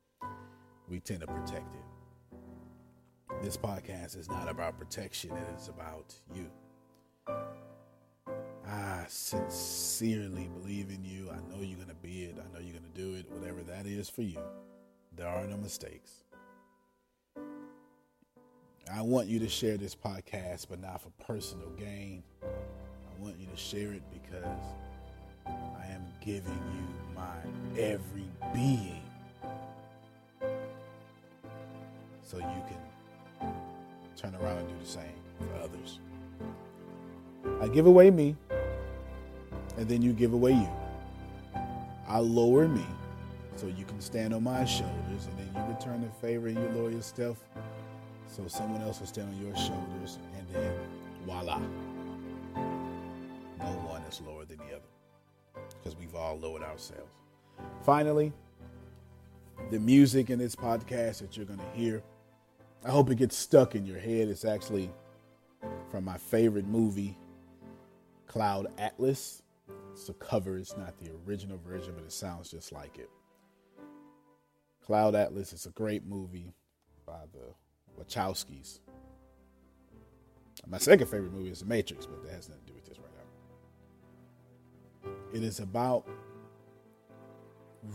we 0.87 1.01
tend 1.01 1.19
to 1.19 1.27
protect 1.27 1.75
it. 1.75 2.41
This 3.41 3.57
podcast 3.57 4.17
is 4.17 4.29
not 4.29 4.47
about 4.47 4.79
protection, 4.79 5.31
it 5.31 5.59
is 5.59 5.67
about 5.67 6.15
you. 6.33 6.49
I 8.67 9.07
sincerely 9.07 10.49
believe 10.59 10.89
in 10.89 11.03
you. 11.05 11.29
I 11.29 11.35
know 11.35 11.61
you're 11.61 11.77
going 11.77 11.89
to 11.89 11.95
be 12.01 12.23
it. 12.23 12.35
I 12.39 12.53
know 12.53 12.59
you're 12.59 12.73
going 12.73 12.91
to 12.91 12.99
do 12.99 13.13
it, 13.13 13.29
whatever 13.31 13.61
that 13.63 13.85
is 13.85 14.09
for 14.09 14.23
you. 14.23 14.39
There 15.15 15.27
are 15.27 15.45
no 15.45 15.57
mistakes. 15.57 16.23
I 18.91 19.01
want 19.01 19.27
you 19.27 19.39
to 19.39 19.49
share 19.49 19.77
this 19.77 19.95
podcast, 19.95 20.67
but 20.69 20.81
not 20.81 21.01
for 21.01 21.09
personal 21.23 21.69
gain. 21.77 22.23
I 22.43 23.21
want 23.21 23.37
you 23.39 23.47
to 23.47 23.57
share 23.57 23.93
it 23.93 24.03
because 24.11 24.63
I 25.45 25.85
am 25.91 26.03
giving 26.21 26.59
you 26.73 27.15
my 27.15 27.35
every 27.79 28.29
being 28.53 29.01
so 32.23 32.37
you 32.37 32.63
can 32.67 33.53
turn 34.17 34.33
around 34.35 34.57
and 34.57 34.67
do 34.69 34.75
the 34.81 34.89
same 34.89 35.03
for 35.39 35.63
others. 35.63 35.99
I 37.61 37.67
give 37.67 37.85
away 37.85 38.11
me, 38.11 38.35
and 39.77 39.87
then 39.87 40.01
you 40.01 40.13
give 40.13 40.33
away 40.33 40.53
you. 40.53 40.69
I 42.07 42.19
lower 42.19 42.67
me 42.67 42.85
so 43.55 43.67
you 43.67 43.85
can 43.85 43.99
stand 44.01 44.33
on 44.33 44.43
my 44.43 44.65
shoulders, 44.65 45.27
and 45.27 45.37
then 45.37 45.49
you 45.55 45.73
return 45.73 46.01
the 46.01 46.09
favor 46.25 46.47
and 46.47 46.57
you 46.57 46.69
lower 46.79 46.91
yourself 46.91 47.37
so 48.27 48.47
someone 48.47 48.81
else 48.81 48.99
will 48.99 49.07
stand 49.07 49.29
on 49.33 49.41
your 49.41 49.55
shoulders, 49.55 50.19
and 50.37 50.47
then 50.53 50.73
voila. 51.25 51.59
No 52.55 53.71
one 53.87 54.01
is 54.03 54.21
lower 54.21 54.45
than 54.45 54.57
the 54.57 54.75
other 54.75 55.61
because 55.81 55.97
we've 55.97 56.13
all 56.15 56.37
lowered 56.37 56.63
ourselves. 56.63 57.09
Finally, 57.83 58.33
the 59.71 59.79
music 59.79 60.29
in 60.29 60.39
this 60.39 60.55
podcast 60.55 61.19
that 61.19 61.37
you're 61.37 61.45
going 61.45 61.59
to 61.59 61.79
hear, 61.79 62.03
I 62.83 62.89
hope 62.89 63.09
it 63.09 63.15
gets 63.15 63.37
stuck 63.37 63.73
in 63.73 63.85
your 63.85 63.99
head. 63.99 64.27
It's 64.27 64.43
actually 64.43 64.91
from 65.89 66.03
my 66.03 66.17
favorite 66.17 66.67
movie, 66.67 67.17
Cloud 68.35 68.67
Atlas. 68.77 69.41
It's 69.93 70.09
a 70.09 70.13
cover, 70.15 70.57
it's 70.57 70.75
not 70.75 70.97
the 70.99 71.09
original 71.25 71.57
version, 71.65 71.93
but 71.95 72.03
it 72.03 72.11
sounds 72.11 72.51
just 72.51 72.73
like 72.73 72.97
it. 72.97 73.09
Cloud 74.85 75.15
Atlas 75.15 75.53
is 75.53 75.65
a 75.65 75.69
great 75.69 76.05
movie 76.05 76.53
by 77.05 77.21
the 77.31 77.53
Wachowskis. 77.97 78.81
My 80.67 80.79
second 80.79 81.07
favorite 81.07 81.31
movie 81.31 81.49
is 81.49 81.61
The 81.61 81.65
Matrix, 81.65 82.05
but 82.05 82.23
that 82.23 82.33
has 82.33 82.49
nothing 82.49 82.65
to 82.65 82.71
do 82.71 82.75
with 82.75 82.85
this 82.85 82.97
right 82.99 83.07
now. 85.05 85.11
It 85.33 85.41
is 85.41 85.61
about 85.61 86.05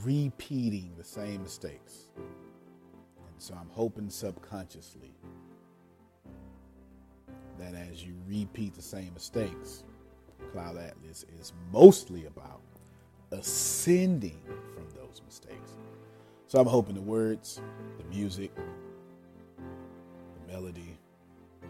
repeating 0.02 0.94
the 0.96 1.04
same 1.04 1.42
mistakes. 1.42 2.06
And 2.16 3.36
so 3.36 3.52
I'm 3.60 3.68
hoping 3.68 4.08
subconsciously 4.08 5.12
that 7.58 7.74
as 7.74 8.02
you 8.02 8.14
repeat 8.26 8.74
the 8.74 8.80
same 8.80 9.12
mistakes, 9.12 9.84
Cloud 10.52 10.76
Atlas 10.78 11.24
is 11.40 11.52
mostly 11.72 12.26
about 12.26 12.60
ascending 13.30 14.40
from 14.74 14.84
those 14.96 15.22
mistakes. 15.24 15.76
So 16.48 16.60
I'm 16.60 16.66
hoping 16.66 16.94
the 16.94 17.00
words, 17.00 17.60
the 17.98 18.04
music, 18.04 18.50
the 19.56 20.52
melody, 20.52 20.98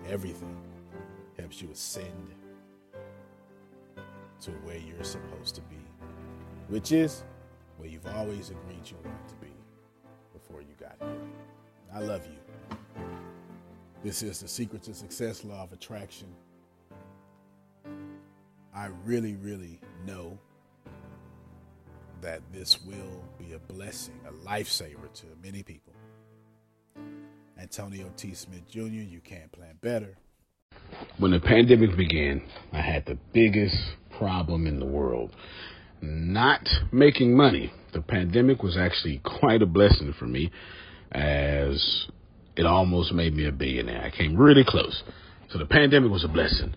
everything 0.08 0.56
helps 1.38 1.60
you 1.60 1.70
ascend 1.70 2.34
to 4.40 4.50
where 4.64 4.78
you're 4.78 5.04
supposed 5.04 5.54
to 5.56 5.60
be, 5.62 5.76
which 6.68 6.92
is 6.92 7.24
where 7.76 7.88
you've 7.88 8.06
always 8.06 8.50
agreed 8.50 8.88
you 8.90 8.96
wanted 9.04 9.28
to 9.28 9.34
be 9.36 9.52
before 10.32 10.62
you 10.62 10.74
got 10.78 10.96
here. 10.98 11.20
I 11.94 11.98
love 12.00 12.26
you. 12.26 12.38
This 14.02 14.22
is 14.22 14.40
the 14.40 14.48
Secret 14.48 14.82
to 14.84 14.94
Success 14.94 15.44
Law 15.44 15.64
of 15.64 15.74
Attraction. 15.74 16.28
I 18.80 18.88
really, 19.04 19.34
really 19.34 19.78
know 20.06 20.38
that 22.22 22.40
this 22.50 22.78
will 22.86 23.22
be 23.38 23.52
a 23.52 23.58
blessing, 23.58 24.18
a 24.26 24.32
lifesaver 24.32 25.12
to 25.16 25.26
many 25.42 25.62
people. 25.62 25.92
Antonio 27.60 28.10
T. 28.16 28.32
Smith 28.32 28.66
Jr., 28.70 28.80
you 28.80 29.20
can't 29.22 29.52
plan 29.52 29.74
better. 29.82 30.16
When 31.18 31.32
the 31.32 31.40
pandemic 31.40 31.94
began, 31.94 32.40
I 32.72 32.80
had 32.80 33.04
the 33.04 33.18
biggest 33.34 33.76
problem 34.18 34.66
in 34.66 34.80
the 34.80 34.86
world 34.86 35.36
not 36.00 36.66
making 36.90 37.36
money. 37.36 37.74
The 37.92 38.00
pandemic 38.00 38.62
was 38.62 38.78
actually 38.78 39.20
quite 39.40 39.60
a 39.60 39.66
blessing 39.66 40.14
for 40.18 40.26
me 40.26 40.50
as 41.12 42.06
it 42.56 42.64
almost 42.64 43.12
made 43.12 43.34
me 43.34 43.46
a 43.46 43.52
billionaire. 43.52 44.02
I 44.02 44.16
came 44.16 44.38
really 44.38 44.64
close. 44.66 45.02
So 45.50 45.58
the 45.58 45.66
pandemic 45.66 46.10
was 46.10 46.24
a 46.24 46.28
blessing. 46.28 46.76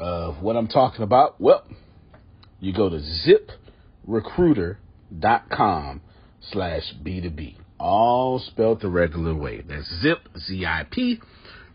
of 0.00 0.42
what 0.42 0.56
I'm 0.56 0.66
talking 0.66 1.02
about? 1.02 1.40
Well, 1.40 1.62
you 2.58 2.72
go 2.72 2.88
to 2.88 3.00
ziprecruiter.com 4.08 6.00
slash 6.50 6.94
B2B. 7.02 7.56
All 7.78 8.38
spelled 8.38 8.80
the 8.80 8.88
regular 8.88 9.34
way. 9.34 9.60
That's 9.60 10.00
zip, 10.02 10.26
Z-I-P, 10.38 11.20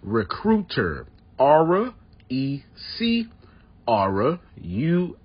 recruiter, 0.01 1.05
R, 1.39 1.93
E-C, 2.29 3.27
R, 3.87 4.39
U-I-T-E-R, 4.61 5.17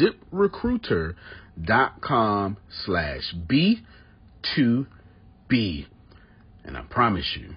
ziprecruiter.com 0.00 2.56
slash 2.84 3.34
B2B. 3.46 5.86
And 6.64 6.76
I 6.76 6.82
promise 6.88 7.36
you, 7.38 7.56